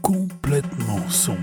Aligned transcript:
complètement 0.00 1.08
son. 1.08 1.36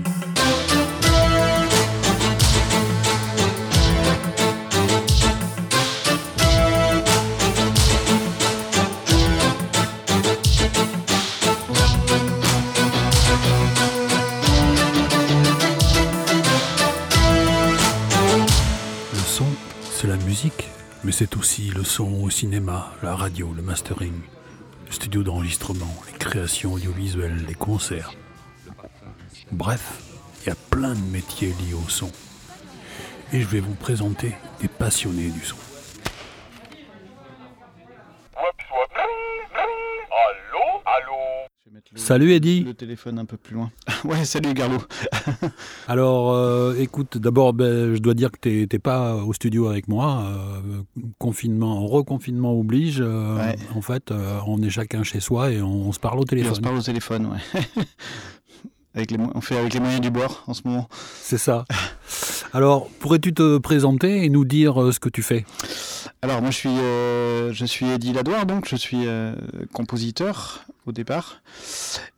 Le 19.12 19.18
son, 19.18 19.46
c'est 19.92 20.06
la 20.06 20.16
musique, 20.16 20.68
mais 21.04 21.12
c'est 21.12 21.36
aussi 21.36 21.70
le 21.70 21.84
son 21.84 22.22
au 22.22 22.30
cinéma, 22.30 22.92
la 23.02 23.14
radio, 23.14 23.52
le 23.54 23.62
mastering, 23.62 24.12
le 24.86 24.92
studio 24.92 25.22
d'enregistrement, 25.22 25.94
les 26.10 26.18
créations 26.18 26.72
audiovisuelles, 26.72 27.44
les 27.46 27.54
concerts. 27.54 28.12
Bref, 29.52 30.02
il 30.42 30.48
y 30.48 30.52
a 30.52 30.56
plein 30.70 30.94
de 30.94 31.00
métiers 31.10 31.48
liés 31.48 31.74
au 31.74 31.88
son. 31.88 32.10
Et 33.32 33.40
je 33.40 33.46
vais 33.46 33.60
vous 33.60 33.74
présenter 33.74 34.34
des 34.60 34.68
passionnés 34.68 35.30
du 35.30 35.40
son. 35.44 35.56
Le, 41.92 41.98
Salut 41.98 42.32
Eddy 42.32 42.62
le 42.62 42.74
téléphone 42.74 43.18
un 43.18 43.24
peu 43.24 43.36
plus 43.36 43.54
loin. 43.54 43.70
ouais, 44.04 44.24
salut 44.24 44.54
Garlot. 44.54 44.78
Alors, 45.88 46.32
euh, 46.32 46.74
écoute, 46.78 47.18
d'abord, 47.18 47.52
ben, 47.52 47.94
je 47.94 48.00
dois 48.00 48.14
dire 48.14 48.30
que 48.30 48.38
t'es 48.38 48.66
t'es 48.68 48.78
pas 48.78 49.16
au 49.16 49.32
studio 49.32 49.68
avec 49.68 49.88
moi. 49.88 50.22
euh, 50.24 50.82
confinement, 51.18 51.84
reconfinement 51.86 52.52
oblige. 52.58 53.00
euh, 53.00 53.36
Ouais. 53.36 53.56
En 53.74 53.80
fait, 53.80 54.10
euh, 54.12 54.38
on 54.46 54.62
est 54.62 54.70
chacun 54.70 55.02
chez 55.02 55.18
soi 55.20 55.50
et 55.50 55.62
on, 55.62 55.90
se 55.92 55.98
parle 55.98 56.18
au 56.18 56.22
Et 56.22 56.24
on 56.24 56.26
se 56.26 56.30
téléphone. 56.30 56.60
parle 56.62 56.76
au 56.78 56.82
téléphone, 56.82 57.26
ouais. 57.26 57.60
avec 58.94 59.10
les, 59.10 59.18
on 59.34 59.40
fait 59.40 59.56
avec 59.56 59.74
les 59.74 59.80
moyens 59.80 60.00
du 60.00 60.10
bord 60.10 60.44
en 60.46 60.54
ce 60.54 60.62
moment. 60.64 60.88
C'est 61.22 61.38
ça. 61.38 61.64
Alors, 62.52 62.88
pourrais-tu 62.88 63.32
te 63.32 63.58
présenter 63.58 64.24
et 64.24 64.28
nous 64.28 64.44
dire 64.44 64.82
euh, 64.82 64.92
ce 64.92 64.98
que 64.98 65.08
tu 65.08 65.22
fais? 65.22 65.44
Alors 66.22 66.42
moi 66.42 66.50
je 66.50 66.56
suis 66.56 66.68
euh, 66.68 67.52
je 67.52 67.64
suis 67.64 67.86
Eddie 67.86 68.12
Ladoire 68.12 68.44
donc 68.44 68.68
je 68.68 68.76
suis 68.76 69.06
euh, 69.06 69.34
compositeur 69.72 70.64
au 70.84 70.92
départ 70.92 71.40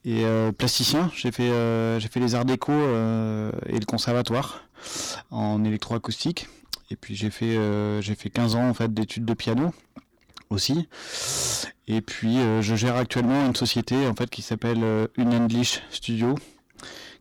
et 0.04 0.24
euh, 0.24 0.50
plasticien. 0.50 1.10
J'ai 1.14 1.30
fait 1.30 1.50
j'ai 2.00 2.08
fait 2.08 2.18
les 2.18 2.34
arts 2.34 2.44
déco 2.44 2.72
et 2.72 3.78
le 3.78 3.84
conservatoire 3.86 4.64
en 5.30 5.64
électroacoustique 5.64 6.48
et 6.90 6.96
puis 6.96 7.14
j'ai 7.14 7.30
fait 7.30 7.56
j'ai 8.00 8.14
fait 8.16 8.30
15 8.30 8.56
ans 8.56 8.68
en 8.68 8.74
fait 8.74 8.92
d'études 8.92 9.24
de 9.24 9.34
piano 9.34 9.72
aussi. 10.50 10.88
Et 11.86 12.00
puis 12.00 12.38
je 12.60 12.74
gère 12.74 12.96
actuellement 12.96 13.46
une 13.46 13.54
société 13.54 14.06
en 14.08 14.14
fait 14.14 14.30
qui 14.30 14.42
s'appelle 14.42 15.08
Unenglish 15.16 15.80
Studio 15.90 16.34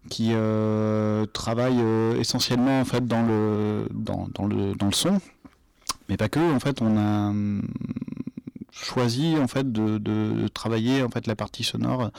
qui 0.10 0.32
euh, 0.34 1.26
travaille 1.28 1.80
euh, 1.80 2.20
essentiellement 2.20 2.82
en 2.82 2.86
fait 2.86 3.06
dans 3.08 3.22
le 3.24 3.88
dans, 3.94 4.28
dans 4.34 4.46
le 4.46 4.74
dans 4.76 4.88
le 4.88 4.94
son. 4.94 5.20
Mais 6.10 6.18
pas 6.18 6.30
que 6.30 6.40
en 6.40 6.60
fait 6.60 6.82
on 6.82 6.98
a 6.98 7.30
hum, 7.30 7.62
choisi 8.72 9.36
en 9.38 9.48
fait 9.48 9.72
de, 9.72 9.98
de- 9.98 10.48
travailler 10.48 11.04
en 11.04 11.10
fait 11.10 11.28
la 11.28 11.36
partie 11.36 11.64
sonore 11.64 12.10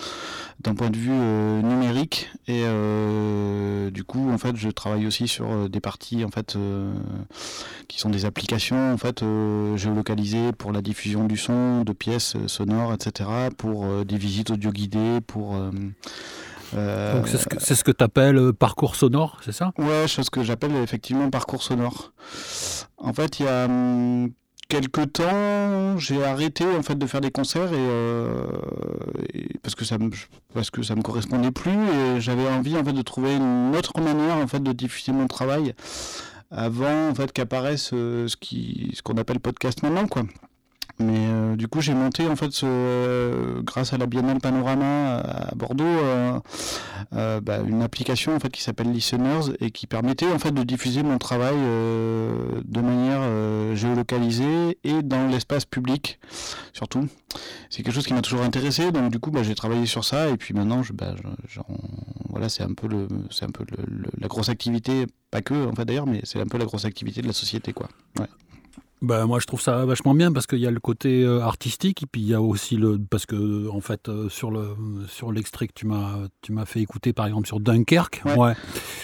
d'un 0.60 0.74
point 0.74 0.90
de 0.90 0.96
vue 0.96 1.10
euh, 1.12 1.60
numérique. 1.60 2.30
Et 2.46 2.62
euh, 2.64 3.90
du 3.90 4.04
coup 4.04 4.30
en 4.30 4.38
fait 4.38 4.56
je 4.56 4.68
travaille 4.70 5.06
aussi 5.06 5.26
sur 5.28 5.68
des 5.68 5.80
parties 5.80 6.24
en 6.24 6.28
fait 6.30 6.56
qui 7.88 7.98
sont 7.98 8.10
des 8.10 8.24
applications 8.24 8.92
en 8.92 8.96
fait 8.96 9.24
géolocalisées 9.76 10.52
pour 10.52 10.72
la 10.72 10.82
diffusion 10.82 11.24
du 11.24 11.36
son 11.36 11.82
de 11.84 11.92
pièces 11.92 12.36
sonores 12.46 12.94
etc 12.94 13.28
pour 13.56 14.04
des 14.04 14.16
visites 14.16 14.50
audio 14.50 14.70
guidées 14.70 15.20
pour 15.26 15.56
euh, 16.74 16.78
euh, 16.78 17.16
Donc, 17.18 17.28
c'est 17.28 17.38
ce 17.38 17.46
que, 17.46 17.60
c'est 17.60 17.74
ce 17.74 17.84
que 17.84 17.90
tu 17.92 18.02
appelles 18.04 18.52
parcours 18.52 18.96
sonore, 18.96 19.38
c'est 19.44 19.52
ça? 19.52 19.72
Ouais, 19.78 20.06
chose 20.08 20.30
que 20.30 20.42
j'appelle 20.42 20.74
effectivement 20.76 21.28
parcours 21.30 21.62
sonore. 21.62 22.12
En 22.96 23.12
fait, 23.12 23.40
il 23.40 23.46
y 23.46 23.48
a 23.48 23.64
hum, 23.66 24.30
quelques 24.68 25.12
temps, 25.12 25.98
j'ai 25.98 26.24
arrêté 26.24 26.64
en 26.64 26.82
fait 26.82 26.94
de 26.96 27.06
faire 27.06 27.20
des 27.20 27.30
concerts 27.30 27.72
et, 27.72 27.76
euh, 27.76 28.46
et- 29.34 29.58
parce 29.62 29.74
que 29.74 29.84
ça 29.84 29.98
me 29.98 30.10
parce 30.54 30.70
que 30.70 30.82
ça 30.82 30.94
me 30.94 31.02
correspondait 31.02 31.50
plus 31.50 31.72
et 31.72 32.20
j'avais 32.20 32.48
envie 32.48 32.76
en 32.76 32.84
fait 32.84 32.92
de 32.94 33.02
trouver 33.02 33.36
une 33.36 33.74
autre 33.76 34.00
manière 34.00 34.36
en 34.36 34.46
fait 34.46 34.60
de 34.62 34.72
diffuser 34.72 35.12
mon 35.12 35.26
travail 35.26 35.74
avant 36.50 37.08
en 37.10 37.14
fait 37.14 37.32
qu'apparaisse 37.32 37.90
euh, 37.92 38.28
ce 38.28 38.36
qui 38.36 38.92
ce 38.94 39.02
qu'on 39.02 39.14
appelle 39.18 39.40
podcast 39.40 39.82
maintenant 39.82 40.06
quoi. 40.06 40.22
Mais 40.98 41.26
euh, 41.26 41.56
du 41.56 41.68
coup, 41.68 41.80
j'ai 41.80 41.94
monté 41.94 42.26
en 42.26 42.36
fait, 42.36 42.50
euh, 42.62 43.62
grâce 43.62 43.92
à 43.92 43.98
la 43.98 44.06
Biennale 44.06 44.38
Panorama 44.38 45.18
à 45.18 45.54
Bordeaux, 45.54 45.84
euh, 45.84 47.40
bah, 47.40 47.58
une 47.66 47.82
application 47.82 48.34
en 48.34 48.40
fait 48.40 48.50
qui 48.50 48.62
s'appelle 48.62 48.92
Listeners 48.92 49.54
et 49.60 49.70
qui 49.70 49.86
permettait 49.86 50.30
en 50.30 50.38
fait 50.38 50.52
de 50.52 50.62
diffuser 50.62 51.02
mon 51.02 51.18
travail 51.18 51.56
de 51.56 52.80
manière 52.80 53.76
géolocalisée 53.76 54.78
et 54.84 55.02
dans 55.02 55.26
l'espace 55.26 55.64
public 55.64 56.18
surtout. 56.72 57.08
C'est 57.70 57.82
quelque 57.82 57.94
chose 57.94 58.06
qui 58.06 58.14
m'a 58.14 58.22
toujours 58.22 58.42
intéressé, 58.42 58.92
donc 58.92 59.10
du 59.10 59.18
coup, 59.18 59.30
bah, 59.30 59.42
j'ai 59.42 59.54
travaillé 59.54 59.86
sur 59.86 60.04
ça 60.04 60.28
et 60.28 60.36
puis 60.36 60.54
maintenant, 60.54 60.82
bah, 60.92 61.14
voilà, 62.28 62.48
c'est 62.48 62.62
un 62.62 62.72
peu 62.72 62.88
la 62.88 64.28
grosse 64.28 64.48
activité, 64.48 65.06
pas 65.30 65.42
que 65.42 65.66
en 65.66 65.74
fait 65.74 65.84
d'ailleurs, 65.84 66.06
mais 66.06 66.20
c'est 66.24 66.40
un 66.40 66.46
peu 66.46 66.58
la 66.58 66.64
grosse 66.64 66.84
activité 66.84 67.22
de 67.22 67.26
la 67.26 67.32
société, 67.32 67.72
quoi. 67.72 67.88
Ben, 69.02 69.26
moi, 69.26 69.40
je 69.40 69.46
trouve 69.46 69.60
ça 69.60 69.84
vachement 69.84 70.14
bien 70.14 70.30
parce 70.30 70.46
qu'il 70.46 70.60
y 70.60 70.66
a 70.66 70.70
le 70.70 70.78
côté 70.78 71.24
euh, 71.24 71.40
artistique 71.40 72.04
et 72.04 72.06
puis 72.06 72.20
il 72.20 72.28
y 72.28 72.34
a 72.34 72.40
aussi 72.40 72.76
le. 72.76 73.00
Parce 73.10 73.26
que, 73.26 73.68
en 73.68 73.80
fait, 73.80 74.08
euh, 74.08 74.28
sur 74.28 74.52
le 74.52 74.76
sur 75.08 75.32
l'extrait 75.32 75.66
que 75.66 75.72
tu 75.74 75.86
m'as 75.86 76.18
tu 76.40 76.52
m'as 76.52 76.64
fait 76.66 76.80
écouter, 76.80 77.12
par 77.12 77.26
exemple, 77.26 77.48
sur 77.48 77.58
Dunkerque, 77.58 78.22
Ouais. 78.36 78.52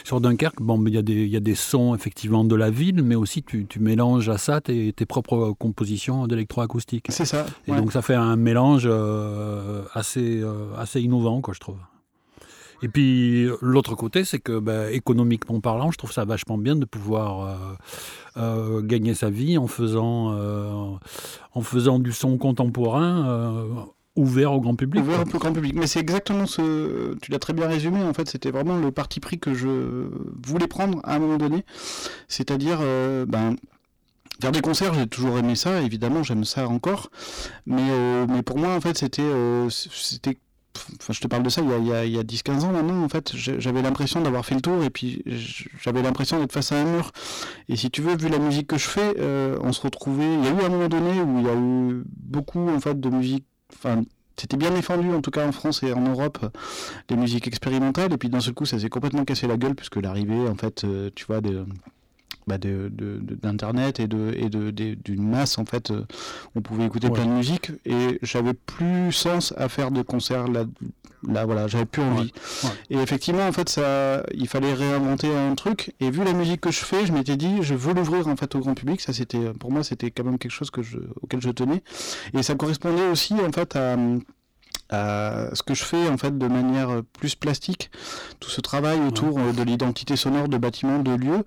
sur 0.05 0.21
Dunkerque, 0.21 0.63
bon, 0.63 0.81
il 0.87 0.95
y, 0.95 0.99
a 0.99 1.03
des- 1.03 1.25
il 1.25 1.29
y 1.31 1.37
a 1.37 1.41
des 1.41 1.57
sons, 1.57 1.97
effectivement, 1.97 2.45
de 2.45 2.55
la 2.55 2.71
ville, 2.71 3.03
mais 3.03 3.17
aussi 3.17 3.43
tu, 3.43 3.67
tu 3.67 3.81
mélanges 3.81 4.29
à 4.29 4.39
ça 4.39 4.61
tes, 4.61 4.93
tes 4.93 5.05
propres 5.05 5.53
compositions 5.59 6.29
d'électroacoustique. 6.29 7.07
C'est 7.11 7.25
ça. 7.25 7.45
Et 7.67 7.73
ouais. 7.73 7.77
donc, 7.79 7.93
ça 7.93 8.01
fait 8.01 8.15
un 8.15 8.37
mélange 8.37 8.85
euh, 8.87 9.83
assez, 9.95 10.41
euh, 10.41 10.69
assez 10.77 11.01
innovant, 11.01 11.41
quoi, 11.41 11.55
je 11.55 11.61
trouve. 11.61 11.79
Et 12.83 12.89
puis 12.89 13.49
l'autre 13.61 13.95
côté, 13.95 14.25
c'est 14.25 14.39
que 14.39 14.59
ben, 14.59 14.93
économiquement 14.93 15.61
parlant, 15.61 15.91
je 15.91 15.99
trouve 15.99 16.13
ça 16.13 16.25
vachement 16.25 16.59
bien 16.59 16.77
de 16.77 16.85
pouvoir 16.85 17.41
euh, 17.41 17.57
euh, 18.37 18.83
gagner 18.83 19.15
sa 19.15 19.31
vie 19.31 19.59
en 19.59 19.67
faisant, 19.67 20.33
euh, 20.33 20.71
en 21.55 21.61
faisant 21.61 21.99
du 21.99 22.13
son 22.13 22.39
contemporain 22.39 23.89
ouvert 24.19 24.53
au 24.53 24.61
grand 24.61 24.75
public. 24.75 25.03
Ouvert 25.03 25.25
peu 25.25 25.39
grand 25.39 25.53
public. 25.53 25.75
Mais 25.77 25.87
c'est 25.87 26.01
exactement 26.01 26.47
ce. 26.47 27.15
Tu 27.23 27.31
l'as 27.31 27.39
très 27.39 27.53
bien 27.53 27.69
résumé. 27.69 28.03
En 28.03 28.13
fait, 28.13 28.29
c'était 28.29 28.51
vraiment 28.51 28.77
le 28.77 28.91
parti 28.91 29.21
pris 29.21 29.39
que 29.39 29.55
je 29.55 30.09
voulais 30.45 30.67
prendre 30.67 31.01
à 31.05 31.15
un 31.15 31.19
moment 31.19 31.39
donné. 31.39 31.65
C'est-à-dire, 32.29 32.79
euh, 32.83 33.25
ben. 33.27 33.57
Faire 34.41 34.53
des 34.53 34.61
concerts, 34.61 34.95
j'ai 34.95 35.09
toujours 35.09 35.37
aimé 35.39 35.57
ça, 35.57 35.83
évidemment, 35.83 36.23
j'aime 36.23 36.45
ça 36.45 36.69
encore. 36.69 37.11
Mais, 37.67 37.89
euh, 37.91 38.25
mais 38.29 38.43
pour 38.45 38.57
moi, 38.57 38.73
en 38.73 38.81
fait, 38.81 38.97
c'était. 38.97 39.21
euh, 39.23 39.69
c'était 39.69 40.39
Enfin, 41.01 41.13
je 41.13 41.21
te 41.21 41.27
parle 41.27 41.43
de 41.43 41.49
ça 41.49 41.61
il 41.63 41.69
y 41.69 41.73
a, 41.73 41.79
il 41.79 41.93
a- 41.93 42.05
il 42.05 42.13
y 42.13 42.19
a 42.19 42.23
10-15 42.23 42.65
ans 42.65 42.73
maintenant, 42.73 43.03
en 43.03 43.09
fait, 43.09 43.33
j'avais 43.35 43.83
l'impression 43.83 44.21
d'avoir 44.21 44.45
fait 44.45 44.55
le 44.55 44.61
tour 44.61 44.83
et 44.83 44.91
puis 44.91 45.23
j'avais 45.83 46.03
l'impression 46.03 46.39
d'être 46.39 46.53
face 46.53 46.73
à 46.73 46.77
un 46.81 46.85
mur. 46.85 47.13
Et 47.69 47.77
si 47.77 47.91
tu 47.91 48.03
veux, 48.03 48.17
vu 48.17 48.29
la 48.29 48.39
musique 48.39 48.67
que 48.69 48.79
je 48.79 48.87
fais, 48.89 49.15
euh, 49.19 49.59
on 49.63 49.73
se 49.73 49.81
retrouvait. 49.81 50.35
Il 50.35 50.45
y 50.45 50.49
a 50.49 50.51
eu 50.51 50.65
un 50.65 50.69
moment 50.69 50.89
donné 50.89 51.21
où 51.21 51.39
il 51.39 51.45
y 51.47 51.49
a 51.49 51.55
eu 51.55 52.03
beaucoup, 52.07 52.69
en 52.69 52.81
fait, 52.81 52.99
de 52.99 53.09
musique. 53.11 53.45
Enfin, 53.75 54.03
c'était 54.37 54.57
bien 54.57 54.71
défendu, 54.71 55.11
en 55.13 55.21
tout 55.21 55.31
cas 55.31 55.47
en 55.47 55.53
France 55.53 55.83
et 55.83 55.93
en 55.93 56.01
Europe, 56.01 56.39
les 57.11 57.17
musiques 57.17 57.47
expérimentales. 57.49 58.13
Et 58.13 58.17
puis 58.19 58.29
d'un 58.29 58.41
seul 58.41 58.55
coup, 58.55 58.67
ça 58.67 58.79
s'est 58.79 58.89
complètement 58.89 59.25
cassé 59.25 59.47
la 59.47 59.57
gueule, 59.57 59.75
puisque 59.75 59.97
l'arrivée, 59.97 60.49
en 60.49 60.55
fait, 60.55 60.85
euh, 60.85 61.11
tu 61.15 61.25
vois, 61.27 61.41
de, 61.41 61.67
bah, 62.49 62.59
de, 62.59 62.89
de- 62.93 63.19
de- 63.21 63.35
d'internet 63.37 64.01
et 64.01 64.07
de 64.09 64.33
et 64.37 64.49
de, 64.49 64.71
des- 64.71 64.97
d'une 64.97 65.29
masse 65.29 65.59
en 65.59 65.65
fait 65.65 65.91
euh, 65.91 66.05
on 66.55 66.61
pouvait 66.63 66.85
écouter 66.87 67.07
Ouais. 67.09 67.15
plein 67.15 67.27
de 67.27 67.31
musique 67.33 67.71
et 67.87 68.19
j'avais 68.23 68.55
plus 68.55 69.13
sens 69.13 69.55
à 69.57 69.69
faire 69.69 69.91
de 69.91 70.03
concerts 70.03 70.49
là 70.49 70.65
là 71.27 71.45
voilà 71.45 71.67
j'avais 71.69 71.85
plus 71.85 72.03
envie 72.03 72.33
ouais. 72.65 72.71
et 72.91 72.97
effectivement 72.99 73.47
en 73.47 73.53
fait 73.53 73.69
ça 73.69 74.23
il 74.35 74.49
fallait 74.49 74.73
réinventer 74.75 75.29
un 75.35 75.55
truc 75.55 75.93
et 76.01 76.11
vu 76.11 76.25
la 76.25 76.33
musique 76.33 76.61
que 76.61 76.71
je 76.71 76.79
fais 76.85 77.07
je 77.07 77.13
m'étais 77.13 77.37
dit 77.37 77.63
je 77.63 77.75
veux 77.75 77.93
l'ouvrir 77.93 78.29
en 78.29 78.37
fait 78.37 78.55
au 78.55 78.61
grand 78.61 78.75
public 78.75 79.01
ça 79.01 79.13
c'était 79.13 79.53
pour 79.61 79.71
moi 79.73 79.83
c'était 79.83 80.11
quand 80.11 80.25
même 80.25 80.39
quelque 80.39 80.53
chose 80.53 80.71
que 80.71 80.83
je, 80.83 80.99
auquel 81.23 81.41
je 81.41 81.51
tenais 81.51 81.83
et 82.35 82.43
ça 82.43 82.55
correspondait 82.55 83.09
aussi 83.09 83.35
en 83.35 83.53
fait 83.53 83.77
à 83.77 83.97
à 84.91 85.51
ce 85.55 85.63
que 85.63 85.75
je 85.75 85.85
fais 85.85 86.09
en 86.09 86.17
fait 86.17 86.37
de 86.39 86.47
manière 86.49 86.91
euh, 86.91 87.03
plus 87.19 87.35
plastique, 87.35 87.91
tout 88.41 88.51
ce 88.51 88.61
travail 88.61 88.99
autour 89.07 89.39
euh, 89.39 89.53
de 89.53 89.63
l'identité 89.63 90.17
sonore 90.17 90.49
de 90.49 90.57
bâtiments, 90.57 91.01
de 91.01 91.13
lieux. 91.15 91.45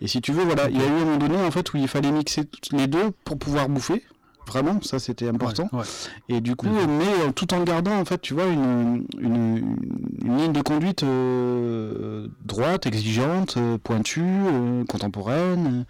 Et 0.00 0.08
si 0.08 0.20
tu 0.20 0.32
veux, 0.32 0.44
voilà, 0.44 0.68
il 0.68 0.76
y 0.78 0.82
a 0.82 0.86
eu 0.86 0.90
un 0.90 1.04
moment 1.04 1.16
donné 1.16 1.36
en 1.36 1.50
fait 1.50 1.72
où 1.72 1.76
il 1.78 1.88
fallait 1.88 2.12
mixer 2.12 2.42
les 2.72 2.86
deux 2.86 3.12
pour 3.24 3.38
pouvoir 3.38 3.68
bouffer. 3.68 4.02
Vraiment, 4.44 4.80
ça 4.82 4.98
c'était 4.98 5.28
important. 5.28 5.68
Ouais, 5.72 5.78
ouais. 5.78 5.84
Et 6.28 6.40
du 6.40 6.56
coup, 6.56 6.66
mais 6.66 7.06
euh, 7.26 7.30
tout 7.32 7.54
en 7.54 7.62
gardant 7.62 7.96
en 7.96 8.04
fait, 8.04 8.20
tu 8.20 8.34
vois, 8.34 8.46
une, 8.46 9.06
une, 9.20 9.76
une 10.24 10.36
ligne 10.36 10.52
de 10.52 10.60
conduite 10.62 11.04
euh, 11.04 12.26
droite, 12.44 12.84
exigeante, 12.86 13.56
euh, 13.56 13.78
pointue, 13.78 14.20
euh, 14.20 14.84
contemporaine. 14.84 15.84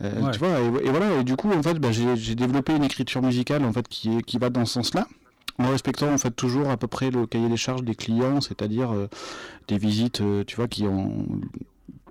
euh. 0.00 0.30
Tu 0.30 0.38
vois, 0.38 0.60
et, 0.60 0.86
et 0.86 0.90
voilà. 0.90 1.16
Et 1.20 1.24
du 1.24 1.34
coup, 1.34 1.50
en 1.52 1.60
fait, 1.62 1.74
bah, 1.80 1.88
j'ai 1.90 2.34
développé 2.36 2.72
une 2.74 2.84
écriture 2.84 3.20
musicale 3.20 3.64
en 3.64 3.72
fait 3.72 3.86
qui, 3.88 4.22
qui 4.22 4.38
va 4.38 4.48
dans 4.48 4.64
ce 4.64 4.74
sens-là. 4.74 5.06
En 5.58 5.70
respectant 5.70 6.12
en 6.12 6.18
fait 6.18 6.30
toujours 6.30 6.70
à 6.70 6.76
peu 6.76 6.86
près 6.86 7.10
le 7.10 7.26
cahier 7.26 7.48
des 7.48 7.56
charges 7.56 7.82
des 7.82 7.94
clients, 7.94 8.40
c'est-à-dire 8.40 8.92
euh, 8.92 9.08
des 9.68 9.78
visites, 9.78 10.20
euh, 10.20 10.44
tu 10.44 10.56
vois, 10.56 10.68
qui 10.68 10.84
ont 10.84 11.26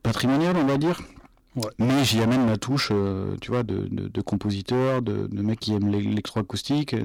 patrimoniales, 0.03 0.57
on 0.57 0.65
va 0.65 0.77
dire. 0.77 1.01
Mais 1.79 2.05
j'y 2.05 2.21
amène 2.21 2.45
ma 2.45 2.57
touche, 2.57 2.89
euh, 2.91 3.35
tu 3.41 3.51
vois, 3.51 3.63
de, 3.63 3.87
de, 3.91 4.07
de 4.07 4.21
compositeur, 4.21 5.01
de, 5.01 5.27
de 5.27 5.41
mec 5.41 5.59
qui 5.59 5.73
aime 5.73 5.89
l'électroacoustique. 5.89 6.95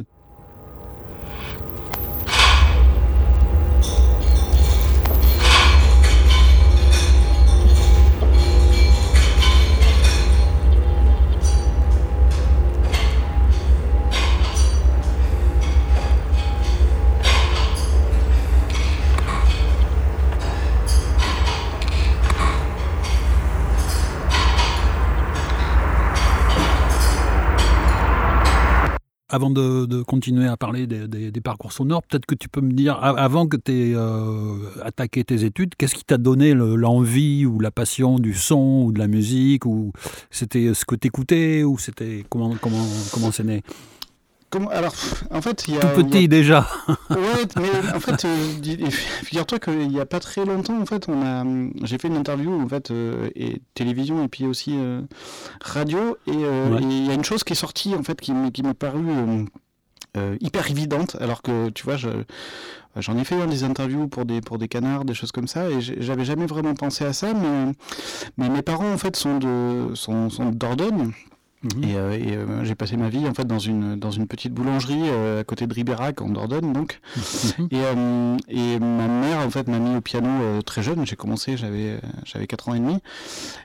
Avant 29.28 29.50
de, 29.50 30.02
continuer 30.02 30.46
à 30.46 30.56
parler 30.56 30.86
des, 30.86 31.40
parcours 31.40 31.72
sonores, 31.72 32.02
peut-être 32.04 32.26
que 32.26 32.34
tu 32.34 32.48
peux 32.48 32.60
me 32.60 32.72
dire, 32.72 32.98
avant 33.02 33.46
que 33.46 33.56
tu 33.56 33.72
aies 33.72 33.94
euh, 33.94 34.58
attaqué 34.82 35.24
tes 35.24 35.44
études, 35.44 35.74
qu'est-ce 35.76 35.94
qui 35.94 36.04
t'a 36.04 36.18
donné 36.18 36.54
l'envie 36.54 37.46
ou 37.46 37.60
la 37.60 37.70
passion 37.70 38.18
du 38.18 38.34
son 38.34 38.84
ou 38.86 38.92
de 38.92 38.98
la 38.98 39.08
musique 39.08 39.66
ou 39.66 39.92
C'était 40.30 40.74
ce 40.74 40.84
que 40.84 40.94
tu 40.94 41.08
écoutais 41.08 41.62
ou 41.64 41.78
c'était 41.78 42.24
comment 42.28 42.54
comment 42.60 42.86
comment 43.12 43.32
c'est 43.32 43.44
né? 43.44 43.62
Alors, 44.70 44.94
en 45.30 45.42
fait, 45.42 45.68
il 45.68 45.74
y 45.74 45.78
a, 45.78 45.80
tout 45.80 46.04
petit 46.04 46.28
déjà. 46.28 46.66
ouais, 47.10 47.46
mais 47.56 47.94
en 47.94 48.00
fait, 48.00 48.24
euh, 48.24 48.90
figure-toi 49.24 49.58
qu'il 49.58 49.88
n'y 49.88 50.00
a 50.00 50.06
pas 50.06 50.20
très 50.20 50.44
longtemps, 50.44 50.80
en 50.80 50.86
fait, 50.86 51.08
on 51.08 51.22
a, 51.22 51.44
j'ai 51.84 51.98
fait 51.98 52.08
une 52.08 52.16
interview 52.16 52.60
en 52.60 52.68
fait, 52.68 52.90
euh, 52.90 53.28
et 53.34 53.60
télévision 53.74 54.24
et 54.24 54.28
puis 54.28 54.46
aussi 54.46 54.74
euh, 54.76 55.02
radio, 55.60 56.16
et 56.26 56.32
il 56.32 57.06
y 57.06 57.10
a 57.10 57.14
une 57.14 57.24
chose 57.24 57.44
qui 57.44 57.52
est 57.52 57.56
sortie 57.56 57.94
en 57.94 58.02
fait 58.02 58.20
qui, 58.20 58.32
qui 58.52 58.62
m'est 58.62 58.74
paru 58.74 59.04
hyper 60.40 60.70
évidente, 60.70 61.16
alors 61.20 61.42
que 61.42 61.68
tu 61.70 61.84
vois, 61.84 61.96
je, 61.96 62.08
J'en 62.98 63.18
ai 63.18 63.24
fait 63.24 63.34
hein, 63.34 63.46
des 63.46 63.62
interviews 63.62 64.08
pour 64.08 64.24
des, 64.24 64.40
pour 64.40 64.56
des 64.56 64.68
canards, 64.68 65.04
des 65.04 65.12
choses 65.12 65.30
comme 65.30 65.46
ça, 65.46 65.68
et 65.68 65.80
j'avais 65.80 66.24
jamais 66.24 66.46
vraiment 66.46 66.72
pensé 66.72 67.04
à 67.04 67.12
ça, 67.12 67.34
mais, 67.34 67.72
mais 68.38 68.48
mes 68.48 68.62
parents 68.62 68.90
en 68.90 68.96
fait 68.96 69.16
sont 69.16 69.38
de 69.38 69.94
sont, 69.94 70.30
sont 70.30 70.50
d'Ordogne, 70.50 71.12
Et, 71.82 71.96
euh, 71.96 72.18
euh, 72.18 72.64
j'ai 72.64 72.74
passé 72.74 72.96
ma 72.96 73.08
vie 73.08 73.26
en 73.26 73.34
fait 73.34 73.44
dans 73.44 73.58
une 73.58 73.96
dans 73.96 74.10
une 74.10 74.26
petite 74.26 74.52
boulangerie 74.52 75.08
euh, 75.08 75.40
à 75.40 75.44
côté 75.44 75.66
de 75.66 75.74
Ribérac 75.74 76.20
en 76.20 76.28
Dordogne 76.28 76.72
donc. 76.72 77.00
Mhm. 77.58 77.68
et, 78.48 78.74
et 78.74 78.78
ma 78.78 79.08
mère 79.08 79.38
en 79.40 79.50
fait 79.50 79.68
m'a 79.68 79.78
mis 79.78 79.96
au 79.96 80.00
piano 80.00 80.62
très 80.62 80.82
jeune. 80.82 81.06
J'ai 81.06 81.16
commencé 81.16 81.56
j'avais 81.56 81.98
j'avais 82.24 82.46
4 82.46 82.68
ans 82.68 82.74
et 82.74 82.80
demi. 82.80 82.98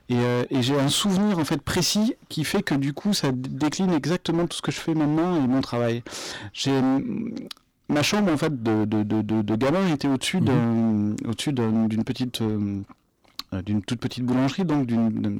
Et, 0.09 0.17
et 0.49 0.61
j'ai 0.61 0.79
un 0.79 0.89
souvenir 0.89 1.39
en 1.39 1.45
fait 1.45 1.61
précis 1.61 2.15
qui 2.29 2.43
fait 2.43 2.63
que 2.63 2.75
du 2.75 2.93
coup 2.93 3.13
ça 3.13 3.31
décline 3.31 3.91
exactement 3.93 4.47
tout 4.47 4.57
ce 4.57 4.61
que 4.61 4.71
je 4.71 4.79
fais 4.79 4.93
maintenant 4.93 5.35
et 5.35 5.47
mon 5.47 5.61
travail. 5.61 6.03
J'ai 6.53 6.79
ma 7.89 8.03
chambre 8.03 8.31
en 8.31 8.37
fait 8.37 8.63
de, 8.63 8.85
de, 8.85 9.03
de, 9.03 9.41
de 9.41 9.55
gamin 9.55 9.87
était 9.93 10.07
au-dessus 10.07 10.41
mhm. 10.41 11.15
au-dessus 11.27 11.53
d'une 11.53 12.03
petite 12.03 12.41
d'une 13.65 13.81
toute 13.81 13.99
petite 13.99 14.23
boulangerie, 14.23 14.63
donc 14.63 14.85
d'une 14.85 15.39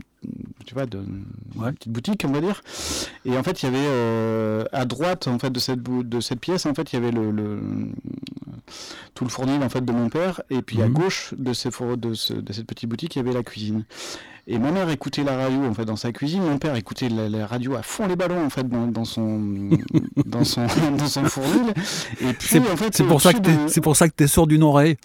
tu 0.65 0.73
vois, 0.73 0.85
d'une 0.85 1.25
petite 1.55 1.91
boutique, 1.91 2.23
on 2.27 2.31
va 2.31 2.41
dire. 2.41 2.61
Et 3.25 3.37
en 3.37 3.43
fait, 3.43 3.61
il 3.61 3.65
y 3.65 3.69
avait 3.69 3.87
euh, 3.87 4.63
à 4.71 4.85
droite 4.85 5.27
en 5.27 5.39
fait 5.39 5.49
de 5.49 5.59
cette 5.59 5.81
de 5.81 6.19
cette 6.19 6.39
pièce, 6.39 6.65
en 6.65 6.73
fait, 6.73 6.93
il 6.93 6.95
y 6.95 6.99
avait 6.99 7.11
le, 7.11 7.31
le 7.31 7.59
tout 9.13 9.23
le 9.23 9.29
fournil 9.29 9.61
en 9.63 9.69
fait 9.69 9.83
de 9.83 9.91
mon 9.91 10.09
père, 10.09 10.41
et 10.49 10.61
puis 10.61 10.81
à 10.81 10.87
mhm. 10.87 10.93
gauche 10.93 11.33
de, 11.37 11.53
ces, 11.53 11.69
de, 11.69 11.95
de 12.41 12.53
cette 12.53 12.65
petite 12.65 12.89
boutique, 12.89 13.15
il 13.15 13.19
y 13.19 13.21
avait 13.21 13.33
la 13.33 13.43
cuisine. 13.43 13.83
Et 14.47 14.57
ma 14.57 14.71
mère 14.71 14.89
écoutait 14.89 15.23
la 15.23 15.37
radio 15.37 15.63
en 15.65 15.73
fait 15.73 15.85
dans 15.85 15.95
sa 15.95 16.11
cuisine, 16.11 16.41
mon 16.41 16.57
père 16.57 16.75
écoutait 16.75 17.09
la, 17.09 17.45
radio 17.45 17.75
à 17.75 17.83
fond 17.83 18.07
les 18.07 18.15
ballons 18.15 18.43
en 18.43 18.49
fait 18.49 18.67
dans, 18.67 18.87
dans 18.87 19.05
son 19.05 19.69
dans 20.25 20.43
son 20.43 20.65
dans 20.97 21.07
son 21.07 21.25
fournil. 21.25 21.73
Et 22.21 22.33
puis 22.33 22.59
en 22.59 22.75
fait, 22.75 22.95
c'est 22.95 23.03
pour 23.03 23.21
ça 23.21 23.33
que 23.33 23.39
c'est 23.67 23.81
pour 23.81 23.95
ça 23.95 24.09
que 24.09 24.13
t'es 24.13 24.27
sourd 24.27 24.47
d'une 24.47 24.63
oreille. 24.63 24.97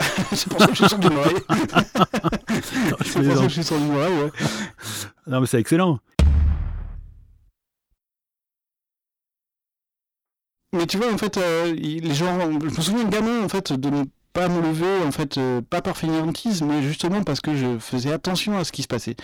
c'est 0.32 0.48
pour 0.48 0.60
ça 0.60 0.66
que 0.66 0.74
je 0.74 0.84
suis 0.84 0.88
sur 0.88 0.98
du 0.98 1.08
c'est 1.08 2.92
pour 2.92 3.04
ça 3.04 3.20
que 3.20 3.42
je 3.42 3.48
suis 3.48 3.64
sur 3.64 3.78
du 3.78 3.86
ouais. 3.86 4.30
Non, 5.26 5.40
mais 5.40 5.46
c'est 5.46 5.60
excellent. 5.60 5.98
Mais 10.74 10.86
tu 10.86 10.96
vois, 10.96 11.12
en 11.12 11.18
fait, 11.18 11.36
euh, 11.36 11.72
les 11.74 12.14
gens. 12.14 12.38
Je 12.40 12.64
me 12.64 12.70
souviens 12.70 13.04
de 13.04 13.10
gamin, 13.10 13.44
en 13.44 13.48
fait, 13.48 13.72
de 13.72 14.06
pas 14.32 14.48
me 14.48 14.60
lever, 14.60 15.04
en 15.06 15.12
fait, 15.12 15.38
euh, 15.38 15.60
pas 15.60 15.82
par 15.82 15.96
fainéantise, 15.96 16.62
mais 16.62 16.82
justement 16.82 17.22
parce 17.22 17.40
que 17.40 17.54
je 17.54 17.78
faisais 17.78 18.12
attention 18.12 18.56
à 18.56 18.64
ce 18.64 18.72
qui 18.72 18.82
se 18.82 18.88
passait. 18.88 19.16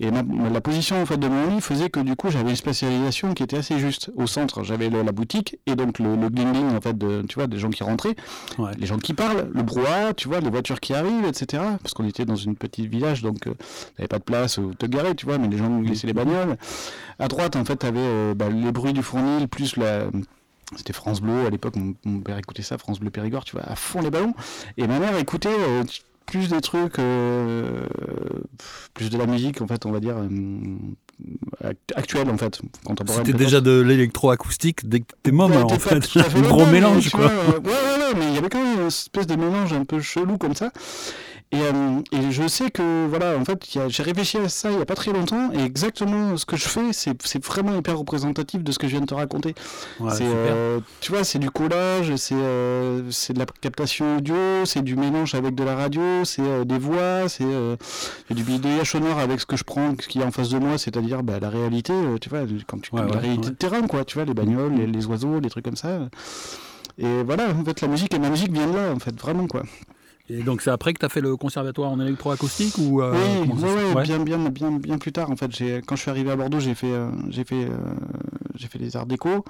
Et 0.00 0.10
la 0.10 0.60
position 0.60 1.00
en 1.00 1.06
fait 1.06 1.16
de 1.16 1.28
mon 1.28 1.54
lit 1.54 1.60
faisait 1.60 1.88
que 1.88 2.00
du 2.00 2.16
coup 2.16 2.28
j'avais 2.30 2.50
une 2.50 2.56
spécialisation 2.56 3.34
qui 3.34 3.44
était 3.44 3.58
assez 3.58 3.78
juste. 3.78 4.10
Au 4.16 4.26
centre, 4.26 4.64
j'avais 4.64 4.90
la 4.90 5.12
boutique 5.12 5.58
et 5.66 5.76
donc 5.76 5.98
le, 6.00 6.16
le 6.16 6.28
en 6.76 6.80
fait 6.80 6.96
de, 6.98 7.22
tu 7.28 7.36
vois, 7.36 7.46
des 7.46 7.58
gens 7.58 7.70
qui 7.70 7.84
rentraient, 7.84 8.16
les 8.78 8.86
gens 8.86 8.98
qui 8.98 9.14
parlent, 9.14 9.48
le 9.52 9.62
brouhaha, 9.62 10.12
tu 10.14 10.28
vois, 10.28 10.40
les 10.40 10.50
voitures 10.50 10.80
qui 10.80 10.94
arrivent, 10.94 11.24
etc. 11.24 11.62
Parce 11.82 11.94
qu'on 11.94 12.06
était 12.06 12.24
dans 12.24 12.36
une 12.36 12.56
petite 12.56 12.86
village, 12.86 13.22
donc 13.22 13.46
euh, 13.46 13.54
avait 13.98 14.08
pas 14.08 14.18
de 14.18 14.24
place 14.24 14.58
où 14.58 14.74
te 14.74 14.86
garer, 14.86 15.14
tu 15.14 15.26
vois, 15.26 15.38
mais 15.38 15.48
les 15.48 15.58
gens 15.58 15.80
laissaient 15.80 16.06
les 16.06 16.12
bagnoles. 16.12 16.56
À 17.18 17.28
droite, 17.28 17.56
en 17.56 17.64
fait, 17.64 17.76
t'avais 17.76 18.00
euh, 18.00 18.34
bah, 18.34 18.48
les 18.48 18.72
bruits 18.72 18.92
du 18.92 19.02
fournil 19.02 19.48
plus 19.48 19.76
la 19.76 20.06
c'était 20.76 20.92
France 20.92 21.20
Bleu 21.20 21.46
à 21.46 21.50
l'époque, 21.50 21.74
mon, 21.76 22.20
père 22.20 22.38
écoutait 22.38 22.62
ça, 22.62 22.78
France 22.78 23.00
Bleu 23.00 23.10
Périgord, 23.10 23.44
tu 23.44 23.52
vois, 23.52 23.64
à 23.64 23.76
fond 23.76 24.00
les 24.00 24.10
ballons. 24.10 24.34
Et 24.76 24.86
ma 24.86 24.98
mère 24.98 25.16
écoutait 25.16 25.48
euh, 25.48 25.84
plus 26.26 26.48
des 26.48 26.60
trucs, 26.60 26.98
euh, 26.98 27.84
plus 28.94 29.10
de 29.10 29.18
la 29.18 29.26
musique, 29.26 29.60
en 29.60 29.66
fait, 29.66 29.86
on 29.86 29.92
va 29.92 30.00
dire, 30.00 30.16
euh, 30.16 31.72
actuelle, 31.94 32.30
en 32.30 32.38
fait, 32.38 32.60
C'était 33.08 33.32
déjà 33.32 33.60
de 33.60 33.80
l'électroacoustique 33.80 34.88
dès 34.88 35.00
que 35.00 35.12
t'es 35.22 35.32
môme, 35.32 35.52
en 35.52 35.68
fait. 35.68 36.08
Un 36.16 36.40
gros 36.42 36.66
mélange, 36.66 37.10
quoi. 37.10 37.26
ouais, 37.26 37.30
ouais, 37.30 37.58
ouais, 37.58 38.14
mais 38.16 38.28
il 38.28 38.34
y 38.34 38.38
avait 38.38 38.48
quand 38.48 38.62
même 38.62 38.80
une 38.80 38.86
espèce 38.86 39.26
de 39.26 39.36
mélange 39.36 39.72
un 39.72 39.84
peu 39.84 40.00
chelou 40.00 40.38
comme 40.38 40.54
ça. 40.54 40.70
Euh, 41.54 42.00
et, 42.12 42.30
je 42.30 42.48
sais 42.48 42.70
que, 42.70 43.06
voilà, 43.06 43.36
en 43.36 43.44
fait, 43.44 43.66
j'ai 43.88 44.02
réfléchi 44.02 44.38
à 44.38 44.48
ça 44.48 44.70
il 44.70 44.76
n'y 44.76 44.82
a 44.82 44.86
pas 44.86 44.94
très 44.94 45.12
longtemps, 45.12 45.50
et 45.52 45.62
exactement 45.62 46.36
ce 46.36 46.46
que 46.46 46.56
je 46.56 46.66
fais, 46.66 46.92
c'est 46.92 47.44
vraiment 47.44 47.76
hyper 47.76 47.98
représentatif 47.98 48.64
de 48.64 48.72
ce 48.72 48.78
que 48.78 48.86
je 48.86 48.92
viens 48.92 49.00
de 49.00 49.06
te 49.06 49.14
raconter. 49.14 49.54
Euh, 50.00 50.80
tu 51.00 51.12
vois, 51.12 51.24
c'est 51.24 51.38
du 51.38 51.50
collage, 51.50 52.12
euh, 52.32 53.02
c'est 53.10 53.34
de 53.34 53.38
la 53.38 53.46
captation 53.60 54.16
audio, 54.16 54.64
c'est 54.64 54.82
du 54.82 54.96
mélange 54.96 55.34
avec 55.34 55.54
de 55.54 55.64
la 55.64 55.76
radio, 55.76 56.24
c'est 56.24 56.64
des 56.64 56.78
voix, 56.78 57.28
c'est 57.28 57.44
du 58.30 58.42
bidouillage 58.42 58.92
sonore 58.92 59.18
avec 59.18 59.40
ce 59.40 59.46
que 59.46 59.56
je 59.56 59.64
prends, 59.64 59.94
ce 60.00 60.08
qu'il 60.08 60.20
y 60.20 60.24
a 60.24 60.26
en 60.26 60.32
face 60.32 60.48
de 60.48 60.58
moi, 60.58 60.78
c'est-à-dire 60.78 61.22
bah, 61.22 61.38
la 61.40 61.50
réalité, 61.50 61.92
tu 62.20 62.28
vois, 62.28 62.40
quand 62.66 62.80
tu, 62.80 62.96
la 62.96 63.18
réalité 63.18 63.50
de 63.50 63.54
terrain, 63.54 63.82
quoi, 63.86 64.04
tu 64.04 64.14
vois, 64.14 64.24
les 64.24 64.34
bagnoles, 64.34 64.74
les, 64.74 64.86
les 64.86 65.06
oiseaux, 65.06 65.38
les 65.40 65.50
trucs 65.50 65.64
comme 65.64 65.76
ça. 65.76 66.00
Et 66.98 67.22
voilà, 67.22 67.48
en 67.50 67.64
fait, 67.64 67.80
la 67.80 67.88
musique, 67.88 68.14
et 68.14 68.18
ma 68.18 68.30
musique 68.30 68.52
vient 68.52 68.66
de 68.66 68.76
là, 68.76 68.92
en 68.92 68.98
fait, 68.98 69.18
vraiment, 69.18 69.46
quoi. 69.46 69.62
Et 70.28 70.42
donc 70.42 70.62
c'est 70.62 70.70
après 70.70 70.92
que 70.92 71.00
tu 71.00 71.06
as 71.06 71.08
fait 71.08 71.20
le 71.20 71.36
conservatoire 71.36 71.90
en 71.90 71.98
électroacoustique 72.00 72.78
ou 72.78 73.02
euh, 73.02 73.12
Oui, 73.12 74.02
bien, 74.04 74.18
bien, 74.20 74.38
bien, 74.38 74.70
bien 74.70 74.98
plus 74.98 75.12
tard 75.12 75.30
en 75.30 75.36
fait. 75.36 75.50
Quand 75.84 75.96
je 75.96 76.00
suis 76.00 76.10
arrivé 76.10 76.30
à 76.30 76.36
Bordeaux, 76.36 76.60
j'ai 76.60 76.74
fait, 76.74 76.92
euh, 76.92 77.10
j'ai 77.28 77.44
fait, 77.44 77.64
euh, 77.64 77.76
j'ai 78.54 78.68
fait 78.68 78.78
les 78.78 78.96
arts 78.96 79.06
déco. 79.06 79.44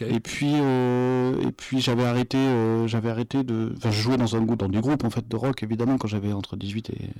Et 0.00 0.20
puis, 0.20 0.54
et 0.54 1.52
puis 1.56 1.80
j'avais 1.80 2.04
arrêté, 2.04 2.38
j'avais 2.86 3.10
arrêté 3.10 3.42
de, 3.42 3.74
enfin, 3.76 3.90
je 3.90 4.00
jouais 4.00 4.16
dans 4.16 4.36
un 4.36 4.40
dans 4.40 4.68
des 4.68 4.80
groupes 4.80 5.04
en 5.04 5.10
fait 5.10 5.26
de 5.26 5.36
rock 5.36 5.62
évidemment 5.62 5.98
quand 5.98 6.08
j'avais 6.08 6.32
entre 6.32 6.56
18 6.56 6.90
et, 6.90 7.10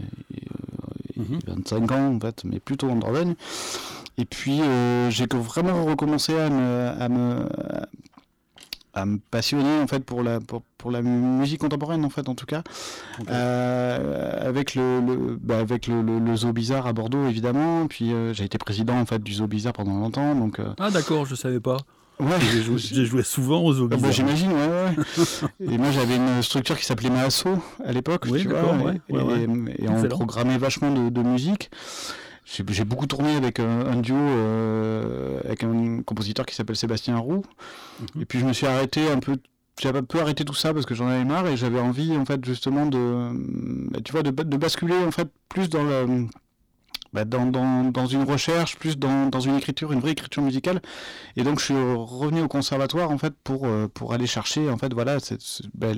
25 1.47 1.81
mhm. 1.81 1.93
ans 1.93 2.15
en 2.15 2.21
fait, 2.21 2.45
mais 2.45 2.61
plutôt 2.61 2.89
en 2.89 2.97
Dordogne. 2.97 3.35
Et 4.19 4.25
puis 4.25 4.61
j'ai 5.11 5.27
vraiment 5.33 5.85
recommencé 5.85 6.39
à 6.39 6.49
me, 6.49 7.03
à 7.03 7.09
me 7.09 7.47
à 8.13 8.13
me 9.05 9.19
passionner 9.31 9.81
en 9.81 9.87
fait 9.87 10.05
pour 10.05 10.23
la 10.23 10.41
pour, 10.41 10.63
pour, 10.79 10.91
la 10.91 11.03
musique 11.03 11.61
contemporaine 11.61 12.05
en 12.05 12.11
fait 12.11 12.29
en 12.29 12.35
tout 12.35 12.47
cas. 12.47 12.63
Euh, 13.29 14.49
avec 14.49 14.75
le, 14.75 15.01
le 15.01 15.39
bah, 15.41 15.59
avec 15.59 15.87
le, 15.87 16.03
le, 16.03 16.37
zoo 16.37 16.53
bizarre 16.53 16.87
à 16.87 16.93
Bordeaux 16.93 17.27
évidemment. 17.29 17.87
Puis 17.87 18.13
euh, 18.13 18.33
j'ai 18.33 18.45
été 18.45 18.59
président 18.59 18.99
en 18.99 19.07
fait 19.07 19.23
du 19.23 19.35
zoo 19.35 19.47
bizarre 19.47 19.73
pendant 19.73 19.99
longtemps 19.99 20.35
donc 20.35 20.61
euh, 20.61 20.73
ah 20.79 20.91
d'accord 20.91 21.27
je 21.27 21.35
savais 21.35 21.61
pas. 21.61 21.79
Ouais. 22.21 22.29
J'ai 22.77 23.05
joué, 23.07 23.25
souvent 23.25 23.61
aux 23.65 23.73
zoo 23.73 23.89
ah, 23.91 23.97
bah, 23.97 24.13
J'imagine, 24.13 24.53
ouais, 24.53 24.69
ouais. 24.69 25.45
et 25.73 25.79
moi 25.79 25.91
j'avais 25.91 26.15
une 26.15 26.45
structure 26.45 26.79
qui 26.79 26.85
s'appelait 26.85 27.11
Maasso 27.11 27.49
à 27.85 27.91
l'époque, 27.91 28.27
oui, 28.31 28.43
tu 28.43 28.49
vois, 28.51 28.77
ouais, 28.77 29.01
et, 29.09 29.85
et, 29.85 29.89
on 29.89 30.01
programmait 30.09 30.57
vachement 30.57 30.93
de, 30.93 31.09
de 31.11 31.23
musique 31.23 31.71
j'ai 32.45 32.85
beaucoup 32.85 33.07
tourné 33.07 33.35
avec 33.37 33.59
un, 33.59 33.97
duo 33.97 34.17
euh, 34.17 35.41
avec 35.45 35.65
un 35.65 36.03
compositeur 36.03 36.47
qui 36.47 36.55
s'appelle 36.55 36.77
Sébastien 36.77 37.17
Roux. 37.19 37.43
Mhm. 38.01 38.23
Et 38.23 38.25
puis 38.25 38.39
je 38.39 38.45
me 38.45 38.53
suis 38.53 38.67
arrêté 38.67 39.11
un 39.11 39.19
peu 39.19 39.37
j'avais 39.81 39.99
un 39.99 40.05
peu 40.05 40.21
arrêté 40.21 40.45
tout 40.45 40.55
ça 40.55 40.73
parce 40.73 40.87
que 40.87 40.95
j'en 40.95 41.09
avais 41.09 41.25
marre 41.25 41.49
et 41.49 41.57
j'avais 41.57 41.81
envie 41.81 42.17
en 42.17 42.25
fait 42.25 42.45
justement 42.45 42.87
de 42.87 43.33
tu 44.03 44.13
vois 44.13 44.23
de, 44.23 44.31
de 44.31 44.57
basculer 44.57 44.97
en 45.05 45.11
fait 45.11 45.29
plus 45.49 45.69
dans 45.69 45.83
le 45.83 46.27
bah, 47.14 47.25
dans, 47.25 47.47
dans, 47.47 47.85
dans, 47.85 48.06
une 48.06 48.25
recherche, 48.25 48.76
plus 48.76 48.99
dans, 48.99 49.26
dans, 49.28 49.38
une 49.38 49.56
écriture, 49.56 49.92
une 49.92 50.00
vraie 50.00 50.11
écriture 50.11 50.42
musicale. 50.42 50.83
Et 51.37 51.44
donc 51.44 51.61
je 51.61 51.66
suis 51.66 51.75
revenu 51.75 52.42
au 52.42 52.49
conservatoire 52.49 53.12
en 53.12 53.18
fait 53.18 53.33
pour, 53.44 53.66
euh, 53.66 53.87
pour 53.87 54.12
aller 54.12 54.26
chercher 54.26 54.68
en 54.68 54.76
fait 54.76 54.92
voilà 54.92 55.18
bah, 55.75 55.92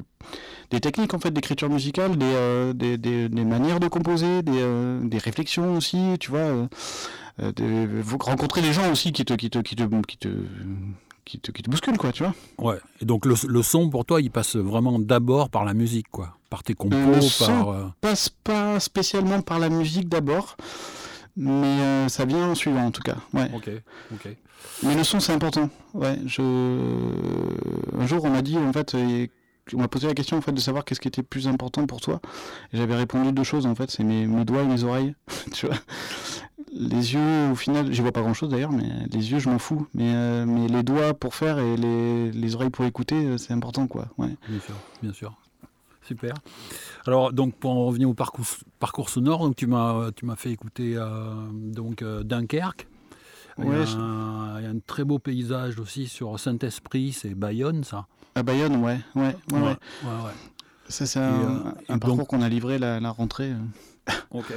des 0.71 0.81
techniques 0.81 1.15
en 1.15 1.19
fait 1.19 1.31
d'écriture 1.31 1.71
musicale, 1.71 2.19
des, 2.19 2.27
euh, 2.27 2.73
des, 2.75 2.99
des, 2.99 3.31
des, 3.31 3.45
manières 3.47 3.81
de 3.81 3.89
composer, 3.89 4.43
des, 4.43 4.53
euh, 4.61 5.01
des 5.05 5.17
réflexions 5.17 5.77
aussi, 5.79 6.17
tu 6.21 6.31
vois. 6.31 6.69
rencontrer 8.21 8.61
les 8.61 8.75
gens 8.75 8.93
aussi 8.93 9.13
qui 9.13 9.25
te 9.25 9.33
qui 9.33 9.49
te 9.49 9.59
qui 9.61 9.75
te, 9.75 9.83
qui 9.83 10.19
te 10.19 10.29
qui 11.25 11.41
te, 11.41 11.51
qui 11.51 11.63
te 11.63 11.71
bouscule, 11.71 11.97
quoi, 11.99 12.13
tu 12.13 12.23
vois. 12.23 12.35
Ouais. 12.59 12.79
Et 13.01 13.05
donc 13.05 13.27
le, 13.27 13.35
le, 13.49 13.63
son, 13.63 13.91
pour 13.91 14.05
toi, 14.05 14.21
il 14.21 14.31
passe 14.31 14.55
vraiment 14.55 15.01
d'abord 15.01 15.51
par 15.51 15.65
la 15.65 15.75
musique, 15.75 16.07
quoi. 16.11 16.37
Par 16.51 16.63
tes 16.63 16.75
compos, 16.75 16.97
le 16.97 17.15
par. 17.15 17.23
Son 17.23 17.93
passe 18.01 18.29
pas 18.29 18.79
spécialement 18.79 19.41
par 19.41 19.59
la 19.59 19.69
musique 19.69 20.09
d'abord 20.09 20.57
mais 21.37 21.81
euh, 21.81 22.09
ça 22.09 22.25
vient 22.25 22.51
en 22.51 22.55
suivant 22.55 22.85
en 22.85 22.91
tout 22.91 23.03
cas. 23.03 23.17
Ouais. 23.33 23.51
Ok, 23.55 23.71
ok. 24.13 24.37
Mais 24.83 24.95
le 24.95 25.05
son 25.05 25.21
c'est 25.21 25.33
important. 25.33 25.71
Ouais, 25.95 26.19
je... 26.27 26.43
Un 27.99 28.07
jour 28.07 28.25
on 28.25 28.31
m'a 28.31 28.43
dit 28.43 28.59
en 28.59 28.73
fait, 28.73 28.97
on 29.75 29.79
m'a 29.79 29.89
posé 29.89 30.07
la 30.07 30.15
question 30.15 30.37
en 30.37 30.41
fait 30.41 30.53
de 30.53 30.61
savoir 30.61 30.85
qu'est-ce 30.85 31.01
qui 31.01 31.09
était 31.09 31.23
plus 31.23 31.49
important 31.49 31.87
pour 31.87 32.01
toi. 32.01 32.21
J'avais 32.73 32.97
répondu 32.97 33.33
deux 33.33 33.45
choses 33.45 33.67
en 33.67 33.75
fait, 33.75 33.91
c'est 33.91 34.05
mes, 34.05 34.27
mes 34.27 34.45
doigts 34.45 34.63
et 34.63 34.67
mes 34.67 34.85
oreilles. 34.85 35.15
tu 35.53 35.67
vois 35.67 35.77
les 36.79 37.15
yeux, 37.15 37.51
au 37.51 37.55
final, 37.55 37.93
j'y 37.93 38.03
vois 38.03 38.13
pas 38.13 38.21
grand 38.21 38.35
chose 38.35 38.51
d'ailleurs, 38.51 38.73
mais 38.73 38.89
les 39.11 39.33
yeux, 39.33 39.39
je 39.39 39.49
m'en 39.49 39.59
fous. 39.59 39.87
Mais, 39.95 40.13
euh, 40.15 40.45
mais 40.47 40.69
les 40.69 40.83
doigts 40.83 41.15
pour 41.15 41.35
faire 41.35 41.59
et 41.59 41.77
les, 41.77 42.31
les 42.31 42.55
oreilles 42.55 42.71
pour 42.71 42.85
écouter, 42.85 43.15
euh, 43.15 43.39
c'est 43.39 43.53
important, 43.53 43.87
quoi. 43.87 44.09
Ouais. 44.19 44.37
Bien 44.49 44.61
sûr, 44.61 44.75
bien 45.03 45.13
sûr. 45.13 45.35
Super. 46.07 46.35
Alors, 47.07 47.33
donc, 47.33 47.55
pour 47.57 47.71
en 47.73 47.87
revenir 47.87 48.09
au 48.09 48.15
parcours, 48.15 48.45
parcours 48.79 49.09
sonore, 49.11 49.41
donc 49.41 49.57
tu 49.57 49.67
m'as, 49.67 50.11
tu 50.13 50.25
m'as 50.25 50.37
fait 50.37 50.51
écouter 50.51 50.95
euh, 50.97 51.35
donc, 51.53 52.03
euh, 52.03 52.23
Dunkerque. 52.23 52.87
Ouais, 53.59 53.67
il, 53.69 53.73
y 53.73 53.75
a 53.77 53.85
je- 53.87 53.97
un, 53.97 54.59
il 54.61 54.65
y 54.65 54.67
a 54.67 54.71
un 54.71 54.79
très 54.87 55.03
beau 55.05 55.19
paysage 55.19 55.79
aussi 55.81 56.07
sur 56.09 56.39
Saint-Esprit, 56.39 57.13
c'est 57.13 57.35
Bayonne, 57.35 57.85
ça. 57.85 58.07
À 58.35 58.43
Bayonne, 58.43 58.77
ouais. 58.77 59.01
Ouais, 59.15 59.35
ouais, 59.53 59.59
ouais. 59.59 59.61
ouais, 59.63 59.71
ouais. 60.25 60.33
Ça, 60.89 61.07
c'est 61.07 61.19
un, 61.19 61.33
euh, 61.33 61.59
un 61.89 61.99
parcours 61.99 62.19
donc- 62.19 62.29
qu'on 62.29 62.43
a 62.43 62.49
livré 62.49 62.79
la, 62.79 63.01
la 63.01 63.11
rentrée, 63.11 63.53
Ok. 64.31 64.53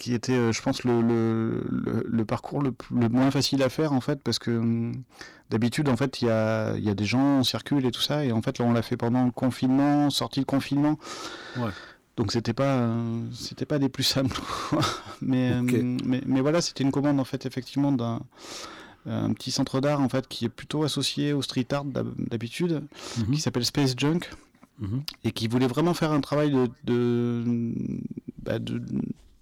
Qui 0.00 0.14
était, 0.14 0.32
euh, 0.32 0.50
je 0.50 0.62
pense, 0.62 0.82
le, 0.84 1.02
le, 1.02 1.62
le, 1.70 2.06
le 2.08 2.24
parcours 2.24 2.62
le, 2.62 2.72
moins 2.90 3.30
facile 3.30 3.62
à 3.62 3.68
faire, 3.68 3.92
en 3.92 4.00
fait, 4.00 4.22
parce 4.22 4.38
que 4.38 4.50
hum, 4.50 4.94
d'habitude, 5.50 5.90
en 5.90 5.96
fait, 5.96 6.22
il 6.22 6.28
y 6.28 6.30
a, 6.30 6.74
il 6.78 6.82
y 6.84 6.88
a 6.88 6.94
des 6.94 7.04
gens, 7.04 7.40
on 7.40 7.44
circule 7.44 7.84
et 7.84 7.90
tout 7.90 8.00
ça, 8.00 8.24
et 8.24 8.32
en 8.32 8.40
fait, 8.40 8.58
là, 8.58 8.64
on 8.64 8.72
l'a 8.72 8.80
fait 8.80 8.96
pendant 8.96 9.24
le 9.26 9.30
confinement, 9.30 10.08
sortie 10.08 10.40
de 10.40 10.46
confinement. 10.46 10.98
Ouais. 11.58 11.70
Donc, 12.16 12.32
c'était 12.32 12.54
pas, 12.54 12.76
euh, 12.78 13.20
c'était 13.34 13.66
pas 13.66 13.78
des 13.78 13.90
plus 13.90 14.02
simples. 14.02 14.40
mais, 15.20 15.52
euh, 15.52 15.96
mais, 16.04 16.22
mais 16.26 16.40
voilà, 16.40 16.62
c'était 16.62 16.82
une 16.82 16.92
commande, 16.92 17.20
en 17.20 17.24
fait, 17.24 17.44
effectivement, 17.46 17.92
d'un 17.92 18.20
un 19.06 19.32
petit 19.32 19.50
centre 19.50 19.80
d'art, 19.80 20.00
en 20.00 20.08
fait, 20.08 20.28
qui 20.28 20.44
est 20.44 20.50
plutôt 20.50 20.82
associé 20.82 21.32
au 21.32 21.40
street 21.42 21.66
art 21.72 21.84
d'hab- 21.84 22.12
d'habitude, 22.18 22.82
Mhm, 23.18 23.34
qui 23.34 23.40
s'appelle 23.40 23.64
Space 23.64 23.94
Junk 23.96 24.20
mhm. 24.78 25.02
et 25.24 25.32
qui 25.32 25.48
voulait 25.48 25.66
vraiment 25.66 25.94
faire 25.94 26.12
un 26.12 26.20
travail 26.20 26.50
de, 26.50 26.68
de, 26.84 27.72
bah, 28.42 28.58
de 28.58 28.82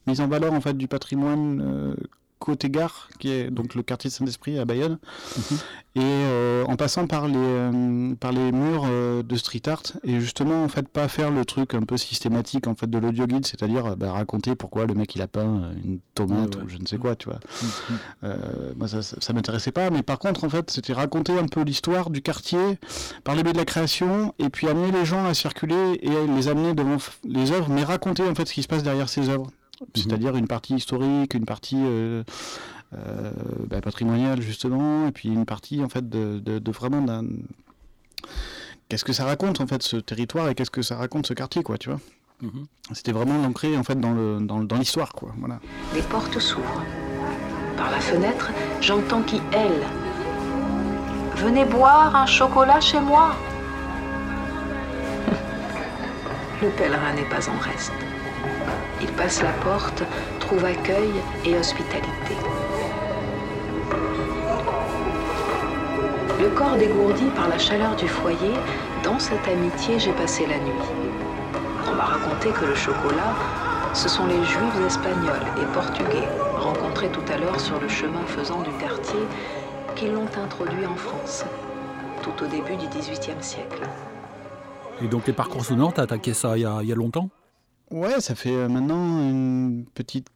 mise 0.09 0.21
en 0.21 0.29
valeur 0.29 0.53
en 0.53 0.61
fait 0.61 0.77
du 0.77 0.89
patrimoine 0.89 1.61
euh, 1.65 1.95
côté 2.41 2.71
gare, 2.71 3.09
qui 3.19 3.31
est 3.33 3.51
donc 3.51 3.75
le 3.75 3.83
quartier 3.83 4.09
de 4.11 4.15
Saint-Esprit 4.15 4.61
à 4.61 4.65
Bayonne, 4.65 4.99
Mhm. 5.37 5.57
et 5.97 6.01
euh, 6.05 6.65
en 6.69 6.77
passant 6.77 7.09
par 7.09 7.27
les 7.27 7.35
euh, 7.37 8.15
par 8.15 8.31
les 8.31 8.53
murs 8.53 8.85
euh, 8.89 9.25
de 9.25 9.35
street 9.37 9.63
art 9.67 9.83
et 10.05 10.21
justement 10.21 10.63
en 10.63 10.69
fait 10.69 10.87
pas 10.87 11.09
faire 11.09 11.33
le 11.33 11.45
truc 11.45 11.75
un 11.75 11.83
peu 11.83 11.97
systématique 11.97 12.69
en 12.69 12.77
fait 12.77 12.89
de 12.89 12.97
l'audio 12.97 13.27
guide, 13.27 13.45
c'est-à-dire 13.45 13.97
bah, 13.97 14.13
raconter 14.13 14.55
pourquoi 14.55 14.87
le 14.87 14.95
mec 14.95 15.17
il 15.17 15.21
a 15.23 15.27
peint 15.27 15.73
une 15.85 15.99
tomate 16.15 16.55
Ouais, 16.55 16.61
ouais. 16.61 16.67
ou 16.67 16.69
je 16.69 16.79
ne 16.79 16.87
sais 16.87 16.97
quoi, 16.97 17.17
tu 17.17 17.29
vois. 17.29 17.41
Mhm. 17.61 17.99
Euh, 18.25 18.37
moi, 18.77 18.87
ça, 18.87 19.03
ça, 19.03 19.17
ça 19.19 19.33
m'intéressait 19.33 19.73
pas, 19.73 19.91
mais 19.91 20.05
par 20.05 20.21
contre, 20.21 20.45
en 20.45 20.49
fait, 20.49 20.71
c'était 20.71 20.93
raconter 20.93 21.37
un 21.37 21.47
peu 21.49 21.63
l'histoire 21.63 22.09
du 22.11 22.23
quartier 22.23 22.79
par 23.25 23.35
le 23.35 23.43
biais 23.43 23.53
de 23.53 23.59
la 23.59 23.65
création, 23.65 24.33
et 24.39 24.49
puis 24.49 24.69
amener 24.69 24.93
les 24.93 25.05
gens 25.05 25.25
à 25.27 25.35
circuler 25.35 25.99
et 26.03 26.27
les 26.37 26.47
amener 26.47 26.73
devant 26.75 26.99
les 27.25 27.51
œuvres, 27.51 27.69
mais 27.69 27.83
raconter 27.83 28.23
en 28.29 28.35
fait 28.37 28.47
ce 28.47 28.55
qui 28.55 28.63
se 28.63 28.69
passe 28.69 28.85
derrière 28.85 29.09
ces 29.09 29.29
œuvres. 29.29 29.51
C'est-à-dire 29.95 30.37
une 30.37 30.49
partie 30.49 30.75
historique, 30.75 31.35
une 31.35 31.45
partie 31.45 31.79
euh, 31.79 32.25
euh, 32.95 33.31
bah, 33.69 33.81
patrimoniale 33.81 34.41
justement, 34.41 35.07
et 35.09 35.13
puis 35.13 35.29
une 35.29 35.47
partie 35.47 35.83
en 35.83 35.89
fait 35.89 36.09
de, 36.09 36.39
de, 36.39 36.59
de 36.59 36.71
vraiment 36.73 37.03
d'un 37.03 37.25
qu'est-ce 38.89 39.05
que 39.05 39.13
ça 39.13 39.25
raconte 39.25 39.61
en 39.61 39.67
fait 39.67 39.83
ce 39.83 39.97
territoire 39.97 40.49
et 40.49 40.55
qu'est-ce 40.55 40.71
que 40.71 40.83
ça 40.83 40.97
raconte 40.97 41.27
ce 41.27 41.35
quartier 41.35 41.63
quoi, 41.63 41.79
tu 41.79 41.91
vois. 41.91 42.01
Mhm. 42.41 42.67
C'était 42.93 43.13
vraiment 43.13 43.43
ancré 43.45 43.77
en 43.77 43.83
fait 43.83 44.01
dans 44.01 44.13
le 44.13 44.39
dans, 44.41 44.79
l'histoire 44.79 45.13
quoi, 45.13 45.35
voilà. 45.39 45.61
Les 45.95 46.03
portes 46.03 46.39
s'ouvrent. 46.39 46.83
Par 47.77 47.91
la 47.91 48.01
fenêtre, 48.01 48.51
j'entends 48.81 49.23
qui 49.23 49.37
hèle. 49.53 49.85
Venez 51.37 51.65
boire 51.65 52.17
un 52.17 52.27
chocolat 52.27 52.81
chez 52.81 53.01
moi. 53.01 53.37
Le 56.63 56.71
pèlerin 56.71 57.15
n'est 57.15 57.29
pas 57.29 57.49
en 57.49 57.59
reste. 57.59 57.93
Il 59.01 59.09
passe 59.13 59.43
la 59.43 59.53
porte, 59.65 60.03
trouve 60.41 60.65
accueil 60.65 61.11
et 61.45 61.57
hospitalité. 61.57 62.37
Le 66.41 66.49
corps 66.51 66.77
dégourdi 66.77 67.25
par 67.35 67.49
la 67.49 67.59
chaleur 67.59 67.97
du 67.97 68.07
foyer, 68.09 68.53
dans 69.03 69.19
cette 69.19 69.47
amitié, 69.49 69.99
j'ai 69.99 70.13
passé 70.13 70.47
la 70.47 70.59
nuit. 70.59 70.73
On 71.91 71.95
m'a 71.95 72.05
raconté 72.05 72.51
que 72.51 72.65
le 72.65 72.75
chocolat, 72.75 73.35
ce 73.95 74.09
sont 74.09 74.27
les 74.27 74.45
juifs 74.45 74.87
espagnols 74.87 75.47
et 75.61 75.65
portugais 75.75 76.29
rencontrés 76.59 77.09
tout 77.09 77.25
à 77.33 77.39
l'heure 77.39 77.59
sur 77.59 77.81
le 77.81 77.89
chemin 77.89 78.25
faisant 78.27 78.63
du 78.63 78.71
quartier 78.73 79.21
qui 79.97 80.09
l'ont 80.09 80.29
introduit 80.45 80.87
en 80.87 80.95
France, 80.97 81.45
tout 82.23 82.45
au 82.45 82.47
début 82.47 82.77
du 82.77 82.87
XVIIIe 82.87 83.41
siècle. 83.41 83.83
Et 85.03 85.09
donc 85.09 85.27
les 85.27 85.33
parcours 85.33 85.65
sonores, 85.65 85.95
t'as 85.95 86.03
attaqué 86.03 86.35
ça 86.35 86.57
il 86.57 86.63
y 86.63 86.67
a, 86.67 86.79
il 86.83 86.89
y 86.89 86.93
a 86.93 86.97
longtemps? 86.97 87.31
Ouais, 87.91 88.21
ça 88.21 88.35
fait 88.35 88.51
euh, 88.55 88.69
maintenant 88.69 89.19
une 89.31 89.85
petite, 89.95 90.29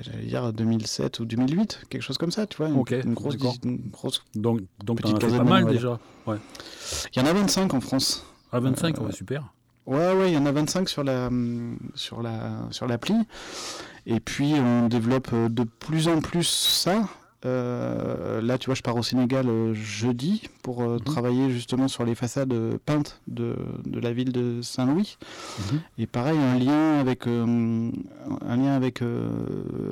j'allais 0.00 0.24
dire 0.24 0.52
2007 0.52 1.20
ou 1.20 1.24
2008, 1.24 1.82
quelque 1.90 2.02
chose 2.02 2.18
comme 2.18 2.30
ça, 2.30 2.46
tu 2.46 2.56
vois. 2.56 2.68
Une, 2.68 2.78
Ok, 2.78 2.92
une 2.92 3.14
grosse, 3.14 3.36
une 3.64 3.90
grosse. 3.90 4.24
Donc, 4.34 4.60
donc 4.84 5.02
Petite 5.02 5.22
as 5.22 5.28
pas 5.28 5.44
mal 5.44 5.66
déjà. 5.66 5.98
Ouais. 6.26 6.36
Il 7.14 7.18
y 7.20 7.22
en 7.22 7.26
a 7.26 7.32
25 7.32 7.74
en 7.74 7.80
France. 7.80 8.24
À 8.52 8.60
25, 8.60 8.98
Euh, 8.98 9.06
ouais, 9.06 9.12
super. 9.12 9.52
Ouais, 9.86 10.14
ouais, 10.14 10.30
il 10.30 10.34
y 10.34 10.38
en 10.38 10.46
a 10.46 10.52
25 10.52 10.88
sur 10.88 11.04
la 11.04 11.26
hum, 11.26 11.76
sur 11.94 12.22
la 12.22 12.68
sur 12.70 12.86
l'appli. 12.86 13.14
Et 14.06 14.20
puis 14.20 14.54
on 14.54 14.88
développe 14.88 15.28
euh, 15.32 15.48
de 15.48 15.64
plus 15.64 16.08
en 16.08 16.20
plus 16.20 16.44
ça. 16.48 17.06
Euh, 17.44 18.40
là, 18.40 18.58
tu 18.58 18.66
vois, 18.66 18.74
je 18.74 18.82
pars 18.82 18.96
au 18.96 19.02
Sénégal 19.02 19.48
euh, 19.48 19.74
jeudi 19.74 20.42
pour 20.62 20.82
euh, 20.82 20.94
Mhm. 20.94 21.00
travailler 21.00 21.50
justement 21.50 21.88
sur 21.88 22.04
les 22.04 22.14
façades 22.14 22.54
peintes 22.86 23.20
de, 23.28 23.54
de 23.84 24.00
la 24.00 24.12
ville 24.12 24.32
de 24.32 24.60
Saint-Louis. 24.62 25.16
Mhm. 25.58 25.80
Et 25.98 26.06
pareil, 26.06 26.38
un 26.38 26.58
lien 26.58 26.98
avec 27.00 27.26
un 27.26 27.90
lien 28.56 28.74
avec 28.74 29.02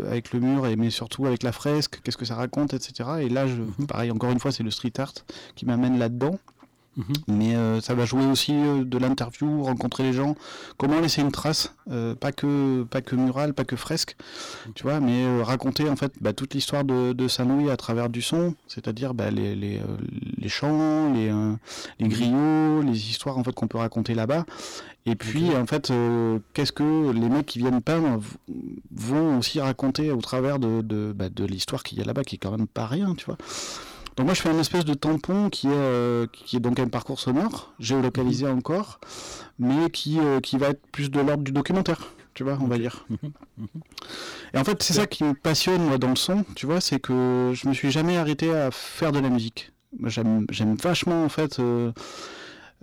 avec 0.06 0.32
le 0.32 0.40
mur 0.40 0.66
et 0.66 0.76
mais 0.76 0.90
surtout 0.90 1.26
avec 1.26 1.42
la 1.42 1.52
fresque. 1.52 2.00
Qu'est-ce 2.02 2.16
que 2.16 2.24
ça 2.24 2.34
raconte, 2.36 2.74
etc. 2.74 3.10
Et 3.20 3.28
là, 3.28 3.46
je, 3.46 3.54
Mhm. 3.54 3.86
pareil, 3.86 4.10
encore 4.10 4.30
une 4.30 4.40
fois, 4.40 4.52
c'est 4.52 4.62
le 4.62 4.70
street 4.70 4.92
art 4.98 5.12
qui 5.54 5.66
m'amène 5.66 5.98
là-dedans. 5.98 6.38
Mhm. 6.96 7.04
Mais 7.28 7.56
euh, 7.56 7.80
ça 7.80 7.94
va 7.94 8.04
jouer 8.04 8.26
aussi 8.26 8.52
euh, 8.52 8.84
de 8.84 8.98
l'interview, 8.98 9.62
rencontrer 9.62 10.02
les 10.02 10.12
gens, 10.12 10.34
comment 10.76 11.00
laisser 11.00 11.22
une 11.22 11.32
trace, 11.32 11.74
euh, 11.90 12.14
pas 12.14 12.32
que 12.32 12.82
pas 12.82 13.00
que 13.00 13.16
mural, 13.16 13.54
pas 13.54 13.64
que 13.64 13.76
fresque, 13.76 14.14
tu 14.74 14.82
vois, 14.82 15.00
mais 15.00 15.42
raconter 15.42 15.88
en 15.88 15.96
fait 15.96 16.12
bah, 16.20 16.34
toute 16.34 16.52
l'histoire 16.52 16.84
de, 16.84 17.14
de 17.14 17.28
Saint-Louis 17.28 17.70
à 17.70 17.78
travers 17.78 18.10
du 18.10 18.20
son, 18.20 18.54
c'est-à-dire 18.68 19.14
bah, 19.14 19.30
les, 19.30 19.54
les, 19.54 19.80
les 20.36 20.48
chants, 20.50 21.12
les, 21.14 21.32
les 21.98 22.08
griots, 22.08 22.82
les 22.82 23.08
histoires 23.10 23.38
en 23.38 23.44
fait 23.44 23.52
qu'on 23.54 23.68
peut 23.68 23.78
raconter 23.78 24.14
là-bas. 24.14 24.44
Et 25.06 25.16
puis 25.16 25.56
en 25.56 25.66
fait, 25.66 25.92
qu'est-ce 26.52 26.72
que 26.72 27.10
les 27.10 27.28
mecs 27.28 27.46
qui 27.46 27.58
viennent 27.58 27.80
peindre 27.80 28.20
vont 28.94 29.38
aussi 29.38 29.60
raconter 29.60 30.10
au 30.12 30.20
travers 30.20 30.58
de, 30.58 30.82
de, 30.82 31.12
bah, 31.16 31.28
de 31.28 31.44
l'histoire 31.44 31.82
qu'il 31.82 31.98
y 31.98 32.02
a 32.02 32.04
là-bas, 32.04 32.22
qui 32.22 32.36
est 32.36 32.38
quand 32.38 32.52
même 32.52 32.68
pas 32.68 32.86
rien, 32.86 33.14
tu 33.14 33.24
vois. 33.24 33.38
Donc 34.16 34.26
moi 34.26 34.34
je 34.34 34.42
fais 34.42 34.50
un 34.50 34.58
espèce 34.58 34.84
de 34.84 34.94
tampon 34.94 35.48
qui 35.48 35.68
est, 35.68 35.72
euh, 35.72 36.26
qui 36.32 36.56
est 36.56 36.60
donc 36.60 36.78
un 36.78 36.88
parcours 36.88 37.18
sonore, 37.18 37.72
géolocalisé 37.78 38.46
encore, 38.46 39.00
mais 39.58 39.90
qui, 39.90 40.18
euh, 40.20 40.40
qui 40.40 40.58
va 40.58 40.68
être 40.68 40.86
plus 40.92 41.10
de 41.10 41.20
l'ordre 41.20 41.42
du 41.42 41.52
documentaire, 41.52 42.12
tu 42.34 42.44
vois, 42.44 42.58
on 42.60 42.66
va 42.66 42.78
dire. 42.78 43.06
Mhm, 43.08 43.32
mhm. 43.58 43.66
Et 44.54 44.58
en 44.58 44.64
fait 44.64 44.82
c'est 44.82 44.94
ça 44.94 45.06
qui 45.06 45.24
me 45.24 45.34
passionne 45.34 45.82
moi 45.82 45.98
dans 45.98 46.10
le 46.10 46.16
son, 46.16 46.44
tu 46.54 46.66
vois, 46.66 46.80
c'est 46.80 47.00
que 47.00 47.52
je 47.54 47.68
me 47.68 47.74
suis 47.74 47.90
jamais 47.90 48.16
arrêté 48.16 48.52
à 48.52 48.70
faire 48.70 49.12
de 49.12 49.18
la 49.18 49.30
musique. 49.30 49.72
J'aime 50.06 50.46
vachement 50.82 51.24
en 51.24 51.28
fait 51.28 51.58
euh, 51.58 51.92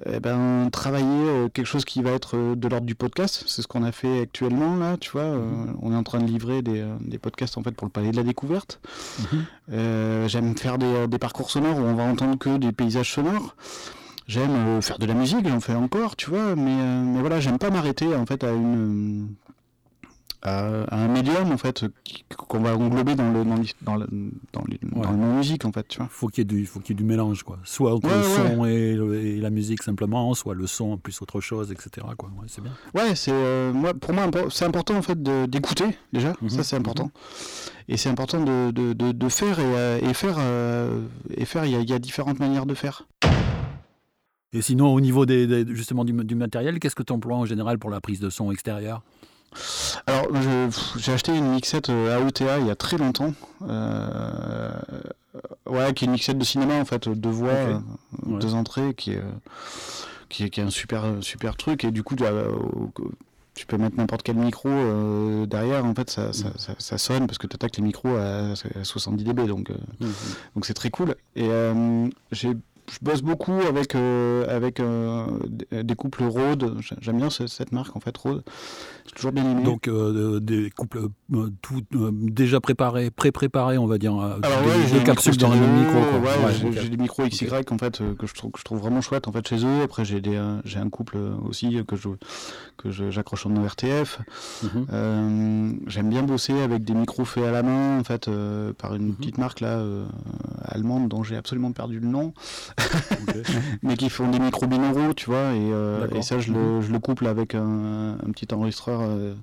eh 0.06 0.20
ben, 0.20 0.70
travailler 0.72 1.06
euh, 1.08 1.50
quelque 1.50 1.66
chose 1.66 1.86
qui 1.86 2.02
va 2.02 2.12
être 2.12 2.38
euh, 2.38 2.56
de 2.56 2.68
l'ordre 2.68 2.86
du 2.86 2.96
podcast. 2.96 3.44
C'est 3.48 3.62
ce 3.62 3.68
qu'on 3.68 3.84
a 3.84 3.92
fait 3.92 4.22
actuellement 4.22 4.76
là, 4.76 4.98
tu 4.98 5.12
vois. 5.12 5.22
euh, 5.24 5.66
on 5.82 5.92
est 5.92 5.96
en 5.96 6.04
train 6.04 6.20
de 6.20 6.26
livrer 6.26 6.62
des, 6.62 6.86
des 7.02 7.18
podcasts 7.18 7.58
en 7.58 7.64
fait 7.64 7.72
pour 7.72 7.86
le 7.86 7.92
palais 7.92 8.12
de 8.12 8.16
la 8.18 8.24
découverte. 8.24 8.80
Mhm. 9.20 9.46
Euh, 9.74 10.28
J'aime 10.28 10.58
faire 10.58 10.78
des, 10.78 11.08
des 11.08 11.18
parcours 11.18 11.52
sonores 11.52 11.78
où 11.78 11.82
on 11.82 11.96
va 11.96 12.04
entendre 12.04 12.38
que 12.38 12.58
des 12.58 12.72
paysages 12.72 13.14
sonores. 13.14 13.56
J'aime 14.28 14.82
faire 14.82 15.00
de 15.00 15.08
la 15.08 15.16
musique, 15.16 15.48
j'en 15.48 15.60
fais 15.60 15.74
encore, 15.74 16.16
tu 16.16 16.30
vois, 16.30 16.56
mais, 16.56 16.76
mais 17.04 17.20
voilà, 17.20 17.40
j'aime 17.40 17.58
pas 17.58 17.72
m'arrêter 17.72 18.14
en 18.16 18.28
fait 18.28 18.44
à 18.44 18.52
une 18.52 19.30
à, 20.42 20.84
à 20.84 20.96
un 20.98 21.08
médium 21.10 21.52
en 21.52 21.58
fait 21.58 21.86
qu'on 22.38 22.60
va 22.60 22.76
englober 22.78 23.16
dans 23.16 23.30
le 23.32 23.44
dans, 23.44 23.56
dans 23.82 23.96
le 23.96 24.08
dans, 24.54 24.64
le- 24.68 24.78
dans 24.92 25.00
Ouais. 25.02 25.08
le 25.12 25.18
nom 25.18 25.36
musique 25.38 25.66
en 25.66 25.72
fait, 25.72 25.88
tu 25.88 25.98
vois. 26.00 26.08
Faut 26.10 26.28
qu'il 26.28 26.40
y 26.40 26.42
ait 26.42 26.46
du, 26.46 26.66
faut 26.66 26.80
qu'il 26.80 26.96
y 26.96 26.98
ait 26.98 27.02
du 27.02 27.04
mélange, 27.04 27.44
quoi. 27.44 27.60
Soit 27.64 27.94
entre 27.94 28.08
Ouais, 28.08 28.16
le 28.16 28.20
ouais. 28.66 28.98
son 28.98 29.16
et, 29.26 29.38
la 29.42 29.50
musique 29.50 29.84
simplement, 29.84 30.34
soit 30.34 30.54
le 30.56 30.68
son 30.68 30.98
plus 30.98 31.22
autre 31.22 31.42
chose, 31.42 31.72
etc. 31.72 32.08
Quoi. 32.18 32.30
C'est 32.48 32.62
bien. 32.62 32.72
Ouais, 32.94 33.16
c'est 33.16 33.32
euh, 33.34 33.74
moi 33.74 33.94
pour 33.94 34.14
moi 34.14 34.30
c'est 34.50 34.66
important 34.66 34.96
en 34.96 35.02
fait 35.02 35.22
d'écouter 35.50 35.98
déjà, 36.14 36.34
Mhm, 36.42 36.50
ça 36.50 36.64
c'est 36.64 36.76
important. 36.76 37.12
Et 37.88 37.98
c'est 37.98 38.10
important 38.10 38.44
de, 38.44 38.70
de, 38.72 38.94
de, 38.94 39.12
de 39.12 39.30
faire 39.30 39.60
et, 39.60 39.64
euh, 39.66 40.00
et 40.02 40.14
faire 40.14 40.36
euh, 40.38 41.02
et 41.36 41.46
faire. 41.46 41.66
Il 41.66 41.72
y, 41.72 41.76
a- 41.76 41.80
il 41.80 41.90
y 41.90 41.94
a 41.94 42.00
différentes 42.00 42.40
manières 42.40 42.66
de 42.68 42.76
faire. 42.76 43.08
Et 44.52 44.62
sinon, 44.64 44.94
au 44.94 45.00
niveau 45.02 45.26
des, 45.28 45.46
des- 45.46 45.76
justement 45.76 46.04
du, 46.04 46.12
du 46.12 46.36
matériel, 46.36 46.80
qu'est-ce 46.80 46.96
que 46.96 47.04
tu 47.04 47.14
emploies 47.14 47.36
en 47.38 47.46
général 47.46 47.78
pour 47.78 47.90
la 47.92 48.02
prise 48.02 48.20
de 48.20 48.30
son 48.32 48.52
extérieure? 48.52 49.04
Alors, 50.08 50.28
j'ai 50.98 51.12
acheté 51.14 51.36
une 51.36 51.52
mixette 51.54 51.90
euh, 51.90 52.18
AOTA 52.20 52.60
il 52.60 52.68
y 52.68 52.72
a 52.72 52.76
très 52.76 52.98
longtemps. 52.98 53.34
Euh, 53.68 54.72
ouais, 55.68 55.94
qui 55.94 56.06
est 56.06 56.08
une 56.08 56.14
mixette 56.14 56.38
de 56.38 56.44
cinéma 56.46 56.76
en 56.76 56.86
fait, 56.86 57.08
deux 57.10 57.30
voix, 57.30 57.50
euh, 57.52 57.80
Ouais. 58.26 58.40
deux 58.40 58.54
entrées, 58.54 58.94
qui 58.96 59.12
est, 59.14 59.22
qui 60.30 60.44
est, 60.46 60.50
qui 60.50 60.60
est 60.60 60.64
un 60.64 60.70
super, 60.70 61.04
super 61.22 61.56
truc. 61.58 61.84
Et 61.84 61.92
du 61.92 62.04
coup, 62.04 62.16
tu, 62.16 62.24
euh, 62.26 62.52
tu 63.56 63.66
peux 63.66 63.78
mettre 63.78 63.98
n'importe 63.98 64.24
quel 64.24 64.36
micro 64.38 64.70
euh, 64.70 65.46
derrière. 65.46 65.86
En 65.86 65.94
fait, 65.96 66.10
ça, 66.10 66.32
ça, 66.34 66.52
ça- 66.58 66.76
ça 66.78 66.98
sonne 66.98 67.28
parce 67.28 67.38
que 67.38 67.48
tu 67.48 67.56
attaques 67.56 67.78
les 67.78 67.84
micros 67.84 68.16
à, 68.16 68.54
à 68.80 68.84
70 68.84 69.24
dB, 69.24 69.48
donc 69.48 69.70
euh, 69.72 69.76
donc 70.56 70.66
c'est 70.66 70.74
très 70.74 70.90
cool. 70.90 71.16
Et 71.36 71.48
euh, 71.50 72.08
j'ai 72.32 72.56
je 72.92 72.98
bosse 73.02 73.22
beaucoup 73.22 73.54
avec, 73.68 73.96
euh, 73.96 74.46
avec 74.56 74.80
euh, 74.80 75.26
des- 75.50 75.96
couples 75.96 76.24
Rode. 76.24 76.76
J'ai- 76.80 76.96
J'aime 77.02 77.18
bien 77.18 77.30
ce- 77.30 77.48
cette 77.48 77.72
marque 77.72 77.96
en 77.96 78.00
fait, 78.00 78.16
Rode. 78.18 78.44
J'ai 79.06 79.12
toujours 79.16 79.32
bien 79.32 79.50
aimé. 79.50 79.64
Donc 79.64 79.88
euh, 79.88 80.40
des 80.40 80.70
couples 80.70 81.08
tout 81.62 81.82
déjà 82.12 82.60
préparés, 82.60 83.10
pré-préparés, 83.12 83.78
on 83.78 83.86
va 83.88 83.98
dire, 83.98 84.14
Alors 84.14 84.40
des, 84.40 84.48
ouais, 84.48 84.78
des 84.84 84.88
j'ai 84.88 85.00
des 85.00 85.04
capsules 85.04 85.34
micros 85.34 85.48
dans 85.50 85.52
ouais, 85.52 86.46
Ouais, 86.46 86.72
j'ai 86.82 86.90
des 86.90 86.98
XY 86.98 87.48
en 87.72 87.78
fait 87.78 88.00
que 88.18 88.28
je 88.28 88.34
trouve 88.34 88.52
que 88.52 88.60
je 88.60 88.64
trouve 88.64 88.80
vraiment 88.80 89.02
chouette 89.02 89.28
en 89.28 89.32
fait 89.32 89.48
chez 89.48 89.64
eux. 89.66 89.82
Après 89.84 90.06
j'ai 90.06 90.22
des 90.22 90.40
j'ai 90.66 90.80
un 90.80 90.90
couple 90.90 91.18
aussi 91.48 91.84
que 91.88 91.96
je 91.96 92.10
que 92.78 92.92
j'accroche 92.92 93.46
en 93.46 93.54
RTF. 93.66 94.20
Mhm. 94.64 94.86
Euh, 94.94 95.72
J'aime 95.88 96.10
bien 96.10 96.24
bosser 96.24 96.60
avec 96.62 96.84
des 96.84 96.94
micros 96.94 97.26
faits 97.26 97.44
à 97.44 97.52
la 97.52 97.64
main 97.64 98.00
en 98.00 98.04
fait 98.04 98.30
par 98.78 98.96
une 98.96 99.08
Mhm. 99.08 99.16
petite 99.16 99.38
marque 99.38 99.60
là 99.60 99.82
allemande 100.64 101.10
dont 101.10 101.24
j'ai 101.24 101.36
absolument 101.36 101.72
perdu 101.72 102.00
le 102.00 102.08
nom, 102.08 102.34
Mais 103.84 103.96
qui 103.98 104.10
font 104.10 104.30
des 104.30 104.40
micros 104.40 104.68
binauraux, 104.68 105.14
tu 105.14 105.26
vois. 105.28 105.54
Et, 105.54 105.72
euh, 105.72 106.08
et 106.16 106.22
ça 106.22 106.40
je 106.40 106.52
le 106.54 106.82
je 106.82 106.92
le 106.92 107.00
couple 107.00 107.28
avec 107.28 107.56
un, 107.56 108.14
un 108.14 108.32
petit 108.32 108.54
enregistreur 108.54 109.02
euh, 109.02 109.34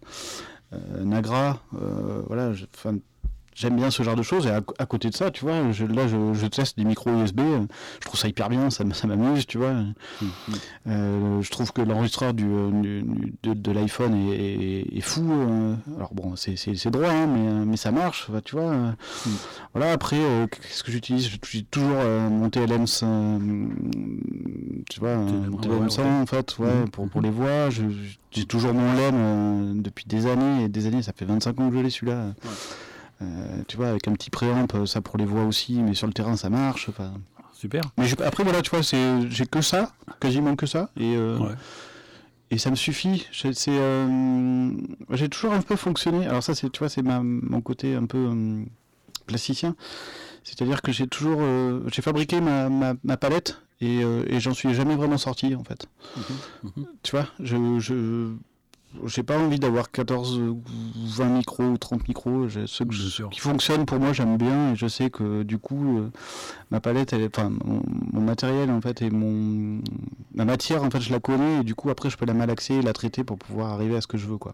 euh, 0.73 1.05
Nagra. 1.05 1.61
voilà. 2.27 2.53
je- 2.53 2.65
J'aime 3.59 3.75
bien 3.77 3.91
ce 3.91 4.03
genre 4.03 4.17
de 4.17 4.23
choses 4.23 4.47
et 4.47 4.51
à, 4.51 4.61
à 4.79 4.85
côté 4.85 5.09
de 5.09 5.15
ça, 5.15 5.31
tu 5.31 5.45
vois, 5.47 5.73
je, 5.73 5.87
là 5.87 6.07
je, 6.07 6.35
je 6.35 6.47
teste 6.47 6.77
des 6.77 6.85
micros 6.85 7.11
USB, 7.11 7.41
je 7.41 8.07
trouve 8.07 8.21
ça 8.21 8.29
hyper 8.29 8.51
bien, 8.51 8.69
ça, 8.69 8.85
ça 8.93 9.07
m'amuse, 9.07 9.47
tu 9.47 9.57
vois. 9.57 9.73
Mhm. 9.73 10.29
Euh, 10.89 11.41
je 11.41 11.51
trouve 11.51 11.73
que 11.73 11.81
l'enregistreur 11.81 12.35
du, 12.35 12.45
euh, 12.47 12.71
du- 12.71 13.05
de, 13.43 13.55
de 13.55 13.71
l'iPhone 13.73 14.15
est, 14.31 14.37
est- 14.37 14.97
est 14.99 15.01
fou. 15.01 15.27
euh. 15.33 15.75
alors 15.97 16.13
bon, 16.13 16.37
c'est- 16.37 16.57
droit, 16.91 17.09
hein, 17.09 17.27
mais, 17.27 17.65
mais 17.65 17.77
ça 17.79 17.91
marche, 17.93 18.27
tu 18.45 18.57
vois. 18.57 18.73
Mm. 18.75 18.95
Voilà, 19.75 19.93
après, 19.93 20.21
euh, 20.21 20.47
qu'est-ce 20.47 20.85
que 20.85 20.93
j'utilise? 20.93 21.27
J'utilise 21.29 21.65
toujours 21.71 21.97
euh, 21.97 22.29
mon 22.29 22.51
TLM, 22.51 22.87
tu 24.91 25.01
vois, 25.01 25.17
mon 25.17 25.57
TLM 25.57 25.83
ouais, 25.85 25.91
100 25.91 26.03
ok. 26.03 26.09
en 26.23 26.27
fait, 26.27 26.59
ouais, 26.59 26.75
Mhm, 26.83 26.91
pour, 26.91 27.09
pour 27.09 27.21
les 27.23 27.31
voix. 27.31 27.71
J'ai 28.33 28.45
toujours 28.45 28.75
mon 28.75 28.93
LEM 28.93 29.15
euh, 29.15 29.73
depuis 29.77 30.05
des 30.07 30.27
années 30.27 30.65
et 30.65 30.69
des 30.69 30.87
années, 30.87 31.03
ça 31.03 31.13
fait 31.17 31.25
25 31.25 31.59
ans 31.61 31.71
que 31.71 31.77
je 31.77 31.83
l'ai 31.83 31.91
celui-là. 31.91 32.35
Tu 33.69 33.77
vois, 33.77 33.89
avec 33.89 34.07
un 34.09 34.13
petit 34.13 34.31
préamp, 34.31 34.67
euh, 34.75 34.87
ça 34.87 35.01
pour 35.01 35.17
les 35.19 35.25
voix 35.25 35.45
aussi, 35.45 35.75
mais 35.83 35.95
sur 35.95 36.07
le 36.07 36.13
terrain 36.13 36.37
ça 36.37 36.51
marche. 36.51 36.89
Super. 37.53 37.83
Mais 37.97 38.07
je- 38.07 38.17
après, 38.23 38.45
voilà, 38.45 38.61
tu 38.61 38.71
vois, 38.71 38.83
c'est- 38.83 39.31
j'ai 39.31 39.47
que 39.47 39.63
ça, 39.63 39.93
quasiment 40.21 40.57
que 40.57 40.67
ça, 40.67 40.91
et, 40.99 41.17
euh, 41.17 41.39
Ouais. 41.39 41.55
et 42.51 42.59
ça 42.59 42.69
me 42.71 42.77
suffit. 42.77 43.27
J'ai 43.33 43.51
euh, 43.69 44.71
toujours 45.31 45.53
un 45.55 45.63
peu 45.63 45.75
fonctionné. 45.77 46.27
Alors, 46.27 46.43
ça, 46.43 46.55
c'est, 46.55 46.71
tu 46.71 46.81
vois, 46.81 46.91
c'est 46.91 47.03
mon 47.03 47.61
côté 47.63 47.95
un 47.95 48.05
peu 48.05 48.19
euh, 48.31 48.63
plasticien. 49.27 49.75
C'est-à-dire 50.45 50.83
que 50.83 50.93
j'ai 50.93 51.07
toujours. 51.07 51.39
euh, 51.41 51.81
j'ai 51.93 52.03
fabriqué 52.03 52.41
ma, 52.43 52.69
ma, 52.69 52.93
ma 53.03 53.17
palette 53.17 53.61
et, 53.81 54.05
euh, 54.05 54.23
et 54.29 54.39
j'en 54.39 54.53
suis 54.55 54.73
jamais 54.75 54.95
vraiment 54.95 55.19
sorti, 55.19 55.55
en 55.55 55.65
fait. 55.65 55.87
Mhm. 56.63 56.87
Tu 57.03 57.11
vois, 57.13 57.27
je. 57.41 57.57
je 57.81 58.35
j'ai 59.05 59.23
pas 59.23 59.39
envie 59.39 59.59
d'avoir 59.59 59.91
14 59.91 60.39
ou 60.39 60.63
20 61.07 61.29
micros 61.29 61.65
ou 61.65 61.79
30 61.79 62.09
micros. 62.09 62.49
J'ai 62.49 62.67
ceux 62.67 62.85
que 62.85 62.95
je- 62.95 63.23
qui 63.31 63.41
fonctionnent 63.41 63.85
pour 63.87 63.99
moi, 64.01 64.13
j'aime 64.13 64.37
bien 64.37 64.73
et 64.73 64.77
je 64.77 64.87
sais 64.87 65.11
que 65.11 65.43
du 65.43 65.59
coup, 65.59 65.99
euh, 65.99 66.11
ma 66.71 66.81
palette, 66.81 67.13
elle 67.13 67.27
enfin, 67.27 67.51
mon, 67.65 67.83
mon 68.13 68.21
matériel 68.21 68.71
en 68.71 68.81
fait 68.81 69.03
et 69.03 69.11
mon 69.11 69.81
ma 70.35 70.45
matière 70.45 70.83
en 70.85 70.91
fait, 70.91 71.01
je 71.01 71.13
la 71.13 71.21
connais 71.21 71.61
et 71.61 71.65
du 71.65 71.75
coup 71.75 71.91
après 71.91 72.11
je 72.11 72.17
peux 72.17 72.27
la 72.27 72.35
malaxer 72.35 72.75
et 72.75 72.83
la 72.83 72.93
traiter 72.93 73.25
pour 73.25 73.39
pouvoir 73.39 73.73
arriver 73.73 73.97
à 73.97 74.01
ce 74.01 74.07
que 74.07 74.19
je 74.19 74.27
veux 74.27 74.39
quoi. 74.39 74.53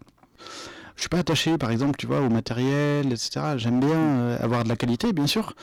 Je 0.95 1.01
suis 1.01 1.09
pas 1.09 1.17
attaché, 1.19 1.57
par 1.57 1.71
exemple, 1.71 1.95
tu 1.97 2.05
vois, 2.05 2.21
au 2.21 2.29
matériel, 2.29 3.07
etc. 3.11 3.41
J'aime 3.57 3.79
bien 3.79 3.89
euh, 3.97 4.37
avoir 4.41 4.63
de 4.63 4.69
la 4.69 4.75
qualité, 4.75 5.11
bien 5.11 5.25
sûr, 5.27 5.53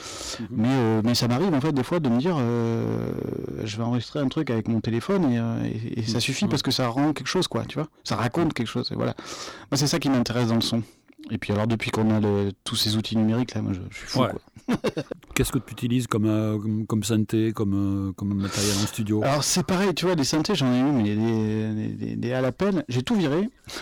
Mhm. 0.41 0.47
mais 0.51 0.69
euh, 0.71 1.01
mais 1.05 1.15
ça 1.15 1.29
m'arrive 1.29 1.55
en 1.55 1.61
fait 1.61 1.73
des 1.73 1.85
fois 1.85 2.01
de 2.01 2.09
me 2.09 2.19
dire, 2.19 2.37
euh, 2.39 3.13
je 3.65 3.77
vais 3.77 3.83
enregistrer 3.85 4.19
un 4.21 4.29
truc 4.29 4.51
avec 4.51 4.67
mon 4.69 4.81
téléphone 4.81 5.33
et, 5.33 5.39
euh, 5.39 5.65
et- 5.65 6.01
et 6.01 6.03
ça 6.07 6.21
suffit 6.21 6.45
Ouais. 6.45 6.51
parce 6.51 6.63
que 6.63 6.71
ça 6.73 6.89
rend 6.89 7.13
quelque 7.13 7.29
chose, 7.29 7.47
quoi, 7.49 7.65
tu 7.65 7.79
vois. 7.79 7.89
Ça 8.05 8.17
raconte 8.17 8.55
quelque 8.55 8.67
chose, 8.69 8.91
et 8.93 8.95
voilà. 8.97 9.15
Moi, 9.71 9.77
c'est 9.79 9.87
ça 9.87 9.99
qui 10.01 10.11
m'intéresse 10.11 10.49
dans 10.49 10.57
le 10.57 10.61
son. 10.63 10.83
Et 11.33 11.39
puis 11.39 11.53
alors 11.53 11.67
depuis 11.67 11.91
qu'on 11.91 12.11
a 12.11 12.19
le- 12.21 12.51
tous 12.65 12.77
ces 12.77 12.97
outils 12.97 13.17
numériques 13.17 13.55
là, 13.55 13.63
moi 13.63 13.73
je, 13.73 13.81
je 13.91 13.97
suis 13.99 14.07
fou. 14.07 14.21
Ouais. 14.23 14.31
quoi. 14.31 14.77
Qu'est-ce 15.35 15.53
que 15.53 15.59
tu 15.59 15.73
utilises 15.73 16.07
comme, 16.07 16.27
euh, 16.27 16.59
comme, 16.59 16.87
comme 16.87 17.03
synthé, 17.05 17.53
comme, 17.53 18.09
euh, 18.09 18.13
comme 18.13 18.35
matériel 18.35 18.77
en 18.77 18.87
studio? 18.87 19.23
Alors 19.23 19.43
c'est 19.45 19.63
pareil, 19.65 19.95
tu 19.95 20.07
vois, 20.07 20.15
des 20.17 20.25
synthés, 20.25 20.55
j'en 20.55 20.73
ai 20.73 20.79
eu, 20.81 20.83
mais 20.93 21.03
des, 21.05 21.17
des, 21.75 21.89
des- 21.89 22.17
des 22.17 22.33
à 22.33 22.41
la 22.41 22.53
peine. 22.53 22.85
J'ai 22.89 23.03
tout 23.03 23.15
viré. 23.15 23.49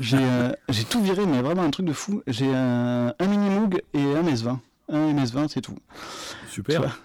j'ai 0.00 0.18
euh, 0.18 0.52
j'ai 0.68 0.84
tout 0.84 1.02
viré, 1.02 1.26
mais 1.26 1.42
vraiment 1.42 1.62
un 1.62 1.70
truc 1.70 1.86
de 1.86 1.92
fou. 1.92 2.22
J'ai 2.26 2.52
un, 2.54 3.12
un 3.18 3.26
mini 3.26 3.50
Moog 3.50 3.82
et 3.94 4.00
un 4.14 4.22
S20. 4.22 4.58
Un 4.92 5.12
MS20, 5.14 5.48
c'est 5.48 5.60
tout. 5.60 5.76
Super. 6.50 6.98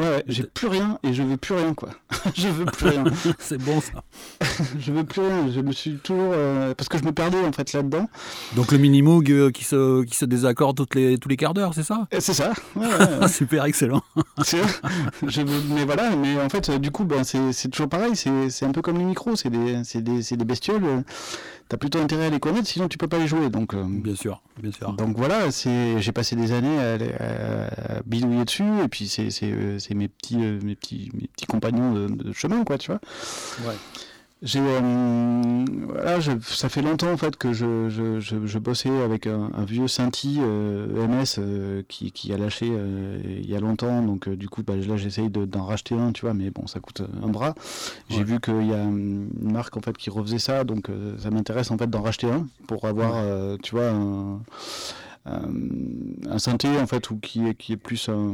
Ouais, 0.00 0.08
ouais, 0.08 0.24
j'ai 0.28 0.44
plus 0.44 0.68
rien 0.68 0.98
et 1.02 1.12
je 1.12 1.22
veux 1.22 1.36
plus 1.36 1.54
rien, 1.54 1.74
quoi. 1.74 1.90
je 2.34 2.48
veux 2.48 2.64
plus 2.64 2.86
rien. 2.88 3.04
C'est 3.38 3.58
bon 3.58 3.80
ça. 3.82 4.02
je 4.78 4.92
veux 4.92 5.04
plus 5.04 5.20
rien. 5.20 5.50
Je 5.54 5.60
me 5.60 5.72
suis 5.72 5.96
toujours. 5.98 6.32
euh, 6.34 6.74
parce 6.74 6.88
que 6.88 6.96
je 6.96 7.04
me 7.04 7.12
perdais, 7.12 7.40
en 7.44 7.52
fait, 7.52 7.72
là-dedans. 7.74 8.08
Donc 8.56 8.72
le 8.72 8.78
mini 8.78 9.02
Moog 9.02 9.30
euh, 9.30 9.50
qui 9.50 9.64
se, 9.64 10.02
qui 10.04 10.16
se 10.16 10.24
désaccorde 10.24 10.76
toutes 10.78 10.94
les, 10.94 11.18
tous 11.18 11.28
les 11.28 11.36
quarts 11.36 11.52
d'heure, 11.52 11.74
c'est 11.74 11.82
ça? 11.82 12.08
Et 12.12 12.20
C'est 12.20 12.32
ça. 12.32 12.52
Ouais, 12.76 12.86
ouais, 12.86 13.18
ouais. 13.20 13.28
Super, 13.28 13.64
excellent. 13.66 14.02
C'est 14.42 14.58
vrai. 14.58 14.72
Je 15.26 15.42
mais 15.42 15.84
voilà, 15.84 16.16
mais 16.16 16.40
en 16.40 16.48
fait, 16.48 16.70
euh, 16.70 16.78
du 16.78 16.90
coup, 16.90 17.04
ben, 17.04 17.22
c'est 17.24 17.68
toujours 17.68 17.88
pareil. 17.88 18.12
C'est 18.16 18.64
un 18.64 18.72
peu 18.72 18.80
comme 18.80 18.96
les 18.96 19.04
micros. 19.04 19.36
C'est 19.36 19.50
des, 19.50 19.82
des, 20.00 20.22
c'est 20.22 20.36
des 20.36 20.44
bestioles. 20.46 21.04
Euh, 21.70 21.76
T'as 21.76 21.76
plutôt 21.76 22.00
intérêt 22.00 22.26
à 22.26 22.30
les 22.30 22.40
connaître, 22.40 22.66
sinon 22.66 22.88
tu 22.88 22.98
peux 22.98 23.08
pas 23.08 23.18
les 23.18 23.26
jouer. 23.26 23.48
Donc, 23.48 23.74
euh, 23.74 23.84
Bien 23.86 24.14
sûr, 24.14 24.42
bien 24.60 24.72
sûr. 24.72 24.92
donc 24.92 25.16
voilà, 25.16 25.50
c'est 25.50 26.00
j'ai 26.00 26.12
passé 26.12 26.36
des 26.36 26.52
années 26.52 26.78
à, 26.80 28.00
bidouiller 28.04 28.44
dessus. 28.44 28.64
Et 28.84 28.88
puis 28.88 29.08
c'est 29.08 29.30
c'est 29.30 29.50
euh, 29.52 29.78
mes 29.94 30.08
petits 30.08 30.42
euh, 30.42 30.58
mes 30.64 30.74
petits 30.74 31.10
mes 31.14 31.28
petits 31.28 31.46
compagnons 31.46 31.92
de, 31.94 32.06
de 32.08 32.32
chemin, 32.32 32.64
quoi, 32.64 32.78
tu 32.78 32.90
vois. 32.90 33.00
Ouais. 33.66 33.76
J'ai 34.42 34.60
euh, 34.62 35.64
voilà, 35.86 36.18
je- 36.18 36.30
ça 36.40 36.70
fait 36.70 36.80
longtemps 36.80 37.12
en 37.12 37.18
fait 37.18 37.36
que 37.36 37.52
je, 37.52 37.90
je, 37.90 38.20
je, 38.20 38.46
je 38.46 38.58
bossais 38.58 38.88
avec 39.02 39.26
un, 39.26 39.50
un 39.54 39.64
vieux 39.66 39.86
Synthi 39.86 40.38
euh, 40.40 41.04
EMS 41.04 41.24
euh, 41.38 41.82
qui, 41.88 42.10
qui 42.10 42.32
a 42.32 42.38
lâché 42.38 42.66
euh, 42.70 43.20
il 43.22 43.50
y 43.50 43.54
a 43.54 43.60
longtemps, 43.60 44.00
donc 44.02 44.28
euh, 44.28 44.36
du 44.36 44.48
coup 44.48 44.62
bah, 44.62 44.76
là 44.76 44.96
j'essaye 44.96 45.28
de- 45.28 45.44
d'en 45.44 45.66
racheter 45.66 45.94
un, 45.94 46.12
tu 46.12 46.22
vois, 46.22 46.32
mais 46.32 46.48
bon 46.50 46.66
ça 46.66 46.80
coûte 46.80 47.02
un 47.22 47.28
bras. 47.28 47.54
J'ai 48.08 48.18
Ouais. 48.18 48.24
vu 48.24 48.40
qu'il 48.40 48.66
y 48.66 48.72
a 48.72 48.78
hum, 48.82 49.28
une 49.42 49.52
marque 49.52 49.76
en 49.76 49.82
fait 49.82 49.96
qui 49.98 50.08
refaisait 50.08 50.38
ça, 50.38 50.64
donc 50.64 50.88
euh, 50.88 51.18
ça 51.18 51.30
m'intéresse 51.30 51.70
en 51.70 51.76
fait 51.76 51.90
d'en 51.90 52.00
racheter 52.00 52.30
un 52.30 52.46
pour 52.66 52.86
avoir, 52.86 53.12
Ouais. 53.12 53.20
euh, 53.22 53.56
tu 53.62 53.74
vois, 53.74 53.90
un, 53.90 54.40
un, 55.26 55.50
un 56.30 56.38
synthé 56.38 56.68
en 56.80 56.86
fait 56.86 57.10
ou 57.10 57.18
qui 57.18 57.46
est 57.46 57.54
qui 57.54 57.74
est 57.74 57.76
plus 57.76 58.08
un 58.08 58.32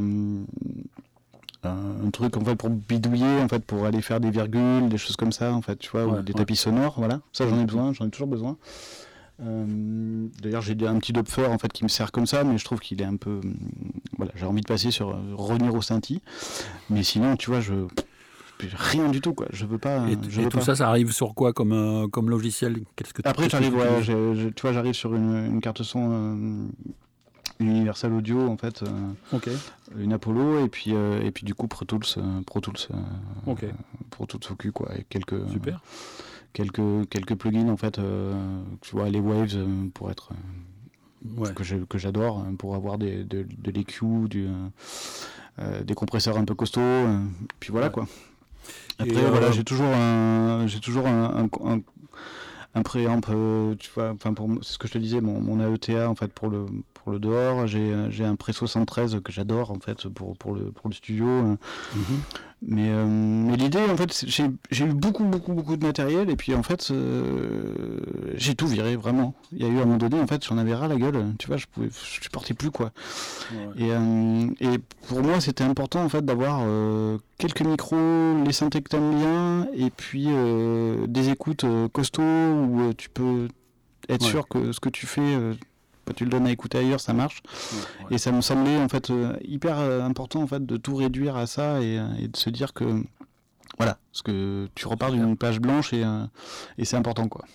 un 1.71 2.09
truc 2.11 2.35
en 2.37 2.43
fait 2.45 2.55
pour 2.55 2.69
bidouiller 2.69 3.41
en 3.41 3.47
fait 3.47 3.63
pour 3.63 3.85
aller 3.85 4.01
faire 4.01 4.19
des 4.19 4.29
virgules 4.31 4.89
des 4.89 4.97
choses 4.97 5.15
comme 5.15 5.31
ça 5.31 5.53
en 5.53 5.61
fait 5.61 5.77
tu 5.77 5.89
vois 5.91 6.05
Ouais, 6.05 6.19
ou 6.19 6.21
des 6.21 6.33
ouais. 6.33 6.37
tapis 6.39 6.55
sonores 6.55 6.95
voilà. 6.97 7.21
Ça 7.33 7.47
j'en 7.47 7.59
ai 7.59 7.65
besoin 7.65 7.93
j'en 7.93 8.07
ai 8.07 8.09
toujours 8.09 8.27
besoin. 8.27 8.57
Euh, 9.43 10.27
d'ailleurs 10.41 10.61
j'ai 10.63 10.75
un 10.87 10.97
petit 10.97 11.13
Dopfer 11.13 11.45
en 11.45 11.59
fait 11.59 11.71
qui 11.71 11.83
me 11.83 11.89
sert 11.89 12.11
comme 12.11 12.25
ça 12.25 12.43
mais 12.43 12.57
je 12.57 12.65
trouve 12.65 12.79
qu'il 12.79 12.99
est 13.01 13.05
un 13.05 13.17
peu 13.17 13.39
hum, 13.43 13.53
voilà 14.17 14.31
j'ai 14.35 14.45
envie 14.47 14.61
de 14.61 14.67
passer 14.67 14.89
sur 14.89 15.09
euh, 15.11 15.17
revenir 15.35 15.75
au 15.75 15.81
Synthi 15.83 16.21
mais 16.89 17.03
sinon 17.03 17.35
tu 17.37 17.51
vois 17.51 17.59
je 17.61 17.73
rien 18.75 19.09
du 19.09 19.21
tout 19.21 19.33
quoi. 19.35 19.45
Je 19.51 19.67
veux 19.67 19.77
pas 19.77 20.07
Et, 20.09 20.17
je 20.29 20.41
et 20.41 20.45
veux 20.45 20.49
tout 20.49 20.57
pas. 20.57 20.63
ça, 20.63 20.75
ça 20.75 20.89
arrive 20.89 21.11
sur 21.11 21.35
quoi 21.35 21.53
comme, 21.53 21.73
euh, 21.73 22.07
comme 22.07 22.31
logiciel? 22.31 22.79
Qu'est-ce 22.95 23.13
que 23.13 23.21
Après, 23.23 23.47
j'arrive, 23.49 23.75
ouais, 23.75 24.03
tu 24.55 24.61
vois, 24.63 24.73
j'arrive 24.73 24.93
sur 24.95 25.13
une, 25.13 25.45
une 25.45 25.61
carte 25.61 25.83
son 25.83 26.09
euh, 26.11 26.67
Universal 27.59 28.13
Audio, 28.13 28.47
en 28.47 28.57
fait, 28.57 28.83
euh, 28.83 28.87
Ok, 29.31 29.49
une 29.97 30.13
Apollo, 30.13 30.63
et 30.65 30.69
puis, 30.69 30.93
euh, 30.93 31.21
et 31.23 31.31
puis 31.31 31.45
du 31.45 31.53
coup 31.55 31.67
Pro 31.67 31.85
Tools, 31.85 32.03
euh, 32.17 32.41
Pro 32.45 32.59
Tools, 32.59 32.75
euh, 32.91 33.51
ok, 33.51 33.65
Pro 34.11 34.25
Tools 34.25 34.43
Focus, 34.43 34.71
quoi, 34.71 34.89
et 34.97 35.05
quelques, 35.09 35.49
super. 35.49 35.81
quelques 36.53 37.09
quelques 37.09 37.35
plugins 37.35 37.69
en 37.69 37.77
fait, 37.77 37.99
tu 38.81 38.91
vois 38.95 39.09
les 39.09 39.19
waves 39.19 39.65
pour 39.93 40.11
être 40.11 40.29
Ouais. 41.35 41.49
que 41.53 41.97
j'adore 41.97 42.45
pour 42.59 42.75
avoir 42.75 42.97
des, 42.99 43.23
de, 43.23 43.43
de 43.57 43.71
l'EQ, 43.71 44.29
du, 44.29 44.47
euh, 45.59 45.83
des 45.83 45.93
compresseurs 45.95 46.37
un 46.37 46.45
peu 46.45 46.53
costauds. 46.53 46.79
euh, 46.79 47.17
puis 47.59 47.71
voilà 47.71 47.87
Ouais. 47.87 47.91
quoi. 47.93 48.07
Après 48.99 49.23
euh, 49.25 49.29
voilà, 49.31 49.51
j'ai 49.51 49.63
toujours 49.63 49.87
un, 49.87 50.67
j'ai 50.67 50.79
toujours 50.79 51.07
un, 51.07 51.47
un, 51.63 51.73
un- 51.73 51.81
un 52.75 52.81
préamp, 52.83 53.19
tu 53.79 53.89
vois, 53.95 54.11
enfin 54.11 54.33
pour 54.35 54.47
c'est 54.61 54.73
ce 54.73 54.77
que 54.77 54.87
je 54.87 54.93
te 54.93 54.97
disais, 54.99 55.19
mon, 55.21 55.41
mon 55.41 55.59
AETA 55.59 56.07
en 56.09 56.13
fait 56.15 56.31
pour 56.31 56.49
le 56.49 56.67
pour 57.07 57.13
le 57.13 57.19
dehors, 57.19 57.67
j'ai 57.67 57.93
j'ai 58.09 58.25
un 58.25 58.35
Pré 58.35 58.51
73 58.51 59.21
que 59.23 59.31
j'adore 59.31 59.71
en 59.71 59.79
fait 59.79 60.09
pour 60.09 60.35
pour 60.37 60.53
le 60.53 60.71
pour 60.73 60.89
le 60.89 60.93
studio. 60.93 61.25
euh, 61.25 61.55
Mhm. 61.95 62.19
mais, 62.63 62.89
euh, 62.89 63.05
mais 63.07 63.55
l'idée, 63.55 63.79
en 63.89 63.95
fait, 63.95 64.25
j'ai 64.27 64.83
eu 64.85 64.93
beaucoup, 64.93 65.23
beaucoup, 65.23 65.53
beaucoup 65.53 65.77
de 65.77 65.85
matériel, 65.85 66.29
et 66.29 66.35
puis 66.35 66.53
en 66.53 66.63
fait, 66.63 66.89
euh, 66.91 67.99
j'ai 68.35 68.55
tout 68.55 68.67
viré, 68.67 68.97
vraiment. 68.97 69.33
Il 69.53 69.61
y 69.61 69.63
a 69.65 69.69
eu 69.69 69.77
un 69.77 69.85
moment 69.85 69.95
donné, 69.97 70.19
en 70.19 70.27
fait, 70.27 70.43
j'en 70.45 70.57
avais 70.57 70.73
ras 70.75 70.89
la 70.89 70.97
gueule, 70.97 71.23
tu 71.39 71.47
vois, 71.47 71.55
je 71.55 71.65
pouvais, 71.67 71.87
je 71.89 72.21
supportais 72.23 72.53
plus, 72.55 72.71
quoi. 72.71 72.91
Ouais. 73.53 73.83
Et, 73.85 73.91
euh, 73.93 74.47
et 74.59 74.79
pour 75.07 75.21
moi, 75.23 75.39
c'était 75.39 75.63
important, 75.63 76.03
en 76.03 76.09
fait, 76.09 76.25
d'avoir 76.25 76.59
euh, 76.63 77.17
quelques 77.37 77.61
micros, 77.61 78.43
les 78.45 78.51
synthés 78.51 78.81
que 78.81 78.89
t'aimes 78.89 79.15
bien, 79.15 79.67
et 79.73 79.89
puis 79.91 80.25
euh, 80.27 81.05
des 81.07 81.29
écoutes 81.29 81.63
euh, 81.63 81.87
costauds 81.87 82.21
où 82.23 82.81
euh, 82.81 82.93
tu 82.97 83.07
peux 83.09 83.47
être 84.09 84.23
Ouais. 84.25 84.29
sûr 84.31 84.47
que 84.49 84.71
ce 84.73 84.79
que 84.81 84.89
tu 84.89 85.05
fais, 85.05 85.21
euh, 85.21 85.53
tu 86.13 86.23
le 86.23 86.29
donnes 86.29 86.47
à 86.47 86.51
écouter 86.51 86.77
ailleurs, 86.77 86.99
ça 86.99 87.13
marche. 87.13 87.41
Ouais. 88.01 88.15
Et 88.15 88.17
ça 88.17 88.31
me 88.31 88.41
semblait 88.41 88.77
en 88.77 88.87
fait 88.89 89.09
euh, 89.09 89.37
hyper 89.43 89.79
euh, 89.79 90.01
important 90.01 90.41
en 90.41 90.47
fait 90.47 90.65
de 90.65 90.77
tout 90.77 90.95
réduire 90.95 91.35
à 91.35 91.47
ça 91.47 91.81
et, 91.81 91.97
euh, 91.97 92.07
et 92.19 92.27
de 92.27 92.37
se 92.37 92.49
dire 92.49 92.73
que 92.73 93.03
voilà, 93.77 93.97
parce 94.11 94.21
que 94.21 94.67
tu 94.75 94.87
repars 94.87 95.11
d'une 95.11 95.37
page 95.37 95.59
blanche 95.59 95.93
et, 95.93 96.03
et 96.77 96.85
c'est 96.85 96.95
important 96.95 97.27
quoi. 97.27 97.45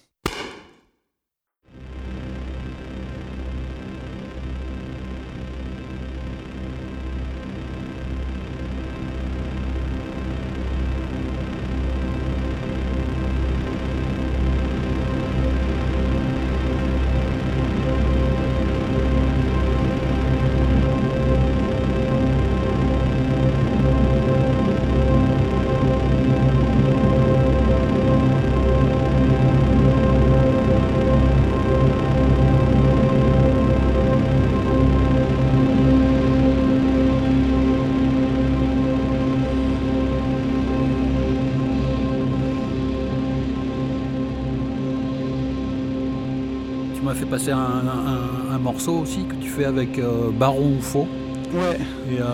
Tu 47.02 47.06
m'as 47.08 47.14
fait 47.14 47.26
passer 47.26 47.50
un, 47.50 47.58
un- 47.58 48.54
un 48.54 48.58
morceau 48.58 48.98
aussi 49.00 49.24
que 49.24 49.34
tu 49.34 49.48
fais 49.48 49.64
avec 49.64 49.98
euh, 49.98 50.30
Baron 50.30 50.78
Faux. 50.80 51.08
Ouais, 51.52 51.76
Et 52.08 52.20
euh, 52.20 52.24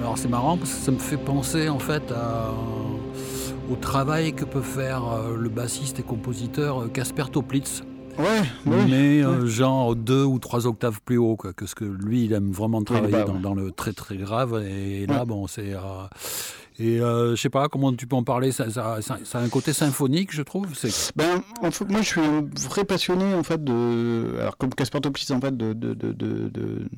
alors 0.00 0.16
c'est 0.16 0.28
marrant 0.28 0.56
parce 0.56 0.70
que 0.74 0.78
ça 0.80 0.92
me 0.92 0.98
fait 0.98 1.16
penser 1.16 1.68
en 1.68 1.80
fait 1.80 2.12
à- 2.12 2.52
au 3.68 3.74
travail 3.74 4.32
que 4.32 4.44
peut 4.44 4.60
faire 4.60 5.02
euh, 5.12 5.36
le 5.36 5.48
bassiste 5.48 5.98
et 5.98 6.04
compositeur 6.04 6.84
Casper 6.92 7.24
Toplitz, 7.32 7.82
ouais, 8.16 8.24
bah 8.64 8.76
mais 8.88 9.24
euh, 9.24 9.44
genre 9.48 9.96
deux 9.96 10.22
ou 10.22 10.38
trois 10.38 10.68
octaves 10.68 11.00
plus 11.04 11.18
haut 11.18 11.34
quoi, 11.34 11.52
que 11.52 11.66
ce 11.66 11.74
que 11.74 11.84
lui 11.84 12.26
il 12.26 12.32
aime 12.32 12.52
vraiment 12.52 12.82
travailler 12.84 13.10
bah, 13.10 13.24
dans, 13.24 13.32
ouais. 13.34 13.40
dans 13.40 13.54
le 13.54 13.72
très 13.72 13.92
très 13.92 14.16
grave. 14.16 14.62
Et 14.70 15.06
là 15.08 15.24
bon 15.24 15.48
c'est 15.48 15.72
euh, 15.74 16.06
et 16.78 17.00
euh, 17.00 17.34
je 17.36 17.40
sais 17.40 17.48
pas 17.50 17.68
comment 17.68 17.92
tu 17.92 18.06
peux 18.06 18.16
en 18.16 18.24
parler 18.24 18.52
ça, 18.52 18.70
ça, 18.70 18.98
ça- 19.00 19.18
a 19.38 19.42
un 19.42 19.48
côté 19.48 19.72
symphonique 19.72 20.32
je 20.34 20.42
trouve 20.42 20.74
c'est 20.74 21.12
Ben, 21.16 21.42
en 21.62 21.70
fait, 21.70 21.84
moi 21.86 22.02
je 22.02 22.06
suis 22.06 22.20
un 22.20 22.46
vrai 22.68 22.84
passionné 22.84 23.34
en 23.34 23.42
fait 23.42 23.62
de 23.62 24.36
alors 24.40 24.56
comme 24.56 24.70
Casper 24.74 25.00
Toplis 25.00 25.26
en 25.30 25.40
fait 25.40 25.56
de 25.56 25.72
de, 25.72 25.94
de, 25.94 26.12
de, 26.12 26.88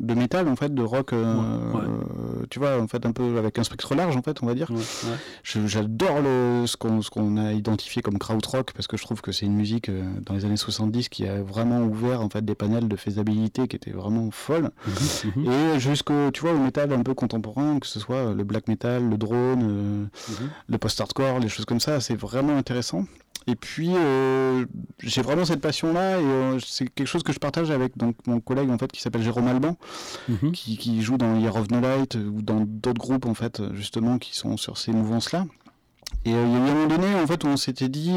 de- 0.00 0.14
métal 0.14 0.48
en 0.48 0.56
fait 0.56 0.74
de 0.74 0.82
rock 0.82 1.12
euh, 1.12 1.34
Ouais, 1.34 1.78
ouais. 1.80 1.84
euh, 1.86 2.46
tu 2.50 2.58
vois 2.58 2.80
en 2.80 2.88
fait 2.88 3.06
un 3.06 3.12
peu 3.12 3.38
avec 3.38 3.58
un 3.58 3.64
spectre 3.64 3.94
large 3.94 4.16
en 4.16 4.22
fait 4.22 4.42
on 4.42 4.46
va 4.46 4.54
dire 4.54 4.70
Ouais, 4.70 4.80
J'adore 5.44 6.20
le, 6.20 6.64
ce 6.66 6.76
qu'on 6.76 7.02
ce 7.02 7.10
qu'on 7.10 7.36
a 7.36 7.52
identifié 7.52 8.02
comme 8.02 8.18
krautrock 8.18 8.72
parce 8.72 8.86
que 8.86 8.96
je 8.96 9.02
trouve 9.02 9.20
que 9.20 9.32
c'est 9.32 9.46
une 9.46 9.54
musique 9.54 9.88
euh, 9.88 10.02
dans 10.26 10.34
les 10.34 10.44
années 10.44 10.56
70 10.56 11.08
qui 11.08 11.26
a 11.26 11.42
vraiment 11.42 11.80
ouvert 11.82 12.20
en 12.20 12.28
fait 12.28 12.44
des 12.44 12.54
panels 12.54 12.88
de 12.88 12.96
faisabilité 12.96 13.68
qui 13.68 13.76
étaient 13.76 13.90
vraiment 13.92 14.30
folles 14.30 14.70
Mhm, 15.36 15.50
et 15.50 15.80
jusqu'au 15.80 16.30
tu 16.32 16.40
vois 16.42 16.52
au 16.52 16.58
métal 16.58 16.92
un 16.92 17.02
peu 17.02 17.14
contemporain 17.14 17.78
que 17.78 17.86
ce 17.86 18.00
soit 18.00 18.32
le 18.34 18.42
black 18.44 18.68
metal, 18.68 19.08
le 19.08 19.16
drone, 19.18 19.62
euh, 19.62 20.32
mhm. 20.32 20.50
le 20.68 20.78
post-hardcore, 20.78 21.38
les 21.40 21.48
choses 21.48 21.64
comme 21.66 21.80
ça, 21.80 22.00
c'est 22.00 22.14
vraiment 22.16 22.56
intéressant. 22.56 23.04
Et 23.46 23.54
puis 23.56 23.90
euh, 23.94 24.66
j'ai 25.02 25.22
vraiment 25.22 25.44
cette 25.46 25.60
passion 25.62 25.92
là 25.94 26.20
et 26.20 26.24
euh, 26.24 26.58
c'est 26.60 26.86
quelque 26.88 27.06
chose 27.06 27.22
que 27.22 27.32
je 27.32 27.38
partage 27.38 27.70
avec 27.70 27.96
donc 27.96 28.14
mon 28.26 28.38
collègue 28.38 28.68
en 28.70 28.76
fait 28.76 28.92
qui 28.92 29.00
s'appelle 29.00 29.22
Jérôme 29.22 29.48
Alban 29.48 29.76
Mhm. 30.28 30.52
qui, 30.52 30.76
qui 30.78 31.02
joue 31.02 31.16
dans 31.18 31.36
Year 31.38 31.54
of 31.56 31.70
No 31.70 31.80
Light 31.80 32.16
euh, 32.16 32.26
ou 32.28 32.42
dans 32.42 32.60
d'autres 32.66 33.00
groupes 33.00 33.26
en 33.26 33.34
fait 33.34 33.62
justement 33.74 34.18
qui 34.18 34.36
sont 34.36 34.56
sur 34.56 34.78
ces 34.78 34.92
mouvances 34.92 35.32
là 35.32 35.46
et 36.24 36.34
euh, 36.34 36.44
il 36.44 36.52
y 36.52 36.54
a 36.54 36.58
eu 36.58 36.60
un 36.70 36.74
moment 36.74 36.86
donné 36.88 37.14
en 37.14 37.26
fait 37.26 37.44
où 37.44 37.46
on 37.46 37.56
s'était 37.56 37.88
dit 37.88 38.14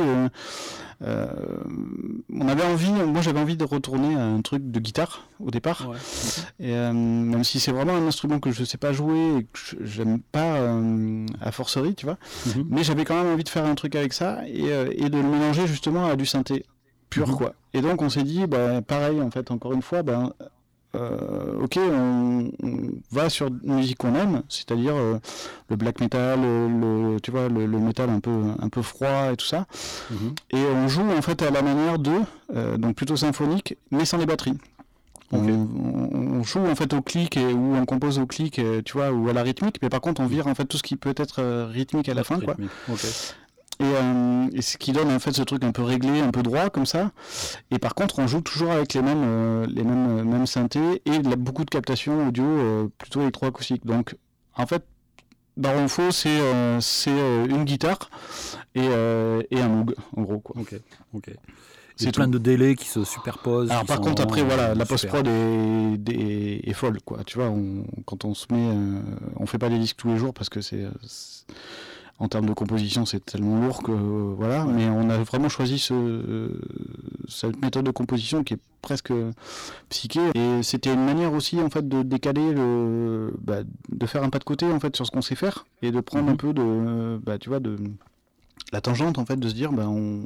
euh, 1.04 1.28
on 2.34 2.48
avait 2.48 2.64
envie 2.64 2.92
moi 2.92 3.22
j'avais 3.22 3.40
envie 3.40 3.58
de 3.58 3.64
retourner 3.66 4.16
à 4.16 4.24
un 4.26 4.42
truc 4.42 4.72
de 4.72 4.80
guitare 4.80 5.28
au 5.40 5.52
départ 5.52 5.88
Ouais. 5.90 5.98
et 6.60 6.74
euh, 6.76 6.94
même 6.94 7.44
si 7.44 7.60
c'est 7.60 7.72
vraiment 7.72 7.94
un 7.96 8.08
instrument 8.08 8.40
que 8.40 8.52
je 8.52 8.64
sais 8.64 8.78
pas 8.78 8.94
jouer 8.94 9.38
et 9.38 9.44
que 9.44 9.50
je- 9.60 9.76
j'aime 9.86 10.20
pas 10.22 10.56
euh, 10.58 11.26
à 11.42 11.52
forcerie 11.52 11.96
tu 11.96 12.06
vois 12.06 12.18
Mhm. 12.48 12.66
mais 12.70 12.84
j'avais 12.84 13.06
quand 13.06 13.16
même 13.22 13.34
envie 13.34 13.44
de 13.44 13.50
faire 13.50 13.66
un 13.66 13.76
truc 13.76 13.96
avec 13.96 14.14
ça 14.14 14.40
et, 14.48 14.66
et 14.92 15.10
de 15.10 15.18
le 15.18 15.28
mélanger 15.28 15.68
justement 15.68 16.06
à 16.06 16.16
du 16.16 16.26
synthé 16.26 16.66
pur 17.10 17.28
Mhm. 17.28 17.36
quoi. 17.36 17.54
Et 17.74 17.82
donc 17.82 18.02
on 18.02 18.10
s'est 18.10 18.24
dit 18.24 18.46
bah 18.48 18.82
pareil 18.82 19.22
en 19.22 19.30
fait 19.32 19.52
encore 19.52 19.74
une 19.74 19.82
fois 19.82 20.04
ben 20.04 20.32
euh, 20.96 21.62
ok 21.64 21.78
on, 21.78 22.52
on 22.64 22.78
va 23.12 23.30
sur 23.30 23.48
une 23.48 23.76
musique 23.76 23.98
qu'on 23.98 24.16
aime, 24.16 24.44
c'est-à-dire 24.50 24.96
euh, 24.96 25.20
le 25.70 25.76
black 25.76 26.00
metal, 26.02 26.40
le, 26.42 26.68
le- 27.14 27.20
tu 27.20 27.32
vois 27.32 27.50
le, 27.50 27.66
le 27.66 27.80
métal 27.80 28.10
un 28.10 28.20
peu 28.20 28.32
un 28.60 28.70
peu 28.70 28.82
froid 28.82 29.32
et 29.32 29.36
tout 29.38 29.46
ça. 29.46 29.66
Mhm. 30.12 30.34
Et 30.52 30.64
on 30.76 30.88
joue 30.88 31.10
en 31.10 31.22
fait 31.22 31.42
à 31.42 31.50
la 31.52 31.62
manière 31.62 31.98
de 32.00 32.12
euh, 32.56 32.78
donc 32.78 32.96
plutôt 32.96 33.16
symphonique 33.16 33.76
mais 33.92 34.06
sans 34.06 34.18
les 34.18 34.26
batteries. 34.26 34.58
On, 35.32 35.40
Ok. 35.40 35.50
on- 35.50 36.10
on 36.40 36.44
joue 36.44 36.60
en 36.68 36.76
fait 36.76 36.94
au 36.94 37.02
clic 37.02 37.38
et, 37.38 37.54
ou 37.54 37.76
on 37.76 37.86
compose 37.86 38.20
au 38.20 38.28
clic, 38.28 38.62
tu 38.86 38.94
vois, 38.94 39.12
ou 39.12 39.30
à 39.30 39.34
la 39.34 39.42
rythmique, 39.42 39.78
mais 39.82 39.90
par 39.90 40.00
contre 40.02 40.22
on 40.22 40.28
vire 40.28 40.46
en 40.48 40.54
fait 40.54 40.66
tout 40.66 40.78
ce 40.78 40.84
qui 40.84 40.96
peut 40.96 41.14
être 41.18 41.42
rythmique 41.72 42.08
à 42.10 42.14
la 42.14 42.24
fin, 42.24 42.40
quoi. 42.40 42.56
Et, 43.84 43.86
euh, 43.86 44.48
et 44.54 44.62
ce 44.62 44.78
qui 44.78 44.94
donne 44.94 45.12
en 45.12 45.20
fait 45.20 45.34
ce 45.34 45.42
truc 45.42 45.62
un 45.66 45.74
peu 45.74 45.84
réglé, 45.84 46.22
un 46.22 46.32
peu 46.32 46.42
droit 46.42 46.70
comme 46.70 46.86
ça. 46.86 47.12
Et 47.70 47.80
par 47.80 47.96
contre, 47.96 48.20
on 48.20 48.28
joue 48.28 48.40
toujours 48.40 48.72
avec 48.72 48.94
les 48.94 49.02
mêmes, 49.02 49.24
euh, 49.26 49.66
les 49.68 49.84
mêmes, 49.84 50.20
euh, 50.20 50.24
mêmes 50.24 50.46
synthés 50.48 51.02
et 51.06 51.20
beaucoup 51.20 51.66
de 51.66 51.70
captations 51.70 52.28
audio 52.30 52.46
euh, 52.46 52.88
plutôt 52.98 53.22
électroacoustique. 53.22 53.86
Donc, 53.86 54.16
en 54.56 54.66
fait, 54.66 54.86
Baron 55.58 55.88
Faux, 55.90 56.12
c'est 56.12 56.40
une 56.80 57.64
guitare 57.66 58.10
et, 58.74 58.86
et 58.86 59.60
un 59.62 59.68
Moog, 59.68 59.96
en 60.16 60.22
gros. 60.22 60.40
Quoi. 60.40 60.62
Ok. 60.62 60.76
Ok. 61.14 61.30
C'est 61.96 62.12
plein 62.12 62.26
tout. 62.26 62.32
de 62.32 62.38
délais 62.40 62.76
qui 62.76 62.88
se 62.88 63.04
superposent. 63.04 63.70
Alors 63.70 63.86
par 63.86 64.02
contre 64.02 64.24
après 64.24 64.42
voilà 64.42 64.70
la 64.74 64.86
super. 64.86 64.88
post-prod 64.88 65.28
est, 65.28 66.10
est, 66.10 66.68
est 66.70 66.74
folle 66.74 66.98
quoi 67.06 67.24
tu 67.24 67.38
vois 67.38 67.50
on, 67.50 67.86
quand 68.08 68.26
on 68.26 68.34
se 68.34 68.48
met 68.52 68.76
on 69.36 69.46
fait 69.46 69.60
pas 69.60 69.70
des 69.70 69.78
disques 69.78 69.98
tous 69.98 70.08
les 70.08 70.18
jours 70.18 70.34
parce 70.34 70.50
que 70.50 70.60
c'est- 70.60 70.88
en 72.20 72.28
termes 72.28 72.46
de 72.46 72.54
composition 72.54 73.06
c'est 73.06 73.26
tellement 73.26 73.60
lourd 73.66 73.82
que 73.84 73.92
euh, 73.92 74.34
voilà 74.38 74.66
mais 74.66 74.88
on 74.88 75.10
a 75.10 75.18
vraiment 75.18 75.50
choisi 75.50 75.80
ce, 75.80 75.94
euh, 75.94 76.62
cette 77.28 77.60
méthode 77.62 77.86
de 77.86 77.92
composition 77.92 78.44
qui 78.44 78.54
est 78.54 78.60
presque 78.82 79.12
psyché 79.90 80.20
et 80.36 80.64
c'était 80.64 80.94
une 80.94 81.04
manière 81.06 81.34
aussi 81.34 81.60
en 81.60 81.70
fait 81.70 81.88
de 81.88 82.04
décaler 82.04 82.54
le 82.54 83.34
bah, 83.42 83.62
de 83.90 84.06
faire 84.06 84.24
un 84.24 84.30
pas 84.30 84.40
de 84.40 84.44
côté 84.44 84.66
en 84.66 84.80
fait 84.80 84.96
sur 84.96 85.06
ce 85.06 85.12
qu'on 85.12 85.22
sait 85.22 85.36
faire 85.36 85.66
et 85.82 85.92
de 85.92 86.00
prendre 86.00 86.26
Mhm. 86.28 86.34
un 86.34 86.36
peu 86.36 86.54
de 86.54 87.18
bah, 87.26 87.38
tu 87.40 87.50
vois 87.50 87.60
de 87.60 87.78
la 88.72 88.82
tangente 88.82 89.18
en 89.18 89.26
fait 89.26 89.38
de 89.38 89.48
se 89.50 89.54
dire 89.54 89.72
bah, 89.72 89.88
on 89.88 90.26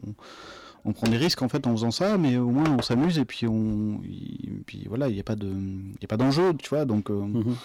on 0.85 0.93
prend 0.93 1.07
des 1.09 1.17
risques 1.17 1.41
en 1.41 1.49
fait 1.49 1.67
en 1.67 1.71
faisant 1.71 1.91
ça, 1.91 2.17
mais 2.17 2.37
au 2.37 2.49
moins 2.49 2.69
on 2.77 2.81
s'amuse 2.81 3.17
et 3.19 3.25
puis 3.25 3.45
on, 3.45 3.99
y- 4.05 4.61
puis 4.65 4.85
voilà, 4.87 5.09
il 5.09 5.15
n'y 5.15 5.19
a 5.19 5.23
pas 5.23 5.35
de, 5.35 5.47
y 5.49 6.05
a 6.05 6.07
pas 6.07 6.15
d'enjeu, 6.15 6.53
tu 6.57 6.69
vois. 6.69 6.85
Donc, 6.85 7.09
euh, 7.09 7.13
Mhm. 7.23 7.55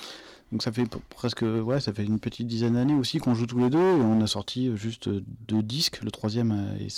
Donc 0.53 0.63
ça 0.63 0.71
fait 0.71 0.85
presque, 1.09 1.43
ouais, 1.43 1.81
ça 1.81 1.93
fait 1.93 2.05
une 2.05 2.21
petite 2.21 2.47
dizaine 2.47 2.75
d'années 2.75 2.95
aussi 2.95 3.19
qu'on 3.19 3.35
joue 3.35 3.47
tous 3.47 3.59
les 3.59 3.71
deux. 3.71 3.79
Et 3.79 4.01
on 4.03 4.21
a 4.21 4.27
sorti 4.27 4.69
euh, 4.69 4.77
juste 4.77 5.09
euh, 5.09 5.25
deux 5.49 5.63
disques. 5.63 6.01
Le 6.05 6.11
troisième 6.11 6.53
euh, 6.53 6.89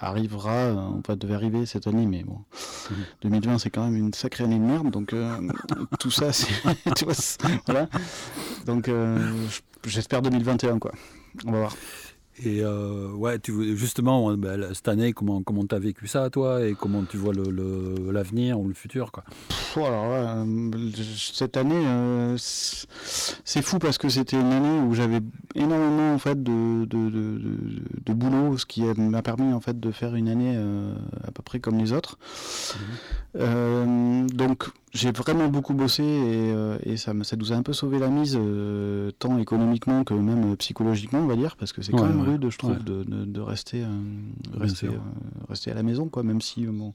arrivera, 0.00 0.52
euh, 0.52 0.74
enfin 0.98 1.16
devait 1.16 1.34
arriver 1.34 1.64
cette 1.64 1.86
année, 1.86 2.06
mais 2.06 2.24
bon, 2.24 2.38
Mhm. 2.90 2.96
2020 3.22 3.58
c'est 3.58 3.70
quand 3.70 3.84
même 3.84 3.96
une 3.96 4.12
sacrée 4.12 4.44
année 4.44 4.58
de 4.58 4.64
merde. 4.64 4.90
Donc 4.90 5.12
euh, 5.12 5.36
tout 6.00 6.10
ça, 6.10 6.32
c'est, 6.32 6.52
tu 6.96 7.04
vois, 7.04 7.14
c'est- 7.14 7.38
voilà. 7.66 7.88
Donc 8.66 8.88
euh, 8.88 9.32
j'espère 9.86 10.20
2021 10.20 10.78
quoi. 10.78 10.92
On 11.46 11.52
va 11.52 11.58
voir. 11.60 11.76
Et 12.42 12.62
euh, 12.62 13.10
ouais, 13.12 13.38
tu, 13.38 13.76
justement, 13.76 14.36
bah, 14.36 14.56
cette 14.74 14.88
année, 14.88 15.12
comment 15.12 15.42
comment 15.42 15.64
t'as 15.64 15.78
vécu 15.78 16.08
ça, 16.08 16.30
toi, 16.30 16.66
et 16.66 16.74
comment 16.74 17.04
tu 17.04 17.16
vois 17.16 17.32
l'avenir 18.12 18.58
ou 18.58 18.66
le 18.66 18.74
futur, 18.74 19.12
quoi? 19.12 19.22
Euh, 19.76 20.90
cette 21.16 21.56
année, 21.56 21.86
euh, 21.86 22.36
c'est 22.36 23.62
fou 23.62 23.78
parce 23.78 23.98
que 23.98 24.08
c'était 24.08 24.38
une 24.38 24.52
année 24.52 24.80
où 24.80 24.94
j'avais 24.94 25.20
énormément 25.54 26.14
en 26.14 26.18
fait 26.18 26.42
de, 26.42 26.84
de, 26.86 27.10
de, 27.10 27.40
de, 28.04 28.12
boulot, 28.12 28.58
ce 28.58 28.66
qui 28.66 28.82
m'a 28.82 29.22
permis 29.22 29.52
en 29.52 29.60
fait 29.60 29.78
de 29.78 29.90
faire 29.92 30.16
une 30.16 30.28
année 30.28 30.56
à 31.26 31.30
peu 31.30 31.42
près 31.42 31.60
comme 31.60 31.78
les 31.78 31.92
autres. 31.92 32.18
Mmh. 33.34 33.38
Donc 34.34 34.68
j'ai 34.92 35.10
vraiment 35.12 35.48
beaucoup 35.48 35.74
bossé 35.74 36.02
et, 36.02 36.92
et, 36.92 36.96
ça, 36.96 37.12
ça 37.22 37.36
nous 37.36 37.52
a 37.52 37.56
un 37.56 37.62
peu 37.62 37.72
sauvé 37.72 37.98
la 37.98 38.08
mise, 38.08 38.38
tant 39.18 39.38
économiquement 39.38 40.04
que 40.04 40.14
même 40.14 40.56
psychologiquement, 40.56 41.20
on 41.20 41.26
va 41.26 41.36
dire, 41.36 41.56
parce 41.56 41.72
que 41.72 41.82
c'est 41.82 41.92
quand 41.92 42.06
même 42.06 42.20
rude, 42.20 42.48
je 42.50 42.58
trouve, 42.58 42.82
de, 42.84 43.02
de, 43.04 43.40
rester, 43.40 43.84
rester, 44.58 44.88
rester, 45.48 45.70
à 45.70 45.74
la 45.74 45.82
maison, 45.82 46.08
quoi, 46.08 46.22
même 46.22 46.40
si 46.40 46.66
bon, 46.66 46.94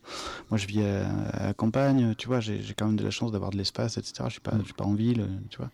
moi 0.50 0.58
je 0.58 0.68
vis 0.68 0.84
à, 0.84 1.48
la 1.48 1.54
campagne, 1.54 2.14
tu 2.18 2.28
vois, 2.28 2.40
j'ai 2.40 2.62
quand 2.78 2.86
même 2.86 2.98
de 2.98 3.04
la 3.04 3.12
chance 3.12 3.32
d'avoir 3.32 3.52
de 3.52 3.58
l'espace, 3.58 3.98
etc. 3.98 4.24
Je 4.28 4.34
suis 4.34 4.42
pas, 4.42 4.54
je 4.60 4.66
suis 4.66 4.74
pas 4.74 4.86
en 4.86 4.94
ville, 4.94 5.28
tu 5.50 5.58
vois. 5.58 5.72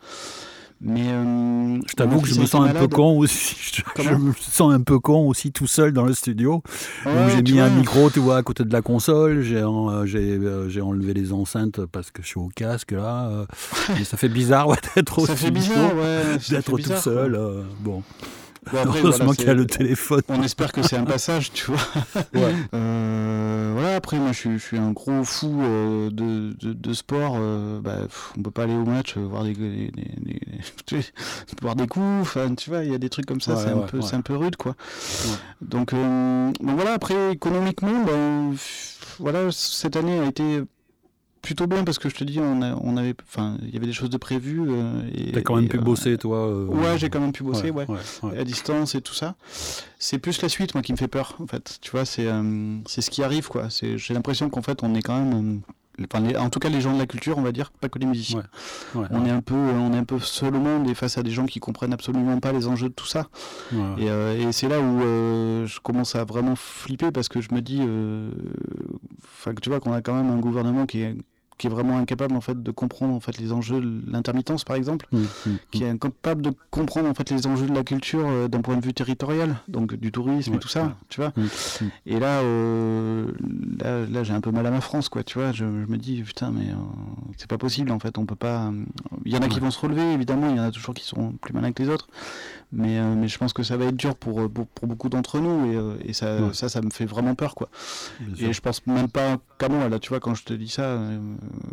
Mais 0.81 1.07
euh, 1.07 1.79
je 1.87 1.93
t'avoue 1.93 2.19
que 2.19 2.27
je 2.27 2.39
me 2.39 2.45
sens 2.45 2.67
un 2.67 2.73
peu 2.73 2.87
con 2.87 3.17
aussi. 3.17 3.55
Je, 3.97 4.09
me 4.11 4.33
sens 4.33 4.73
un 4.73 4.81
peu 4.81 4.99
con 4.99 5.27
aussi 5.27 5.51
tout 5.51 5.67
seul 5.67 5.93
dans 5.93 6.05
le 6.05 6.13
studio. 6.13 6.61
j'ai 7.05 7.41
mis 7.41 7.59
un 7.59 7.69
micro, 7.69 8.09
tu 8.09 8.19
vois, 8.19 8.37
à 8.37 8.43
côté 8.43 8.63
de 8.63 8.73
la 8.73 8.81
console. 8.81 9.41
J'ai 9.41 9.57
euh, 9.57 10.05
euh, 10.15 10.81
enlevé 10.81 11.13
les 11.13 11.33
enceintes 11.33 11.85
parce 11.85 12.11
que 12.11 12.21
je 12.21 12.27
suis 12.27 12.39
au 12.39 12.49
casque 12.53 12.91
là. 12.91 13.45
et 13.99 14.03
ça 14.03 14.17
fait 14.17 14.29
bizarre 14.29 14.67
d'être 14.95 15.19
au 15.19 15.25
ça 15.25 15.35
fait 15.35 15.51
bizarre, 15.51 15.93
d'être 16.49 16.77
tout 16.77 16.97
seul. 16.97 17.39
bon. 17.79 18.03
Heureusement 18.73 19.31
qu'il 19.31 19.47
y 19.47 19.49
a 19.49 19.53
le 19.53 19.67
téléphone. 19.67 20.21
On 20.27 20.41
espère 20.41 20.71
que 20.71 20.81
c'est 20.81 20.97
un 20.97 21.05
passage, 21.05 21.51
tu 21.51 21.71
vois. 21.71 21.79
Ouais. 22.33 22.53
Euh, 22.73 23.71
voilà, 23.73 23.95
après, 23.95 24.17
moi, 24.17 24.31
je, 24.31 24.57
suis 24.57 24.77
un 24.77 24.91
gros 24.91 25.23
fou 25.23 25.61
euh, 25.61 26.09
de, 26.09 26.53
de, 26.59 26.93
sport. 26.93 27.35
Euh, 27.37 27.79
bah, 27.79 27.99
on 28.37 28.41
peut 28.41 28.51
pas 28.51 28.63
aller 28.63 28.73
au 28.73 28.83
match, 28.83 29.17
voir 29.17 29.43
des, 29.43 29.53
des, 29.53 29.91
des, 29.91 30.41
voir 31.61 31.75
des 31.75 31.87
coups. 31.87 32.21
Enfin, 32.21 32.53
tu 32.55 32.69
vois, 32.69 32.83
il 32.83 32.91
y 32.91 32.95
a 32.95 32.97
des 32.97 33.09
trucs 33.09 33.25
comme 33.25 33.41
ça. 33.41 33.55
c'est 33.55 33.69
un 33.69 33.79
peu, 33.79 34.01
c'est 34.01 34.15
un 34.15 34.21
peu 34.21 34.35
rude, 34.35 34.55
quoi. 34.55 34.75
Donc, 35.61 35.93
donc 35.93 36.75
voilà. 36.75 36.93
Après, 36.93 37.31
économiquement, 37.31 38.03
ben, 38.03 38.53
voilà, 39.19 39.51
cette 39.51 39.95
année 39.95 40.19
a 40.19 40.25
été 40.25 40.61
plutôt 41.45 41.67
bien 41.67 41.83
parce 41.83 41.99
que 41.99 42.09
je 42.09 42.15
te 42.15 42.23
dis, 42.23 42.39
on, 42.39 42.61
on 42.61 42.97
avait, 42.97 43.13
enfin, 43.27 43.57
il 43.61 43.73
y 43.73 43.77
avait 43.77 43.85
des 43.85 43.93
choses 43.93 44.09
de 44.09 44.17
prévues. 44.17 44.65
Euh, 44.67 45.31
T'as 45.31 45.41
quand 45.41 45.55
même 45.55 45.67
pu 45.67 45.77
euh, 45.77 45.81
bosser, 45.81 46.17
toi. 46.17 46.47
Euh, 46.47 46.65
ouais, 46.65 46.97
j'ai 46.97 47.09
quand 47.09 47.19
même 47.19 47.31
pu 47.31 47.43
bosser, 47.43 47.69
ouais, 47.69 47.85
à 48.37 48.43
distance 48.43 48.95
et 48.95 49.01
tout 49.01 49.13
ça. 49.13 49.35
C'est 49.99 50.17
plus 50.17 50.41
la 50.41 50.49
suite, 50.49 50.73
moi, 50.73 50.81
qui 50.81 50.91
me 50.91 50.97
fait 50.97 51.07
peur, 51.07 51.35
en 51.39 51.45
fait. 51.45 51.77
Tu 51.81 51.91
vois, 51.91 52.03
c'est, 52.03 52.27
c'est 52.87 53.01
ce 53.01 53.11
qui 53.11 53.23
arrive, 53.23 53.47
quoi. 53.47 53.69
C'est, 53.69 53.97
j'ai 53.97 54.15
l'impression 54.15 54.49
qu'en 54.49 54.63
fait, 54.63 54.81
on 54.83 54.95
est 54.95 55.03
quand 55.03 55.17
même. 55.17 55.61
Enfin, 56.11 56.25
en 56.37 56.49
tout 56.49 56.59
cas, 56.59 56.67
les 56.67 56.81
gens 56.81 56.93
de 56.93 56.99
la 56.99 57.05
culture, 57.05 57.37
on 57.37 57.41
va 57.41 57.53
dire, 57.53 57.71
pas 57.71 57.87
que 57.87 57.99
les 57.99 58.07
musiciens. 58.07 58.43
on 58.95 59.25
est 59.25 59.29
un 59.29 59.41
peu, 59.41 59.55
on 59.55 59.93
est 59.93 59.97
un 59.97 60.03
peu 60.03 60.19
seul 60.19 60.55
au 60.55 60.59
monde 60.59 60.89
et 60.89 60.95
face 60.95 61.17
à 61.19 61.23
des 61.23 61.31
gens 61.31 61.45
qui 61.45 61.59
comprennent 61.59 61.93
absolument 61.93 62.39
pas 62.39 62.51
les 62.51 62.67
enjeux 62.67 62.89
de 62.89 62.93
tout 62.93 63.05
ça. 63.05 63.27
Et, 63.99 64.07
et 64.07 64.51
c'est 64.51 64.67
là 64.67 64.81
où 64.81 64.99
je 65.65 65.79
commence 65.79 66.15
à 66.15 66.25
vraiment 66.25 66.55
flipper 66.55 67.11
parce 67.11 67.29
que 67.29 67.39
je 67.39 67.53
me 67.53 67.61
dis, 67.61 67.81
enfin, 69.23 69.53
tu 69.61 69.69
vois, 69.69 69.79
qu'on 69.79 69.93
a 69.93 70.01
quand 70.01 70.15
même 70.15 70.31
un 70.31 70.39
gouvernement 70.39 70.85
qui 70.85 71.01
est 71.01 71.15
qui 71.57 71.67
est 71.67 71.69
vraiment 71.69 71.97
incapable 71.97 72.35
en 72.35 72.41
fait 72.41 72.61
de 72.61 72.71
comprendre 72.71 73.13
en 73.13 73.19
fait 73.19 73.37
les 73.37 73.53
enjeux 73.53 73.79
de 73.79 74.11
l'intermittence 74.11 74.65
par 74.65 74.75
exemple, 74.75 75.07
mmh, 75.11 75.19
mmh, 75.19 75.49
qui 75.71 75.83
est 75.83 75.89
incapable 75.89 76.41
de 76.41 76.51
comprendre 76.69 77.09
en 77.09 77.13
fait 77.13 77.29
les 77.29 77.47
enjeux 77.47 77.67
de 77.67 77.73
la 77.73 77.83
culture 77.83 78.25
euh, 78.25 78.47
d'un 78.47 78.61
point 78.61 78.75
de 78.75 78.83
vue 78.83 78.93
territorial, 78.93 79.55
donc 79.67 79.95
du 79.95 80.11
tourisme 80.11 80.55
et 80.55 80.59
tout 80.59 80.67
ça, 80.67 80.97
tu 81.07 81.21
vois. 81.21 81.31
Mmh, 81.35 81.85
et 82.07 82.19
là, 82.19 82.39
euh, 82.41 83.31
là, 83.79 84.05
là 84.05 84.23
j'ai 84.23 84.33
un 84.33 84.41
peu 84.41 84.51
mal 84.51 84.65
à 84.65 84.71
ma 84.71 84.81
France 84.81 85.07
quoi, 85.07 85.23
tu 85.23 85.39
vois. 85.39 85.53
Je, 85.53 85.65
me 85.65 85.97
dis 85.97 86.21
putain 86.23 86.51
mais 86.51 86.69
euh, 86.71 86.75
c'est 87.37 87.49
pas 87.49 87.57
possible 87.57 87.91
en 87.91 87.99
fait, 87.99 88.17
on 88.17 88.25
peut 88.25 88.35
pas. 88.35 88.71
Il 89.23 89.31
y 89.31 89.37
en 89.37 89.41
a 89.41 89.47
qui 89.47 89.59
vont 89.59 89.71
se 89.71 89.79
relever 89.79 90.13
évidemment, 90.13 90.49
il 90.49 90.57
y 90.57 90.59
en 90.59 90.63
a 90.63 90.71
toujours 90.71 90.93
qui 90.93 91.05
seront 91.05 91.31
plus 91.31 91.53
malins 91.53 91.71
que 91.71 91.83
les 91.83 91.89
autres, 91.89 92.07
mais 92.73 92.99
mais 93.15 93.29
je 93.29 93.37
pense 93.37 93.53
que 93.53 93.63
ça 93.63 93.77
va 93.77 93.85
être 93.85 93.95
dur 93.95 94.15
pour 94.15 94.49
pour, 94.49 94.87
beaucoup 94.87 95.09
d'entre 95.09 95.39
nous 95.39 95.95
et, 96.01 96.09
et 96.09 96.13
ça, 96.13 96.53
ça 96.53 96.67
ça 96.69 96.81
me 96.81 96.89
fait 96.89 97.05
vraiment 97.05 97.35
peur 97.35 97.55
quoi. 97.55 97.69
et 98.39 98.51
je 98.51 98.61
pense 98.61 98.85
même 98.87 99.09
pas 99.09 99.37
qu'à 99.57 99.69
moi 99.69 99.87
là, 99.87 99.99
tu 99.99 100.09
vois 100.09 100.19
quand 100.19 100.35
je 100.35 100.43
te 100.43 100.53
dis 100.53 100.69
ça 100.69 100.99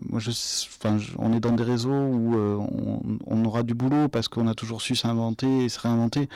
moi, 0.09 0.21
je, 0.21 0.31
enfin, 0.31 0.99
on 1.19 1.33
est 1.33 1.41
dans 1.41 1.53
des 1.53 1.63
réseaux 1.63 1.91
où 1.91 2.37
euh, 2.37 2.59
on, 3.27 3.45
aura 3.45 3.63
du 3.63 3.75
boulot 3.75 4.09
parce 4.09 4.29
qu'on 4.29 4.47
a 4.47 4.55
toujours 4.55 4.83
su 4.83 4.95
s'inventer 4.95 5.65
et 5.65 5.69
se 5.69 5.81
réinventer. 5.81 6.29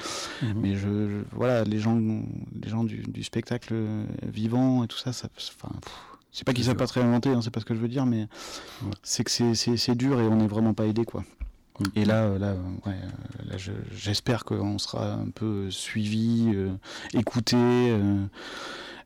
Mhm. 0.43 0.55
Mais 0.57 0.75
je, 0.77 1.23
voilà, 1.33 1.65
les 1.65 1.79
gens, 1.79 1.97
les 1.99 2.69
gens 2.69 2.85
du, 2.85 3.23
spectacle 3.23 3.75
vivant 4.23 4.85
et 4.85 4.87
tout 4.87 4.99
ça, 4.99 5.13
ça 5.13 5.29
enfin, 5.37 5.75
c'est 6.33 6.45
pas 6.45 6.53
qu'ils 6.53 6.65
savent 6.65 6.77
pas 6.77 6.87
se 6.87 6.95
réinventer, 6.95 7.31
hein, 7.31 7.41
c'est 7.43 7.51
pas 7.51 7.61
ce 7.61 7.65
que 7.65 7.75
je 7.75 7.81
veux 7.81 7.89
dire, 7.89 8.07
mais 8.07 8.29
c'est 9.03 9.25
que 9.25 9.31
c'est 9.31 9.95
dur 9.95 10.21
et 10.21 10.25
on 10.25 10.37
n'est 10.37 10.47
vraiment 10.47 10.75
pas 10.75 10.87
aidé, 10.87 11.05
quoi. 11.05 11.25
Mhm. 11.81 11.87
Et 11.97 12.05
là, 12.05 12.25
euh, 12.25 12.39
là, 12.39 12.55
ouais, 12.87 12.95
euh, 12.95 13.51
là 13.51 13.57
j'espère 13.95 14.45
qu'on 14.45 14.79
sera 14.79 15.13
un 15.13 15.31
peu 15.31 15.71
suivi, 15.71 16.55
écouté 17.15 17.57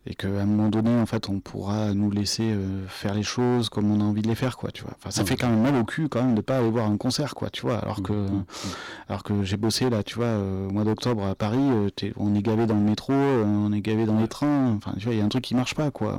et 0.06 0.14
qu'à 0.14 0.28
un 0.28 0.46
moment 0.46 0.68
donné 0.68 0.98
en 0.98 1.04
fait 1.04 1.28
on 1.28 1.40
pourra 1.40 1.92
nous 1.92 2.10
laisser 2.10 2.50
euh, 2.50 2.86
faire 2.88 3.14
les 3.14 3.22
choses 3.22 3.68
comme 3.68 3.90
on 3.90 4.00
a 4.00 4.04
envie 4.04 4.22
de 4.22 4.28
les 4.28 4.34
faire 4.34 4.56
quoi 4.56 4.70
tu 4.70 4.82
vois. 4.82 4.94
Enfin 4.96 5.10
ça 5.10 5.24
fait 5.24 5.36
quand 5.36 5.48
même 5.48 5.60
mal 5.62 5.76
au 5.76 5.84
cul 5.84 6.08
quand 6.08 6.22
même 6.22 6.34
de 6.34 6.40
pas 6.40 6.58
aller 6.58 6.70
voir 6.70 6.90
un 6.90 6.96
concert 6.96 7.34
quoi 7.34 7.50
tu 7.50 7.62
vois. 7.62 7.78
Alors 7.78 8.02
que 8.02 8.12
mmh, 8.12 8.26
mmh, 8.26 8.38
mmh. 8.38 8.68
alors 9.08 9.22
que 9.22 9.42
j'ai 9.42 9.58
bossé 9.58 9.90
là 9.90 10.02
tu 10.02 10.14
vois 10.14 10.26
euh, 10.26 10.68
au 10.68 10.70
mois 10.70 10.84
d'octobre 10.84 11.26
à 11.26 11.34
Paris 11.34 11.58
euh, 11.60 11.90
on 12.16 12.34
est 12.34 12.42
gavé 12.42 12.66
dans 12.66 12.76
le 12.76 12.80
métro 12.80 13.12
on 13.12 13.72
est 13.72 13.82
gavé 13.82 14.06
dans 14.06 14.18
les 14.18 14.28
trains 14.28 14.72
enfin 14.76 14.94
tu 14.98 15.04
vois 15.04 15.14
il 15.14 15.18
y 15.18 15.22
a 15.22 15.24
un 15.24 15.28
truc 15.28 15.44
qui 15.44 15.54
marche 15.54 15.74
pas 15.74 15.90
quoi. 15.90 16.18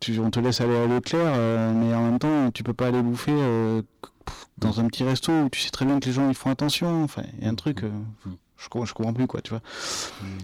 Tu, 0.00 0.18
on 0.18 0.30
te 0.30 0.40
laisse 0.40 0.60
aller 0.60 0.76
à 0.76 0.86
Leclerc 0.86 1.72
mais 1.74 1.94
en 1.94 2.02
même 2.02 2.18
temps 2.18 2.50
tu 2.50 2.62
peux 2.62 2.74
pas 2.74 2.88
aller 2.88 3.00
bouffer 3.00 3.32
dans 4.58 4.80
un 4.80 4.86
petit 4.88 5.04
resto 5.04 5.32
où 5.32 5.48
tu 5.48 5.60
sais 5.60 5.70
très 5.70 5.86
bien 5.86 6.00
que 6.00 6.06
les 6.06 6.12
gens 6.12 6.28
ils 6.28 6.34
font 6.34 6.50
attention 6.50 7.04
enfin 7.04 7.22
il 7.38 7.44
y 7.44 7.46
a 7.46 7.50
un 7.50 7.54
truc 7.54 7.84
je, 7.84 8.84
je 8.84 8.92
comprends 8.92 9.12
plus 9.12 9.26
quoi 9.26 9.40
tu 9.40 9.50
vois. 9.50 9.62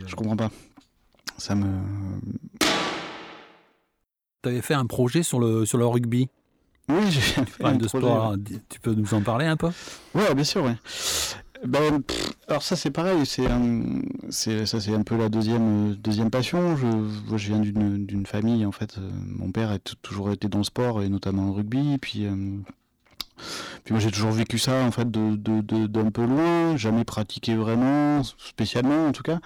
Je 0.06 0.14
comprends 0.14 0.36
pas 0.36 0.50
ça 1.40 1.54
me. 1.54 1.66
Tu 4.42 4.48
avais 4.48 4.62
fait 4.62 4.74
un 4.74 4.86
projet 4.86 5.22
sur 5.22 5.38
le, 5.38 5.66
sur 5.66 5.78
le 5.78 5.86
rugby 5.86 6.28
Oui, 6.88 7.10
j'ai 7.10 7.20
fait 7.20 7.64
un 7.64 7.74
de 7.74 7.86
projet, 7.86 8.06
sport. 8.06 8.36
Tu 8.68 8.80
peux 8.80 8.94
nous 8.94 9.12
en 9.14 9.22
parler 9.22 9.46
un 9.46 9.56
peu? 9.56 9.70
Oui, 10.14 10.22
bien 10.34 10.44
sûr, 10.44 10.64
oui. 10.64 10.72
Ben, 11.66 12.00
alors 12.48 12.62
ça 12.62 12.74
c'est 12.74 12.90
pareil, 12.90 13.26
c'est 13.26 13.46
ça 14.30 14.80
c'est 14.80 14.94
un 14.94 15.02
peu 15.02 15.18
la 15.18 15.28
deuxième 15.28 15.94
deuxième 15.94 16.30
passion. 16.30 16.74
Je, 16.74 17.36
je 17.36 17.46
viens 17.52 17.58
d'une 17.60 18.24
famille 18.24 18.64
en 18.64 18.72
fait. 18.72 18.96
Euh, 18.96 19.10
mon 19.26 19.52
père 19.52 19.70
a 19.70 19.78
toujours 19.78 20.30
été 20.30 20.48
dans 20.48 20.58
le 20.58 20.64
sport 20.64 21.02
et 21.02 21.10
notamment 21.10 21.44
le 21.44 21.50
rugby. 21.50 21.98
Puis 21.98 22.24
euh, 22.24 22.34
puis 23.84 23.94
moi 23.94 24.00
j'ai 24.00 24.10
toujours 24.10 24.30
vécu 24.30 24.58
ça 24.58 24.84
en 24.84 24.90
fait 24.90 25.10
de, 25.10 25.36
d'un 25.86 26.10
peu 26.10 26.24
loin, 26.24 26.76
jamais 26.76 27.04
pratiqué 27.04 27.54
vraiment, 27.54 28.22
spécialement 28.22 29.06
en 29.06 29.12
tout 29.12 29.22
cas. 29.22 29.38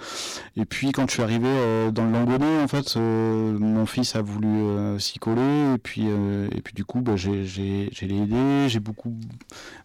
Et 0.57 0.65
puis 0.65 0.93
quand 0.93 1.07
je 1.09 1.13
suis 1.13 1.23
arrivé 1.23 1.49
euh, 1.49 1.91
dans 1.91 2.05
le 2.05 2.13
Langonnet, 2.13 2.63
en 2.63 2.69
fait, 2.69 2.97
euh, 2.97 3.59
mon 3.59 3.87
fils 3.87 4.17
a 4.17 4.23
voulu 4.23 4.49
euh, 4.49 4.99
s'y 4.99 5.19
coller 5.19 5.75
et 5.75 5.79
puis 5.79 6.07
et 6.07 6.61
puis 6.63 6.75
du 6.75 6.85
coup 6.85 7.01
bah, 7.01 7.17
j'ai, 7.17 7.45
j'ai, 7.45 7.89
j'ai 7.93 8.07
aidé, 8.07 8.69
j'ai 8.69 8.81
beaucoup 8.81 9.15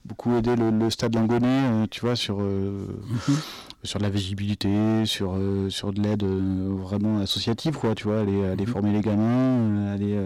beaucoup 0.05 0.35
aidé 0.37 0.55
le, 0.55 0.89
stade 0.89 1.15
Langonnet, 1.15 1.87
tu 1.89 2.01
vois 2.01 2.15
sur 2.15 2.39
mhm. 2.39 3.37
sur 3.83 3.99
de 3.99 4.03
la 4.03 4.09
visibilité, 4.09 5.05
sur 5.05 5.37
sur 5.69 5.93
de 5.93 6.01
l'aide 6.01 6.23
vraiment 6.23 7.19
associative 7.19 7.77
quoi, 7.77 7.95
tu 7.95 8.05
vois, 8.05 8.21
aller 8.21 8.45
aller 8.45 8.65
mhm. 8.65 8.71
former 8.71 8.91
les 8.91 9.01
gamins, 9.01 9.93
aller 9.93 10.17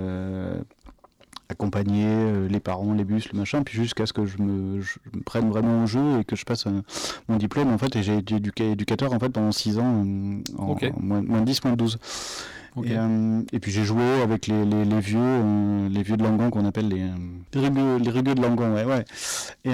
accompagner 1.54 2.06
euh, 2.06 2.48
les 2.50 2.60
parents, 2.60 2.94
les 2.94 3.04
bus, 3.04 3.32
le 3.32 3.39
machin, 3.39 3.63
puis 3.63 3.76
jusqu'à 3.78 4.06
ce 4.06 4.13
que 4.13 4.26
je 4.26 4.38
me, 4.39 4.82
prenne 5.26 5.50
vraiment 5.50 5.84
en 5.84 5.86
jeu 5.86 6.20
et 6.20 6.26
que 6.26 6.36
je 6.36 6.44
passe 6.46 6.68
euh, 6.68 6.82
mon 7.30 7.38
diplôme 7.38 7.72
en 7.72 7.78
fait. 7.78 7.96
Et 7.96 8.04
j'ai 8.04 8.18
été 8.18 8.72
éducateur 8.72 9.13
en 9.13 9.20
fait 9.20 9.30
pendant 9.30 9.52
6 9.52 9.80
ans, 9.80 10.04
euh, 10.06 10.42
en, 10.58 10.76
moins, 11.00 11.22
moins, 11.22 11.42
de 11.42 11.46
10, 11.46 11.63
moins 11.63 11.74
de 11.74 11.78
12. 11.78 12.00
Et, 13.54 13.60
puis 13.60 13.72
j'ai 13.72 13.84
joué 13.84 14.22
avec 14.24 14.48
les, 14.48 14.66
les, 14.66 15.00
vieux, 15.00 15.88
les 15.89 16.02
vieux 16.02 16.18
de 16.18 16.24
Langon 16.24 16.50
qu'on 16.50 16.66
appelle 16.66 16.88
les, 16.88 17.06
les, 17.54 18.10
rugueux, 18.10 18.34
de 18.34 18.42
Langon, 18.42 18.74
ouais, 18.74 18.84
ouais. 18.84 19.06
Et, 19.63 19.72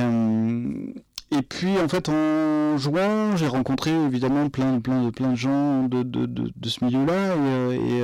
et 1.37 1.41
puis 1.41 1.79
en 1.79 1.87
fait 1.87 2.09
en 2.09 2.77
jouant, 2.77 3.37
j'ai 3.37 3.47
rencontré 3.47 3.91
évidemment 3.91 4.49
plein, 4.49 4.81
plein, 4.81 5.11
plein 5.11 5.29
de 5.29 5.35
gens 5.35 5.83
de, 5.83 6.03
de, 6.03 6.25
de, 6.25 6.69
ce 6.69 6.83
milieu-là 6.83 7.35
et, 7.73 7.99
et 7.99 8.01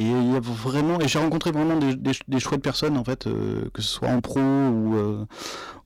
et 0.00 0.04
il 0.06 0.32
y 0.32 0.36
a 0.36 0.40
vraiment, 0.40 0.98
et 1.00 1.06
j'ai 1.06 1.20
rencontré 1.20 1.52
vraiment 1.52 1.76
des, 1.76 1.94
des, 1.94 2.10
des, 2.26 2.40
chouettes 2.40 2.62
personnes 2.62 2.96
en 2.96 3.04
fait, 3.04 3.28
euh, 3.28 3.70
que 3.72 3.80
ce 3.80 3.88
soit 3.88 4.08
en 4.08 4.20
pro 4.20 4.40
ou, 4.40 4.96
euh, 4.96 5.24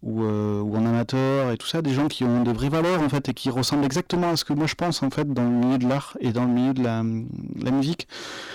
ou, 0.03 0.23
euh, 0.25 0.63
ou, 0.63 0.77
en 0.77 0.87
amateur 0.87 1.53
et 1.53 1.59
tout 1.59 1.67
ça, 1.67 1.83
des 1.83 1.93
gens 1.93 2.09
qui 2.09 2.25
ont 2.25 2.43
des 2.43 2.55
vraies 2.55 2.71
valeurs 2.71 3.03
en 3.03 3.11
fait 3.11 3.29
et 3.29 3.35
qui 3.35 3.51
ressemblent 3.51 3.85
exactement 3.85 4.31
à 4.31 4.37
ce 4.37 4.47
que 4.47 4.55
moi 4.55 4.67
je 4.67 4.77
pense 4.77 5.03
en 5.03 5.11
fait 5.11 5.31
dans 5.31 5.43
le 5.45 5.51
milieu 5.51 5.77
de 5.77 5.87
l'art 5.87 6.17
et 6.21 6.33
dans 6.33 6.47
le 6.47 6.51
milieu 6.51 6.73
de 6.73 6.83
la, 6.83 7.03
la 7.63 7.71
musique. 7.71 8.09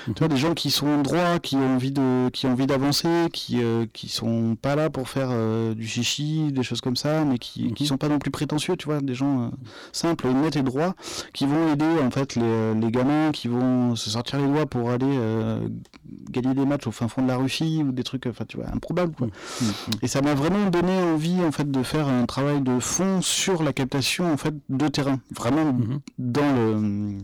Tu 0.08 0.14
vois, 0.18 0.28
des 0.28 0.38
gens 0.38 0.56
qui 0.56 0.72
sont 0.72 1.04
droits, 1.04 1.38
qui 1.38 1.56
ont 1.56 1.76
envie 1.76 1.92
de, 1.92 2.30
qui 2.30 2.48
ont 2.48 2.54
envie 2.54 2.66
d'avancer, 2.66 3.30
qui, 3.32 3.62
qui 3.94 4.10
sont 4.10 4.58
pas 4.60 4.76
là 4.76 4.90
pour 4.90 5.08
faire 5.08 5.30
du 5.76 5.88
chichi, 5.88 6.52
des 6.52 6.64
choses 6.64 6.82
comme 6.82 6.96
ça, 6.96 7.24
mais 7.26 7.38
qui, 7.38 7.74
qui 7.74 7.86
sont 7.86 7.98
pas 7.98 8.10
non 8.10 8.20
plus 8.20 8.32
prétentieux, 8.32 8.76
tu 8.76 8.86
vois, 8.86 9.02
des 9.02 9.14
gens 9.16 9.52
simples, 9.92 10.28
honnêtes 10.28 10.56
et 10.56 10.64
droits, 10.64 10.96
qui 11.34 11.46
vont 11.46 11.72
aider 11.72 11.86
en 12.04 12.12
fait 12.12 12.36
les, 12.36 12.74
les 12.74 12.92
gamins, 12.92 13.32
qui 13.32 13.48
vont 13.48 13.96
se 13.96 14.10
sortir 14.10 14.40
les 14.40 14.48
doigts 14.48 14.66
pour 14.66 14.90
aller 14.90 15.06
gagner 16.30 16.54
des 16.54 16.66
matchs 16.66 16.88
au 16.88 16.92
fin 16.92 17.08
fond 17.08 17.22
de 17.22 17.28
la 17.28 17.38
Russie 17.38 17.82
ou 17.84 17.92
des 17.92 18.04
trucs, 18.04 18.28
enfin 18.28 18.46
tu 18.48 18.58
vois, 18.58 18.68
improbables 18.74 19.14
quoi. 19.16 19.28
Mmh, 19.28 19.66
mmh. 19.66 19.92
Et 20.02 20.08
ça 20.08 20.22
m'a 20.22 20.34
vraiment 20.34 20.70
donné 20.70 21.02
envie 21.02 21.42
en 21.42 21.52
fait 21.52 21.70
de 21.70 21.84
faire 21.84 22.08
un 22.08 22.26
travail 22.26 22.62
de 22.62 22.80
fond 22.80 23.22
sur 23.22 23.64
la 23.64 23.74
captation 23.74 24.32
en 24.32 24.38
fait 24.38 24.56
de 24.70 24.88
terrain, 24.88 25.20
vraiment 25.32 25.74
mmh. 25.74 26.00
dans 26.18 26.56
le 26.56 27.18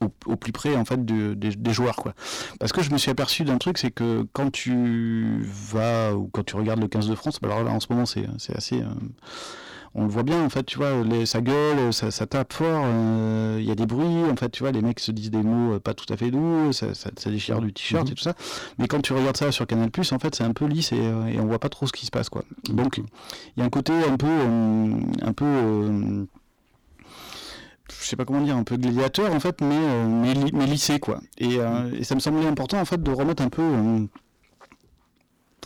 au, 0.00 0.12
au, 0.26 0.36
plus 0.36 0.52
près 0.52 0.76
en 0.76 0.84
fait 0.84 1.04
de, 1.04 1.34
des, 1.34 1.50
des, 1.56 1.72
joueurs 1.72 1.96
quoi. 1.96 2.14
Parce 2.60 2.72
que 2.72 2.82
je 2.82 2.90
me 2.90 2.98
suis 2.98 3.10
aperçu 3.10 3.44
d'un 3.44 3.58
truc, 3.58 3.78
c'est 3.78 3.90
que 3.90 4.26
quand 4.32 4.50
tu 4.50 5.42
vas 5.72 6.14
ou 6.14 6.28
quand 6.32 6.44
tu 6.44 6.56
regardes 6.56 6.80
le 6.80 6.88
15 6.88 7.08
de 7.08 7.14
France, 7.14 7.40
alors 7.42 7.64
là 7.64 7.72
en 7.72 7.80
ce 7.80 7.86
moment 7.90 8.06
c'est 8.06 8.26
assez 8.54 8.80
euh, 8.80 8.86
on 9.94 10.04
le 10.04 10.08
voit 10.10 10.22
bien 10.22 10.42
en 10.44 10.48
fait 10.48 10.64
tu 10.64 10.78
vois 10.78 11.02
les, 11.02 11.26
ça 11.26 11.40
gueule 11.40 11.92
ça, 11.92 12.10
ça 12.10 12.26
tape 12.26 12.52
fort 12.52 12.82
il 12.82 12.86
euh, 12.86 13.60
y 13.62 13.70
a 13.70 13.74
des 13.74 13.86
bruits 13.86 14.24
en 14.30 14.36
fait 14.36 14.50
tu 14.50 14.62
vois 14.62 14.72
les 14.72 14.82
mecs 14.82 15.00
se 15.00 15.12
disent 15.12 15.30
des 15.30 15.42
mots 15.42 15.74
euh, 15.74 15.78
pas 15.80 15.94
tout 15.94 16.10
à 16.12 16.16
fait 16.16 16.30
doux 16.30 16.72
ça, 16.72 16.94
ça, 16.94 17.10
ça 17.16 17.30
déchire 17.30 17.60
du 17.60 17.72
t-shirt 17.72 18.04
mm 18.04 18.08
-hmm. 18.08 18.12
et 18.12 18.14
tout 18.14 18.22
ça 18.22 18.34
mais 18.78 18.86
quand 18.86 19.00
tu 19.00 19.12
regardes 19.12 19.36
ça 19.36 19.50
sur 19.52 19.66
Canal 19.66 19.90
Plus 19.90 20.12
en 20.12 20.18
fait 20.18 20.34
c'est 20.34 20.44
un 20.44 20.52
peu 20.52 20.66
lisse 20.66 20.92
et, 20.92 20.96
euh, 21.00 21.26
et, 21.26 21.40
on 21.40 21.46
voit 21.46 21.58
pas 21.58 21.68
trop 21.68 21.86
ce 21.86 21.92
qui 21.92 22.06
se 22.06 22.10
passe 22.10 22.28
quoi 22.28 22.42
donc 22.70 22.98
il 22.98 23.04
y 23.56 23.62
a 23.62 23.64
un 23.64 23.70
côté 23.70 23.92
un 24.14 24.16
peu 24.16 24.26
euh, 24.28 25.00
un 25.22 25.32
peu 25.32 25.44
euh, 25.44 26.24
je 28.00 28.06
sais 28.06 28.16
pas 28.16 28.24
comment 28.24 28.42
dire, 28.42 28.56
un 28.56 28.64
peu 28.64 28.76
gladiateur 28.76 29.32
en 29.32 29.40
fait, 29.40 29.60
mais, 29.60 29.82
mais, 30.22 30.34
mais 30.52 30.66
lissé 30.66 31.00
quoi. 31.00 31.20
Et, 31.38 31.54
et, 31.98 32.04
ça 32.04 32.14
me 32.14 32.20
semblait 32.20 32.46
important 32.46 32.78
en 32.80 32.84
fait 32.84 33.02
de 33.02 33.10
remettre 33.10 33.42
un 33.42 33.48
peu 33.48 33.62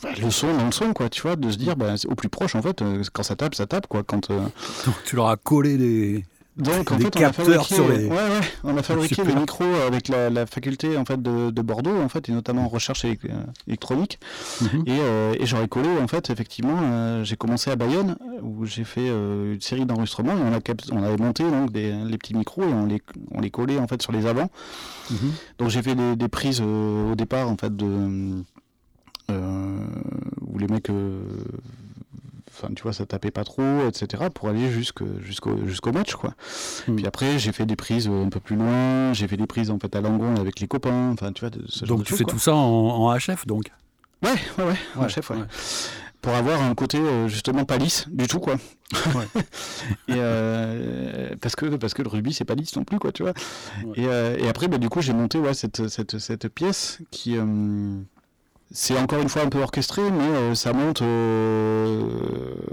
bah, 0.03 0.09
le 0.21 0.31
son 0.31 0.57
dans 0.57 0.67
le 0.67 0.73
son 0.73 0.93
quoi 0.93 1.09
tu 1.09 1.23
vois 1.23 1.37
de 1.37 1.51
se 1.51 1.57
dire 1.57 1.77
bah, 1.77 1.95
au 2.09 2.15
plus 2.15 2.29
proche 2.29 2.55
en 2.55 2.63
fait 2.63 2.83
euh, 2.83 3.03
quand 3.13 3.23
ça 3.23 3.37
tape 3.37 3.55
ça 3.55 3.67
tape 3.67 3.87
quoi 3.87 4.03
quand 4.03 4.31
euh... 4.31 4.41
Donc, 4.87 4.95
tu 5.05 5.17
leur 5.17 5.29
as 5.29 5.37
collé 5.37 5.77
des 5.77 6.25
donc 6.57 6.93
en 6.93 6.97
des 6.97 7.05
fait 7.05 7.19
on 7.19 7.25
a 7.25 7.33
fabriqué, 7.33 7.75
sur 7.75 7.89
les... 7.89 8.05
ouais, 8.05 8.11
ouais, 8.11 8.41
on 8.63 8.77
a 8.77 8.83
fabriqué 8.83 9.25
le 9.25 9.35
micro 9.35 9.65
avec 9.87 10.09
la, 10.09 10.29
la 10.29 10.45
faculté 10.45 10.99
en 10.99 11.05
fait 11.07 11.21
de, 11.23 11.51
de, 11.51 11.63
Bordeaux 11.63 11.97
en 11.99 12.11
fait 12.11 12.29
et 12.29 12.33
notamment 12.33 12.65
en 12.65 12.69
recherche 12.69 13.07
électronique 13.67 14.19
mm 14.61 14.67
-hmm. 14.67 14.83
et, 14.87 14.99
euh, 15.01 15.35
et 15.41 15.47
j'aurais 15.47 15.69
collé 15.69 15.89
en 16.05 16.09
fait 16.09 16.29
effectivement 16.29 16.77
euh, 16.83 17.25
j'ai 17.25 17.37
commencé 17.37 17.71
à 17.71 17.77
Bayonne 17.77 18.17
où 18.43 18.67
j'ai 18.67 18.85
fait 18.85 19.09
euh, 19.09 19.55
une 19.55 19.63
série 19.63 19.87
d'enregistrements 19.87 20.37
et 20.37 20.43
on, 20.49 20.53
a, 20.53 20.61
on 20.93 21.03
avait 21.03 21.17
monté 21.27 21.43
donc 21.57 21.73
des, 21.73 21.91
les 22.11 22.19
petits 22.19 22.35
micros 22.35 22.65
et 22.65 22.75
on 22.83 22.85
les, 22.93 23.01
on 23.31 23.41
les 23.41 23.51
collait 23.51 23.79
en 23.79 23.89
fait 23.91 24.01
sur 24.03 24.13
les 24.13 24.27
avants 24.27 24.51
mm 25.11 25.15
-hmm. 25.17 25.33
donc 25.59 25.69
j'ai 25.73 25.83
fait 25.87 25.95
des, 26.03 26.17
des 26.23 26.29
prises 26.39 26.61
au 26.61 27.15
départ 27.23 27.47
en 27.49 27.57
fait 27.63 27.75
de 27.83 27.87
euh, 27.87 28.43
où 30.41 30.59
les 30.59 30.67
mecs 30.67 30.91
euh, 30.91 31.23
enfin 32.51 32.69
tu 32.75 32.83
vois 32.83 32.93
ça 32.93 33.07
tapait 33.07 33.31
pas 33.31 33.45
trop 33.45 33.87
etc 33.89 34.25
pour 34.33 34.49
aller 34.49 34.71
jusqu'au 34.71 35.07
jusqu'au 35.21 35.67
jusqu'au 35.67 35.93
match 35.93 36.15
quoi 36.15 36.35
mmh. 36.89 36.97
puis 36.97 37.07
après 37.07 37.39
j'ai 37.39 37.53
fait 37.53 37.67
des 37.67 37.77
prises 37.77 38.09
un 38.09 38.29
peu 38.29 38.41
plus 38.41 38.57
loin 38.57 39.13
j'ai 39.13 39.27
fait 39.29 39.37
des 39.37 39.47
prises 39.47 39.71
en 39.71 39.79
fait 39.79 39.95
à 39.97 40.01
Langon 40.01 40.37
avec 40.37 40.61
les 40.61 40.69
copains 40.69 41.11
enfin 41.13 41.33
tu 41.33 41.47
vois 41.47 41.51
ce 41.69 41.85
donc 41.85 42.05
tu 42.05 42.11
choses, 42.11 42.19
fais 42.19 42.25
quoi. 42.25 42.33
tout 42.33 42.39
ça 42.39 42.55
en, 42.55 42.59
en, 42.59 43.17
HF 43.17 43.47
donc? 43.47 43.71
Ouais 44.23 44.31
ouais 44.59 44.65
ouais, 44.65 44.77
en 44.97 45.07
HF 45.07 45.31
ouais. 45.31 45.37
ouais 45.37 45.47
pour 46.23 46.35
avoir 46.35 46.63
un 46.63 46.75
côté 46.75 46.99
euh, 46.99 47.27
justement 47.29 47.65
pas 47.65 47.77
lisse 47.77 48.07
du 48.09 48.29
tout 48.29 48.39
quoi 48.39 48.55
ouais. 49.15 49.27
et 50.09 50.15
euh, 50.17 51.35
parce 51.41 51.57
que 51.57 51.67
parce 51.77 51.95
que 51.95 52.03
le 52.03 52.09
rugby 52.09 52.33
c'est 52.33 52.45
pas 52.45 52.55
lisse 52.55 52.77
non 52.77 52.85
plus 52.85 53.01
quoi 53.01 53.11
tu 53.11 53.25
vois 53.25 53.35
et, 53.97 54.07
euh, 54.07 54.37
et 54.39 54.49
après 54.49 54.69
bah, 54.69 54.79
du 54.79 54.89
coup 54.89 55.03
j'ai 55.03 55.13
monté 55.13 55.39
ouais 55.39 55.53
cette, 55.53 55.89
cette, 55.89 56.19
cette 56.19 56.49
pièce 56.49 57.01
qui 57.11 57.37
euh, 57.37 58.01
c'est 58.73 58.99
encore 58.99 59.21
une 59.21 59.29
fois 59.29 59.43
un 59.43 59.49
peu 59.49 59.61
orchestré, 59.61 60.03
mais 60.11 60.25
euh, 60.25 60.55
ça 60.55 60.73
monte, 60.73 61.03
euh, 61.03 62.03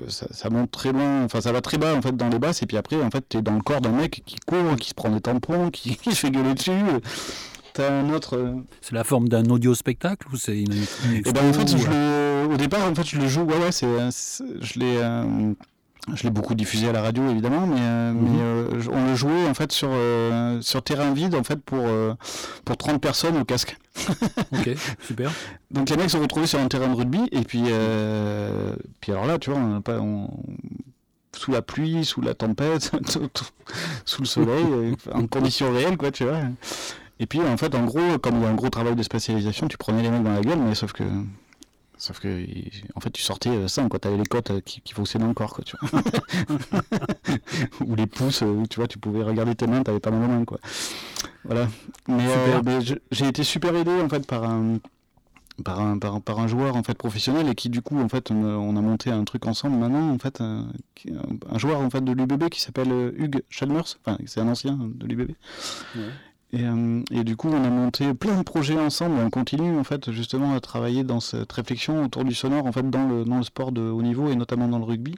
ça, 0.08 0.28
ça, 0.32 0.50
monte 0.50 0.72
très 0.72 0.92
loin, 0.92 1.24
enfin 1.26 1.42
ça 1.42 1.52
va 1.52 1.62
très 1.62 1.78
bas 1.78 1.94
en 1.94 2.02
fait 2.02 2.16
dans 2.16 2.30
les 2.30 2.40
basses, 2.40 2.64
et 2.64 2.66
puis 2.66 2.78
après 2.78 3.02
en 3.02 3.10
fait 3.10 3.24
t'es 3.28 3.42
dans 3.42 3.56
le 3.56 3.62
corps 3.62 3.82
d'un 3.82 3.92
mec 3.92 4.24
qui 4.26 4.38
court, 4.38 4.76
qui 4.78 4.90
se 4.90 4.94
prend 4.94 5.10
des 5.10 5.22
tampons, 5.22 5.70
qui, 5.70 5.96
qui 6.02 6.12
se 6.12 6.20
fait 6.20 6.32
gueuler 6.32 6.54
dessus. 6.54 6.72
T'as 7.74 7.92
un 7.92 8.10
autre. 8.12 8.38
Euh... 8.38 8.56
C'est 8.82 8.96
la 8.96 9.04
forme 9.04 9.30
d'un 9.30 9.46
audio 9.46 9.76
spectacle 9.76 10.28
ou 10.34 10.38
c'est 10.38 10.60
une, 10.60 10.74
une 10.74 11.18
Et 11.18 11.32
ben 11.32 11.50
en 11.50 11.54
fait, 11.54 11.78
je 11.78 11.88
le, 11.88 12.54
au 12.54 12.58
départ 12.58 12.90
en 12.90 12.96
fait 12.96 13.06
je 13.06 13.18
le 13.18 13.28
joue, 13.28 13.44
ouais 13.44 13.58
ouais, 13.58 13.72
c'est, 13.72 13.88
je 14.62 14.80
l'ai. 14.80 14.98
Je 16.16 16.24
l'ai 16.24 16.30
beaucoup 16.30 16.56
diffusé 16.56 16.90
à 16.90 16.92
la 16.92 17.02
radio 17.02 17.30
évidemment, 17.30 17.68
mais, 17.68 17.80
euh, 17.80 18.12
mmh. 18.12 18.18
mais 18.22 18.42
euh, 18.42 18.82
on 18.92 19.06
le 19.08 19.16
jouait 19.16 19.48
en 19.48 19.54
fait 19.54 19.72
sur, 19.72 19.90
euh, 19.92 20.62
sur 20.62 20.82
terrain 20.82 21.14
vide 21.14 21.36
en 21.36 21.44
fait 21.44 21.58
pour, 21.58 21.86
pour 22.66 22.78
30 22.78 23.02
personnes 23.02 23.38
au 23.38 23.46
casque. 23.46 23.78
ok, 24.54 24.70
super. 25.02 25.32
Donc 25.72 25.90
les 25.90 25.98
mecs 25.98 26.10
se 26.10 26.18
retrouvaient 26.18 26.48
sur 26.48 26.60
un 26.60 26.68
terrain 26.68 26.88
de 26.88 26.96
rugby 26.96 27.28
et 27.32 27.42
puis, 27.42 27.64
puis 29.02 29.12
alors 29.12 29.26
là, 29.26 29.40
tu 29.40 29.52
vois, 29.52 29.60
on 29.60 29.82
pas, 29.82 30.00
on, 30.00 30.30
sous 31.36 31.52
la 31.52 31.62
pluie, 31.62 32.06
sous 32.06 32.22
la 32.22 32.34
tempête, 32.34 32.92
sous 34.06 34.22
le 34.22 34.28
soleil, 34.28 34.96
en 35.14 35.28
conditions 35.28 35.72
réelles, 35.72 35.98
quoi, 35.98 36.12
tu 36.12 36.26
vois. 36.26 36.40
Et 37.20 37.26
puis 37.26 37.42
en 37.42 37.58
fait, 37.58 37.76
en 37.76 37.86
gros, 37.86 38.18
comme 38.22 38.38
il 38.38 38.44
y 38.44 38.46
a 38.46 38.50
un 38.50 38.56
gros 38.56 38.70
travail 38.70 38.96
de 38.96 39.04
spécialisation, 39.04 39.68
tu 39.68 39.78
prenais 39.78 40.02
les 40.02 40.10
mecs 40.10 40.24
dans 40.24 40.34
la 40.34 40.42
gueule, 40.42 40.60
mais 40.60 40.76
sauf 40.76 40.94
que 40.94 41.04
Sauf 42.00 42.22
que, 42.22 42.46
en 42.96 43.02
fait, 43.02 43.12
tu 43.12 43.22
sortais 43.22 43.68
sans, 43.68 43.90
quoi. 43.90 44.00
T'avais 44.00 44.16
les 44.16 44.26
côtes 44.26 44.52
euh, 44.52 44.62
qui, 44.62 44.80
qui 44.80 44.94
faussaient 44.94 45.20
dans 45.20 45.28
le 45.28 45.34
corps, 45.34 45.54
quoi, 45.54 45.66
tu 45.66 45.76
vois. 45.82 46.02
Ou 47.86 47.94
les 47.96 48.08
pouces, 48.08 48.42
où, 48.42 48.64
tu 48.70 48.78
vois, 48.78 48.88
tu 48.88 48.98
pouvais 48.98 49.22
regarder 49.22 49.54
tes 49.54 49.68
mains, 49.68 49.84
t'avais 49.84 50.00
pas 50.00 50.10
mal 50.10 50.22
de 50.22 50.34
mains, 50.34 50.46
quoi. 50.46 50.60
Voilà. 51.44 51.68
Mais, 52.08 52.26
euh, 52.26 52.62
mais 52.64 52.80
j'ai 53.12 53.28
été 53.28 53.44
super 53.44 53.76
aidé, 53.76 53.92
en 54.02 54.08
fait, 54.08 54.26
par 54.26 54.46
un, 54.46 54.78
par 55.66 55.82
un, 55.82 56.00
par, 56.00 56.22
par, 56.22 56.40
un 56.40 56.48
joueur, 56.48 56.78
en 56.78 56.84
fait, 56.84 56.94
professionnel, 56.98 57.50
et 57.50 57.56
qui, 57.56 57.68
du 57.68 57.82
coup, 57.82 58.00
en 58.00 58.08
fait, 58.08 58.32
on, 58.32 58.46
on 58.46 58.78
a 58.78 58.82
monté 58.82 59.12
un 59.12 59.26
truc 59.26 59.46
ensemble 59.46 59.76
maintenant, 59.76 60.10
en 60.10 60.20
fait, 60.20 60.40
un, 60.40 60.70
un 61.50 61.58
joueur, 61.58 61.82
en 61.82 61.90
fait, 61.90 62.02
de 62.02 62.14
l'UBB 62.14 62.48
qui 62.48 62.62
s'appelle 62.62 62.94
euh, 62.94 63.12
Hugues 63.18 63.44
Chalmers. 63.50 63.98
Enfin, 64.06 64.18
c'est 64.26 64.40
un 64.40 64.48
ancien 64.48 64.80
de 64.80 65.06
l'UBB. 65.06 65.32
Ouais. 65.98 66.02
Et, 66.52 66.64
euh, 66.64 67.04
et, 67.12 67.24
du 67.24 67.36
coup, 67.36 67.50
on 67.50 67.64
a 67.64 67.70
monté 67.70 68.14
plein 68.14 68.38
de 68.38 68.44
projets 68.44 68.80
ensemble. 68.80 69.16
On 69.24 69.30
continue 69.30 69.78
en 69.78 69.84
fait 69.84 70.12
justement 70.12 70.56
à 70.56 70.60
travailler 70.60 71.04
dans 71.04 71.20
cette 71.20 71.52
réflexion 71.52 72.04
autour 72.04 72.24
du 72.24 72.34
sonore 72.34 72.66
en 72.66 72.72
fait 72.72 72.90
dans 72.90 73.08
le, 73.08 73.24
dans 73.24 73.38
le 73.38 73.44
sport 73.44 73.72
de 73.72 73.82
haut 73.82 74.02
niveau 74.02 74.30
et 74.30 74.36
notamment 74.36 74.68
dans 74.68 74.80
le 74.80 74.86
rugby. 74.86 75.16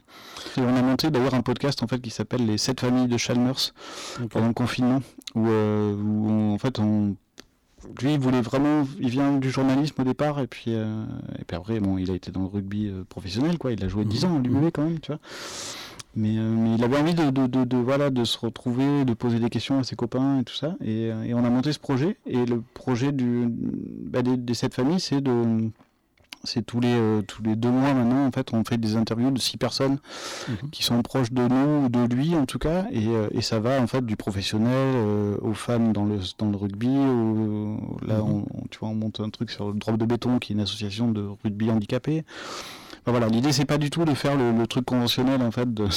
Et 0.58 0.60
on 0.60 0.76
a 0.76 0.82
monté 0.82 1.10
d'ailleurs 1.10 1.34
un 1.34 1.42
podcast 1.42 1.82
en 1.82 1.86
fait 1.86 2.00
qui 2.00 2.10
s'appelle 2.10 2.44
les 2.44 2.58
7 2.58 2.80
familles 2.80 3.08
de 3.08 3.16
Chalmers 3.16 3.72
okay. 4.16 4.28
pendant 4.28 4.48
le 4.48 4.54
confinement 4.54 5.00
où, 5.34 5.46
euh, 5.48 5.94
où 5.94 6.28
on, 6.28 6.54
en 6.54 6.58
fait 6.58 6.78
on 6.78 7.16
lui 8.00 8.14
il 8.14 8.18
voulait 8.18 8.40
vraiment 8.40 8.86
il 9.00 9.08
vient 9.08 9.36
du 9.36 9.50
journalisme 9.50 10.00
au 10.00 10.04
départ 10.04 10.40
et 10.40 10.46
puis 10.46 10.66
euh, 10.68 11.04
et 11.38 11.44
puis 11.44 11.56
après 11.56 11.80
bon 11.80 11.98
il 11.98 12.10
a 12.10 12.14
été 12.14 12.30
dans 12.30 12.42
le 12.42 12.46
rugby 12.46 12.88
euh, 12.88 13.04
professionnel 13.08 13.58
quoi 13.58 13.72
il 13.72 13.84
a 13.84 13.88
joué 13.88 14.04
10 14.04 14.24
mmh. 14.24 14.28
ans 14.28 14.36
à 14.36 14.38
l'UBB 14.38 14.70
quand 14.72 14.84
même 14.84 15.00
tu 15.00 15.10
vois 15.12 15.20
mais, 16.14 16.36
euh, 16.38 16.54
mais, 16.54 16.74
il 16.74 16.84
avait 16.84 16.98
envie 16.98 17.14
de, 17.14 17.30
de, 17.30 17.46
de, 17.46 17.64
de, 17.64 17.76
voilà, 17.76 18.10
de 18.10 18.24
se 18.24 18.38
retrouver, 18.38 19.04
de 19.04 19.14
poser 19.14 19.38
des 19.38 19.50
questions 19.50 19.78
à 19.78 19.84
ses 19.84 19.96
copains 19.96 20.40
et 20.40 20.44
tout 20.44 20.54
ça. 20.54 20.76
Et, 20.80 21.10
euh, 21.10 21.22
et 21.22 21.34
on 21.34 21.44
a 21.44 21.50
monté 21.50 21.72
ce 21.72 21.78
projet. 21.78 22.18
Et 22.26 22.44
le 22.44 22.62
projet 22.74 23.12
du, 23.12 23.46
bah, 23.48 24.22
des, 24.22 24.36
des 24.36 24.54
sept 24.54 24.74
familles, 24.74 25.00
c'est 25.00 25.20
de 25.20 25.70
c'est 26.44 26.64
tous 26.64 26.80
les 26.80 26.92
euh, 26.92 27.22
tous 27.22 27.42
les 27.42 27.56
deux 27.56 27.70
mois 27.70 27.94
maintenant 27.94 28.26
en 28.26 28.32
fait 28.32 28.52
on 28.52 28.64
fait 28.64 28.78
des 28.78 28.96
interviews 28.96 29.30
de 29.30 29.38
six 29.38 29.56
personnes 29.56 29.98
mmh. 30.48 30.68
qui 30.70 30.82
sont 30.82 31.00
proches 31.02 31.32
de 31.32 31.42
nous 31.42 31.86
ou 31.86 31.88
de 31.88 32.14
lui 32.14 32.34
en 32.34 32.46
tout 32.46 32.58
cas 32.58 32.86
et, 32.90 33.08
euh, 33.08 33.28
et 33.32 33.42
ça 33.42 33.60
va 33.60 33.80
en 33.80 33.86
fait 33.86 34.04
du 34.04 34.16
professionnel 34.16 34.94
euh, 34.96 35.36
aux 35.40 35.54
femmes 35.54 35.92
dans 35.92 36.04
le 36.04 36.18
dans 36.38 36.50
le 36.50 36.56
rugby 36.56 36.94
là 38.06 38.18
mmh. 38.18 38.22
on, 38.22 38.44
tu 38.70 38.78
vois 38.78 38.88
on 38.88 38.94
monte 38.94 39.20
un 39.20 39.30
truc 39.30 39.50
sur 39.50 39.68
le 39.68 39.74
drop 39.74 39.96
de 39.96 40.04
béton 40.04 40.38
qui 40.38 40.52
est 40.52 40.56
une 40.56 40.62
association 40.62 41.10
de 41.10 41.26
rugby 41.44 41.70
handicapé 43.06 43.12
voilà, 43.12 43.28
l'idée 43.28 43.52
c'est 43.52 43.64
pas 43.64 43.78
du 43.78 43.90
tout 43.90 44.04
de 44.04 44.14
faire 44.14 44.36
le, 44.36 44.52
le, 44.52 44.66
truc 44.66 44.84
conventionnel 44.84 45.42
en 45.42 45.50
fait 45.50 45.72
de, 45.72 45.88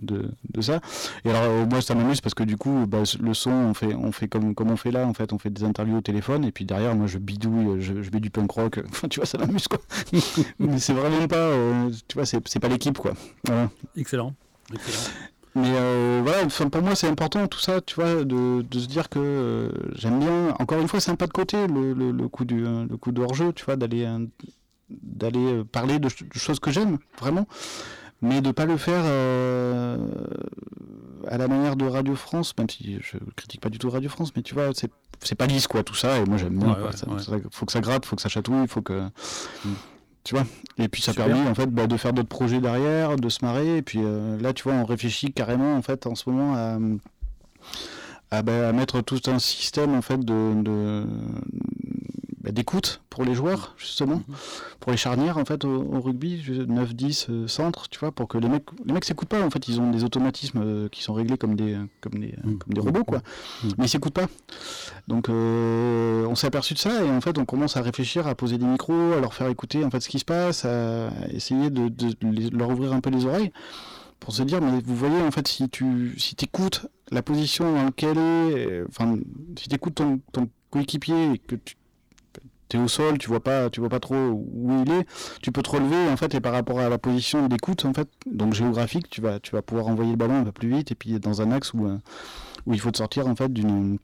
de, 0.00 0.30
de 0.52 0.60
ça. 0.60 0.80
Et 1.24 1.30
alors 1.30 1.42
euh, 1.42 1.66
moi 1.66 1.80
ça 1.80 1.94
m'amuse 1.94 2.20
parce 2.20 2.34
que 2.34 2.42
du 2.42 2.56
coup 2.56 2.86
bah, 2.88 3.02
le 3.20 3.34
son 3.34 3.50
on 3.50 3.74
fait 3.74 3.94
on 3.94 4.12
fait 4.12 4.28
comme 4.28 4.54
comme 4.54 4.70
on 4.70 4.76
fait 4.76 4.90
là 4.90 5.06
en 5.06 5.14
fait 5.14 5.32
on 5.32 5.38
fait 5.38 5.50
des 5.50 5.64
interviews 5.64 5.98
au 5.98 6.00
téléphone 6.00 6.44
et 6.44 6.52
puis 6.52 6.64
derrière 6.64 6.94
moi 6.94 7.06
je 7.06 7.18
bidouille 7.18 7.80
je, 7.80 8.02
je 8.02 8.10
mets 8.10 8.20
du 8.20 8.30
punk 8.30 8.50
rock. 8.50 8.80
Enfin 8.88 9.08
tu 9.08 9.20
vois 9.20 9.26
ça 9.26 9.38
m'amuse 9.38 9.68
quoi. 9.68 9.78
Mais 10.58 10.78
c'est 10.78 10.94
vraiment 10.94 11.28
pas 11.28 11.36
euh, 11.36 11.90
tu 12.08 12.14
vois 12.14 12.26
c'est 12.26 12.46
c'est 12.48 12.60
pas 12.60 12.68
l'équipe 12.68 12.98
quoi. 12.98 13.12
Voilà. 13.44 13.70
Excellent. 13.96 14.34
Excellent. 14.72 15.12
Mais 15.54 15.72
euh, 15.74 16.20
voilà, 16.22 16.44
enfin, 16.44 16.68
pour 16.68 16.82
moi 16.82 16.94
c'est 16.94 17.08
important 17.08 17.46
tout 17.46 17.58
ça, 17.58 17.80
tu 17.80 17.94
vois, 17.94 18.24
de, 18.24 18.60
de 18.60 18.78
se 18.78 18.86
dire 18.86 19.08
que 19.08 19.18
euh, 19.18 19.70
j'aime 19.94 20.18
bien. 20.18 20.54
Encore 20.58 20.78
une 20.78 20.86
fois, 20.86 21.00
c'est 21.00 21.10
un 21.10 21.16
pas 21.16 21.26
de 21.26 21.32
côté 21.32 21.66
le, 21.66 21.94
le, 21.94 22.12
le 22.12 22.28
coup 22.28 22.44
du 22.44 22.60
le 22.60 22.94
coup 22.98 23.10
de 23.10 23.22
hors 23.22 23.32
jeu, 23.32 23.54
tu 23.54 23.64
vois, 23.64 23.76
d'aller 23.76 24.06
d'aller 24.90 25.38
euh, 25.52 25.64
parler 25.64 25.98
de, 25.98 26.08
de, 26.08 26.38
choses 26.38 26.60
que 26.60 26.70
j'aime 26.70 26.98
vraiment 27.18 27.46
mais 28.22 28.40
de 28.40 28.50
pas 28.50 28.64
le 28.66 28.76
faire 28.76 29.02
euh, 29.04 29.98
à 31.28 31.36
la 31.38 31.48
manière 31.48 31.76
de 31.76 31.84
Radio 31.86 32.14
France 32.14 32.54
même 32.58 32.68
si 32.70 32.98
je 33.02 33.18
critique 33.36 33.60
pas 33.60 33.68
du 33.68 33.78
tout 33.78 33.90
Radio 33.90 34.08
France 34.08 34.32
mais 34.36 34.42
tu 34.42 34.54
vois 34.54 34.70
c'est 34.74 34.90
c'est 35.22 35.34
pas 35.34 35.46
lisse 35.46 35.66
quoi 35.66 35.82
tout 35.82 35.94
ça 35.94 36.18
et 36.18 36.24
moi 36.24 36.36
j'aime 36.38 36.58
bien 36.58 36.68
Ouais, 36.68 36.74
quoi. 36.74 36.86
ouais, 36.90 36.96
Ça- 36.96 37.08
ouais. 37.08 37.18
ça- 37.20 37.48
faut 37.50 37.66
que 37.66 37.72
ça 37.72 37.80
gratte 37.80 38.06
faut 38.06 38.16
que 38.16 38.22
ça 38.22 38.28
chatouille 38.28 38.66
faut 38.68 38.82
que 38.82 39.02
tu 40.24 40.34
vois 40.34 40.44
et 40.78 40.88
puis 40.88 41.02
ça 41.02 41.12
Super. 41.12 41.26
permet 41.26 41.48
en 41.48 41.54
fait 41.54 41.66
bah, 41.70 41.86
de 41.86 41.96
faire 41.96 42.12
d'autres 42.12 42.28
projets 42.28 42.60
derrière 42.60 43.16
de 43.16 43.28
se 43.28 43.44
marrer 43.44 43.78
et 43.78 43.82
puis 43.82 44.00
euh, 44.02 44.38
là 44.40 44.52
tu 44.52 44.62
vois 44.64 44.72
on 44.74 44.84
réfléchit 44.84 45.32
carrément 45.32 45.76
en 45.76 45.82
fait 45.82 46.06
en 46.06 46.14
ce 46.14 46.28
moment 46.30 46.54
à 46.54 46.78
à, 48.32 48.42
bah, 48.42 48.68
à 48.68 48.72
mettre 48.72 49.02
tout 49.02 49.20
un 49.28 49.38
système 49.38 49.94
en 49.94 50.02
fait 50.02 50.18
de, 50.18 50.62
de 50.62 51.06
bah, 52.46 52.52
d'écoute 52.52 53.02
pour 53.10 53.24
les 53.24 53.34
joueurs 53.34 53.74
justement. 53.76 54.22
Pour 54.80 54.92
les 54.92 54.98
charnières 54.98 55.36
en 55.36 55.44
fait 55.44 55.64
au, 55.64 55.82
au 55.82 56.00
rugby 56.00 56.42
9 56.48 56.94
10 56.94 57.26
euh, 57.28 57.48
centre 57.48 57.88
tu 57.88 57.98
vois 57.98 58.12
pour 58.12 58.28
que 58.28 58.38
les 58.38 58.48
mecs 58.48 58.64
les 58.84 58.92
mecs 58.92 59.04
s'écoutent 59.04 59.28
pas. 59.28 59.44
En 59.44 59.50
fait 59.50 59.68
ils 59.68 59.80
ont 59.80 59.90
des 59.90 60.04
automatismes 60.04 60.62
euh, 60.62 60.88
qui 60.88 61.02
sont 61.02 61.12
réglés 61.12 61.36
comme 61.36 61.56
des 61.56 61.76
comme 62.00 62.18
des 62.18 62.36
Mm. 62.46 62.58
comme 62.58 62.74
des 62.74 62.80
robots 62.80 63.04
quoi. 63.04 63.18
Mm. 63.18 63.68
mais 63.78 63.86
ils 63.86 63.88
s'écoutent 63.88 64.14
pas. 64.14 64.26
Donc 65.08 65.28
euh, 65.28 66.26
on 66.26 66.34
s'est 66.34 66.46
aperçu 66.46 66.74
de 66.74 66.78
ça 66.78 67.04
et 67.04 67.10
en 67.10 67.20
fait 67.20 67.38
on 67.38 67.44
commence 67.44 67.76
à 67.76 67.82
réfléchir 67.82 68.26
à 68.26 68.34
poser 68.34 68.58
des 68.58 68.66
micros 68.66 69.12
à 69.12 69.20
leur 69.20 69.34
faire 69.34 69.48
écouter 69.48 69.84
en 69.84 69.90
fait 69.90 70.00
ce 70.00 70.08
qui 70.08 70.18
se 70.18 70.24
passe 70.24 70.64
à 70.64 71.10
essayer 71.32 71.70
de, 71.70 71.90
leur 72.56 72.70
ouvrir 72.70 72.92
un 72.92 73.00
peu 73.00 73.10
les 73.10 73.26
oreilles 73.26 73.52
pour 74.20 74.32
se 74.34 74.42
dire 74.42 74.60
mais 74.60 74.80
vous 74.84 74.96
voyez 74.96 75.20
en 75.22 75.30
fait 75.30 75.46
si 75.48 75.68
tu 75.68 76.14
si 76.18 76.36
écoutes 76.42 76.86
la 77.10 77.22
position 77.22 77.72
dans 77.72 77.84
laquelle 77.84 78.18
est 78.18 78.68
euh, 78.68 78.86
enfin 78.88 79.16
si 79.58 79.68
tu 79.68 79.74
écoutes 79.74 79.96
ton, 79.96 80.20
ton 80.32 80.48
coéquipier 80.70 81.32
et 81.32 81.38
que 81.38 81.56
tu 81.56 81.76
es 82.72 82.78
au 82.78 82.88
sol, 82.88 83.18
tu 83.18 83.28
vois 83.28 83.40
pas, 83.40 83.70
tu 83.70 83.80
vois 83.80 83.88
pas 83.88 84.00
trop 84.00 84.16
où 84.16 84.82
il 84.84 84.92
est, 84.92 85.06
tu 85.42 85.52
peux 85.52 85.62
te 85.62 85.70
relever 85.70 86.08
en 86.10 86.16
fait 86.16 86.34
et 86.34 86.40
par 86.40 86.52
rapport 86.52 86.80
à 86.80 86.88
la 86.88 86.98
position 86.98 87.48
d'écoute 87.48 87.84
en 87.84 87.92
fait, 87.92 88.08
donc 88.30 88.54
géographique, 88.54 89.08
tu 89.08 89.20
vas, 89.20 89.40
tu 89.40 89.52
vas 89.52 89.62
pouvoir 89.62 89.88
envoyer 89.88 90.10
le 90.10 90.16
ballon 90.16 90.40
un 90.40 90.44
peu 90.44 90.52
plus 90.52 90.68
vite 90.68 90.92
et 90.92 90.94
puis 90.94 91.18
dans 91.20 91.42
un 91.42 91.52
axe 91.52 91.72
où, 91.74 91.86
euh, 91.86 91.96
où 92.66 92.74
il 92.74 92.80
faut 92.80 92.90
te 92.90 92.98
sortir 92.98 93.26
en 93.26 93.36
fait 93.36 93.52
d'une 93.52 93.98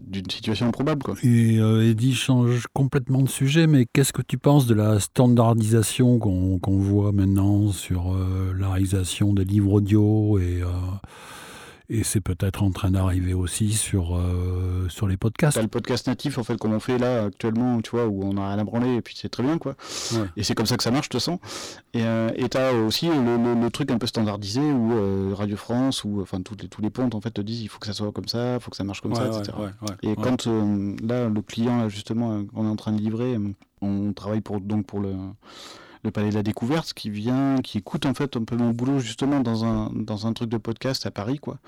d'une 0.00 0.28
situation 0.28 0.66
improbable 0.66 1.04
quoi. 1.04 1.14
Et 1.22 1.60
euh, 1.60 1.88
Eddie 1.88 2.16
change 2.16 2.66
complètement 2.72 3.22
de 3.22 3.28
sujet, 3.28 3.68
mais 3.68 3.86
qu'est-ce 3.92 4.12
que 4.12 4.22
tu 4.22 4.38
penses 4.38 4.66
de 4.66 4.74
la 4.74 4.98
standardisation 4.98 6.18
qu'on 6.18 6.78
voit 6.78 7.12
maintenant 7.12 7.70
sur 7.70 8.12
euh, 8.12 8.52
la 8.58 8.70
réalisation 8.70 9.34
des 9.34 9.44
livres 9.44 9.74
audio 9.74 10.40
et, 10.40 10.62
et 11.88 12.02
c'est 12.04 12.20
peut-être 12.20 12.62
en 12.62 12.70
train 12.70 12.90
d'arriver 12.90 13.34
aussi 13.34 13.72
sur, 13.72 14.16
euh, 14.16 14.86
sur 14.88 15.06
les 15.08 15.16
podcasts 15.16 15.60
le 15.60 15.68
podcast 15.68 16.06
natif 16.06 16.38
en 16.38 16.44
fait 16.44 16.56
comme 16.58 16.72
on 16.72 16.80
fait 16.80 16.98
là 16.98 17.24
actuellement, 17.24 17.80
tu 17.80 17.90
vois, 17.90 18.06
où 18.06 18.22
on 18.24 18.36
a 18.36 18.48
rien 18.48 18.58
à 18.58 18.64
branler 18.64 18.96
et 18.96 19.00
puis 19.02 19.14
c'est 19.16 19.28
très 19.28 19.42
bien 19.42 19.58
quoi. 19.58 19.74
Ouais. 20.12 20.26
Et 20.36 20.42
c'est 20.42 20.54
comme 20.54 20.66
ça 20.66 20.76
que 20.76 20.82
ça 20.82 20.90
marche 20.90 21.08
de 21.08 21.12
toute 21.12 21.20
façon. 21.20 21.38
Et 21.94 22.02
euh, 22.04 22.30
t'as 22.50 22.72
aussi 22.72 23.08
le, 23.08 23.14
le- 23.36 23.60
le 23.60 23.70
truc 23.70 23.90
un 23.90 23.98
peu 23.98 24.06
standardisé 24.06 24.60
où 24.60 24.92
euh, 24.92 25.32
Radio 25.34 25.56
France 25.56 26.04
ou 26.04 26.20
enfin 26.22 26.40
toutes 26.42 26.62
les, 26.62 26.68
tous 26.68 26.82
les 26.82 26.90
pontes 26.90 27.14
en 27.14 27.20
fait 27.20 27.30
te 27.30 27.40
disent 27.40 27.62
il 27.62 27.68
faut 27.68 27.78
que 27.78 27.86
ça 27.86 27.92
soit 27.92 28.12
comme 28.12 28.28
ça, 28.28 28.54
il 28.54 28.60
faut 28.60 28.70
que 28.70 28.76
ça 28.76 28.84
marche 28.84 29.00
comme 29.00 29.14
ça, 29.14 29.30
Ouais, 29.30 29.38
etc. 29.38 29.52
Et 30.02 30.14
quand 30.16 30.46
euh, 30.46 30.94
là 31.02 31.28
le 31.28 31.42
client 31.42 31.78
là, 31.78 31.88
justement 31.88 32.42
on 32.54 32.64
est 32.66 32.70
en 32.70 32.76
train 32.76 32.92
de 32.92 33.00
livrer, 33.00 33.36
on 33.80 34.12
travaille 34.12 34.40
pour 34.40 34.60
donc 34.60 34.86
pour 34.86 35.00
le 35.00 35.14
le 36.06 36.10
Palais 36.10 36.30
de 36.30 36.34
la 36.34 36.42
Découverte 36.42 36.94
qui 36.94 37.10
vient, 37.10 37.56
qui 37.62 37.78
écoute 37.78 38.06
en 38.06 38.14
fait 38.14 38.36
un 38.36 38.44
peu 38.44 38.56
mon 38.56 38.70
boulot 38.70 38.98
justement 38.98 39.40
dans 39.40 39.64
un 39.64 39.90
dans 39.94 40.26
un 40.26 40.32
truc 40.32 40.48
de 40.48 40.56
podcast 40.56 41.04
à 41.04 41.10
Paris 41.10 41.38
quoi, 41.38 41.58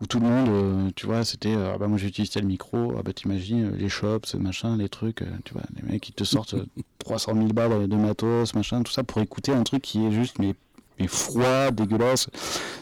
où 0.00 0.06
tout 0.06 0.20
le 0.20 0.26
monde, 0.26 0.48
euh, 0.48 0.90
tu 0.96 1.06
vois, 1.06 1.24
c'était 1.24 1.54
euh, 1.54 1.72
ah 1.74 1.78
bah 1.78 1.86
moi 1.88 1.96
j'utilise 1.96 2.30
tel 2.30 2.44
micro, 2.44 2.94
ah 2.98 3.02
bah 3.02 3.12
t'imagines 3.12 3.66
euh, 3.66 3.76
les 3.76 3.88
shops, 3.88 4.34
machin, 4.38 4.76
les 4.76 4.88
trucs, 4.88 5.24
tu 5.44 5.54
vois, 5.54 5.62
les 5.76 5.90
mecs 5.90 6.02
qui 6.02 6.12
te 6.12 6.24
sortent 6.24 6.54
euh, 6.54 6.66
300 6.98 7.34
000 7.34 7.46
balles 7.48 7.88
de 7.88 7.96
matos, 7.96 8.54
machin, 8.54 8.82
tout 8.82 8.92
ça 8.92 9.04
pour 9.04 9.22
écouter 9.22 9.52
un 9.52 9.62
truc 9.62 9.82
qui 9.82 10.04
est 10.04 10.12
juste 10.12 10.38
mais 10.38 10.54
mais 10.98 11.06
froid, 11.06 11.70
dégueulasse, 11.70 12.28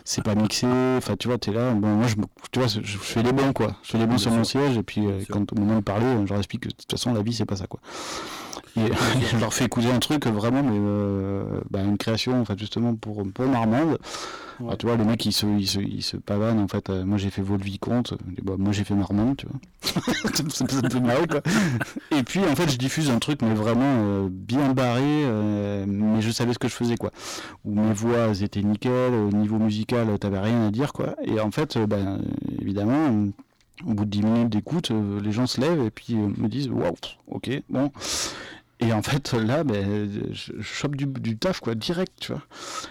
c'est 0.05 0.25
pas 0.25 0.35
mixé, 0.35 0.67
enfin 0.97 1.15
tu 1.17 1.29
vois, 1.29 1.39
t'es 1.39 1.53
là, 1.53 1.73
bon 1.73 1.89
moi 1.89 2.09
je, 2.09 2.17
tu 2.51 2.59
vois, 2.59 2.67
je, 2.67 2.81
je 2.83 2.99
fais 2.99 3.23
les 3.23 3.33
bons 3.33 3.53
quoi, 3.53 3.77
je 3.85 3.93
fais 3.93 3.99
les 3.99 4.07
bons 4.07 4.19
sur 4.19 4.33
mon 4.33 4.43
siège 4.43 4.77
et 4.77 4.83
puis 4.83 5.07
euh, 5.07 5.21
quand 5.31 5.53
au 5.53 5.57
moment 5.57 5.77
de 5.77 5.85
parler, 5.85 6.07
je 6.25 6.29
leur 6.29 6.39
explique 6.39 6.63
que 6.63 6.69
de 6.69 6.75
toute 6.75 6.91
façon 6.91 7.15
la 7.15 7.23
vie 7.23 7.33
c'est 7.33 7.47
pas 7.47 7.57
ça 7.57 7.67
quoi. 7.69 7.79
Je 9.33 9.37
leur 9.39 9.53
fais 9.55 9.65
écouter 9.65 9.91
un 9.91 9.99
truc 9.99 10.27
vraiment, 10.27 10.63
mais 10.63 10.77
euh, 10.79 11.61
bah, 11.71 11.83
une 11.83 11.99
création 11.99 12.41
en 12.41 12.45
fait 12.45 12.59
justement 12.59 12.95
pour 12.95 13.23
pour 13.33 13.47
Marmande. 13.47 13.99
Ouais. 14.61 14.77
Tu 14.77 14.87
vois, 14.87 14.97
le 14.97 15.05
mec 15.05 15.25
il 15.25 15.33
se 15.33 15.47
il 15.47 15.69
se, 15.69 15.79
il 15.79 16.03
se 16.03 16.17
pavane 16.17 16.59
en 16.59 16.67
fait. 16.67 16.91
euh, 16.91 17.05
moi 17.05 17.17
j'ai 17.17 17.31
fait 17.31 17.43
Vol 17.43 17.61
Vicomte, 17.61 18.15
et 18.37 18.43
bah, 18.43 18.55
moi 18.59 18.73
j'ai 18.73 18.83
fait 18.83 18.95
Marmande, 18.95 19.37
tu 19.37 19.47
vois. 19.47 20.03
ça 20.35 20.65
me- 20.65 20.89
fait 20.91 21.01
marrer 21.01 21.27
quoi. 21.29 21.41
Et 22.11 22.23
puis 22.25 22.41
en 22.41 22.57
fait 22.57 22.69
je 22.69 22.77
diffuse 22.77 23.09
un 23.11 23.21
truc 23.21 23.41
mais 23.43 23.55
vraiment 23.55 23.85
euh, 23.85 24.29
bien 24.31 24.73
barré, 24.73 25.25
mais 25.87 26.21
je 26.21 26.31
savais 26.31 26.53
ce 26.55 26.59
que 26.59 26.67
je 26.69 26.75
faisais 26.75 26.97
quoi. 26.97 27.11
Où 27.65 27.73
mes 27.73 27.93
voix 27.93 28.29
étaient 28.43 28.63
nickel, 28.63 29.15
au 29.15 29.31
niveau 29.31 29.59
musical 29.59 30.19
t'avais 30.19 30.41
rien 30.41 30.67
à 30.67 30.71
dire 30.73 30.93
quoi. 30.93 31.15
Et 31.25 31.39
en 31.41 31.51
fait, 31.53 31.79
ben, 31.79 32.21
évidemment. 32.61 33.29
au 33.87 33.95
bout 33.95 34.05
de 34.07 34.11
10 34.11 34.23
minutes 34.23 34.49
d'écoute, 34.49 34.91
euh, 34.91 35.21
les 35.21 35.31
gens 35.31 35.47
se 35.47 35.61
lèvent 35.61 35.85
et 35.85 35.91
puis 35.93 36.15
euh, 36.15 36.29
me 36.37 36.49
disent 36.49 36.69
Waouh, 36.69 36.97
ok, 37.29 37.63
bon. 37.71 37.93
Et 38.81 38.93
en 38.93 39.03
fait, 39.03 39.33
là, 39.33 39.65
ben, 39.65 40.09
je, 40.33 40.53
chope 40.63 40.95
du, 40.95 41.07
du 41.07 41.37
taf, 41.37 41.59
quoi, 41.59 41.75
direct, 41.75 42.13
tu 42.21 42.31
vois. 42.33 42.43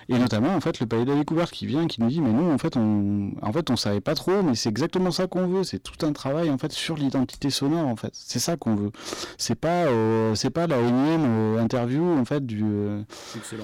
Et 0.09 0.17
notamment, 0.17 0.53
en 0.53 0.59
fait, 0.59 0.81
le 0.81 0.85
palais 0.85 1.05
de 1.05 1.11
la 1.11 1.17
découverte 1.17 1.51
qui 1.51 1.65
vient, 1.65 1.87
qui 1.87 2.01
nous 2.01 2.09
dit, 2.09 2.19
mais 2.19 2.33
nous, 2.33 2.51
en 2.51 2.57
fait, 2.57 2.75
on, 2.75 3.31
en 3.41 3.53
fait, 3.53 3.69
on 3.69 3.77
savait 3.77 4.01
pas 4.01 4.13
trop, 4.13 4.43
mais 4.43 4.53
c'est 4.55 4.67
exactement 4.67 5.11
ça 5.11 5.27
qu'on 5.27 5.47
veut. 5.47 5.63
C'est 5.63 5.79
tout 5.79 6.05
un 6.05 6.11
travail, 6.11 6.49
en 6.49 6.57
fait, 6.57 6.73
sur 6.73 6.97
l'identité 6.97 7.49
sonore, 7.49 7.87
en 7.87 7.95
fait. 7.95 8.11
C'est 8.13 8.39
ça 8.39 8.57
qu'on 8.57 8.75
veut. 8.75 8.91
C'est 9.37 9.55
pas, 9.55 9.85
euh, 9.85 10.35
c'est 10.35 10.49
pas 10.49 10.67
la 10.67 10.77
énième 10.79 11.23
euh, 11.25 11.61
interview, 11.63 12.03
en 12.19 12.25
fait, 12.25 12.45
du. 12.45 12.63
euh, 12.65 13.01
Excellent. 13.37 13.63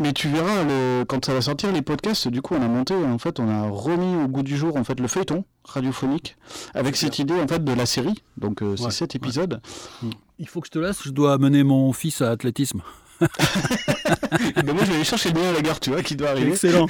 mais 0.00 0.12
tu 0.12 0.28
verras, 0.28 0.64
le... 0.64 1.04
quand 1.04 1.24
ça 1.24 1.32
va 1.32 1.42
sortir 1.42 1.70
les 1.70 1.82
podcasts, 1.82 2.26
du 2.26 2.42
coup, 2.42 2.54
on 2.54 2.62
a 2.62 2.66
monté, 2.68 2.92
en 2.94 3.18
fait, 3.18 3.38
on 3.38 3.48
a 3.48 3.68
remis 3.68 4.16
au 4.16 4.26
goût 4.26 4.42
du 4.42 4.56
jour, 4.56 4.76
en 4.76 4.82
fait, 4.82 4.98
le 4.98 5.06
feuilleton 5.06 5.44
radiophonique, 5.64 6.36
avec 6.74 6.96
cette 6.96 7.20
idée, 7.20 7.34
en 7.40 7.46
fait, 7.46 7.62
de 7.62 7.72
la 7.72 7.86
série. 7.86 8.14
Donc, 8.36 8.62
euh, 8.62 8.74
c'est 8.76 8.84
Ouais, 8.84 8.90
sept 8.90 9.14
ouais. 9.14 10.10
Il 10.38 10.48
faut 10.48 10.60
que 10.60 10.66
je 10.66 10.72
te 10.72 10.78
laisse, 10.78 11.02
je 11.04 11.10
dois 11.10 11.32
amener 11.32 11.64
mon 11.64 11.92
fils 11.92 12.20
à 12.20 12.28
l'athlétisme. 12.28 12.82
ben, 13.20 13.28
moi, 14.74 14.84
je 14.84 14.90
vais 14.90 14.94
aller 14.96 15.04
chercher 15.04 15.32
le 15.32 15.40
à 15.40 15.52
la 15.52 15.62
gare, 15.62 15.80
tu 15.80 15.90
vois, 15.90 16.02
qui 16.02 16.14
doit 16.14 16.30
arriver. 16.30 16.50
Excellent. 16.50 16.86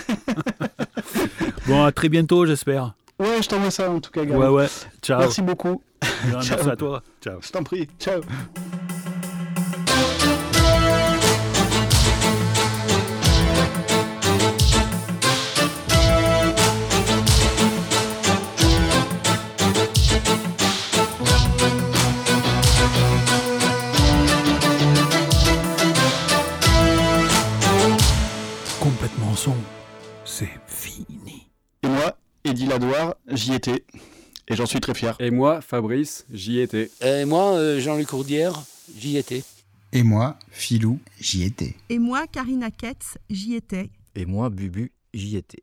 bon, 1.68 1.84
à 1.84 1.92
très 1.92 2.08
bientôt, 2.08 2.44
j'espère. 2.44 2.94
Ouais, 3.18 3.40
je 3.40 3.48
t'envoie 3.48 3.70
ça, 3.70 3.90
en 3.90 4.00
tout 4.00 4.10
cas, 4.10 4.24
Gary. 4.24 4.38
Ouais, 4.38 4.48
ouais. 4.48 4.66
Ciao. 5.00 5.20
Merci 5.20 5.42
beaucoup. 5.42 5.82
Merci 6.32 6.48
Ciao. 6.48 6.68
à 6.68 6.76
toi. 6.76 7.02
Ciao. 7.22 7.38
Je 7.40 7.50
t'en 7.50 7.62
prie. 7.62 7.88
Ciao. 8.00 8.20
C'est 30.24 30.48
fini. 30.66 31.46
Et 31.82 31.88
moi, 31.88 32.16
Eddie 32.44 32.66
Ladoire, 32.66 33.14
j'y 33.28 33.54
étais. 33.54 33.84
Et 34.48 34.56
j'en 34.56 34.66
suis 34.66 34.80
très 34.80 34.94
fier. 34.94 35.16
Et 35.20 35.30
moi, 35.30 35.60
Fabrice, 35.60 36.26
j'y 36.32 36.60
étais. 36.60 36.90
Et 37.00 37.24
moi, 37.24 37.54
euh, 37.54 37.80
Jean-Luc 37.80 38.08
Courdière, 38.08 38.60
j'y 38.96 39.16
étais. 39.16 39.44
Et 39.92 40.02
moi, 40.02 40.36
Filou, 40.50 40.98
j'y 41.20 41.44
étais. 41.44 41.74
Et 41.88 41.98
moi, 41.98 42.26
Karina 42.26 42.70
Ketz, 42.70 43.18
j'y 43.30 43.54
étais. 43.54 43.90
Et 44.14 44.24
moi, 44.24 44.50
Bubu, 44.50 44.92
j'y 45.14 45.36
étais. 45.36 45.62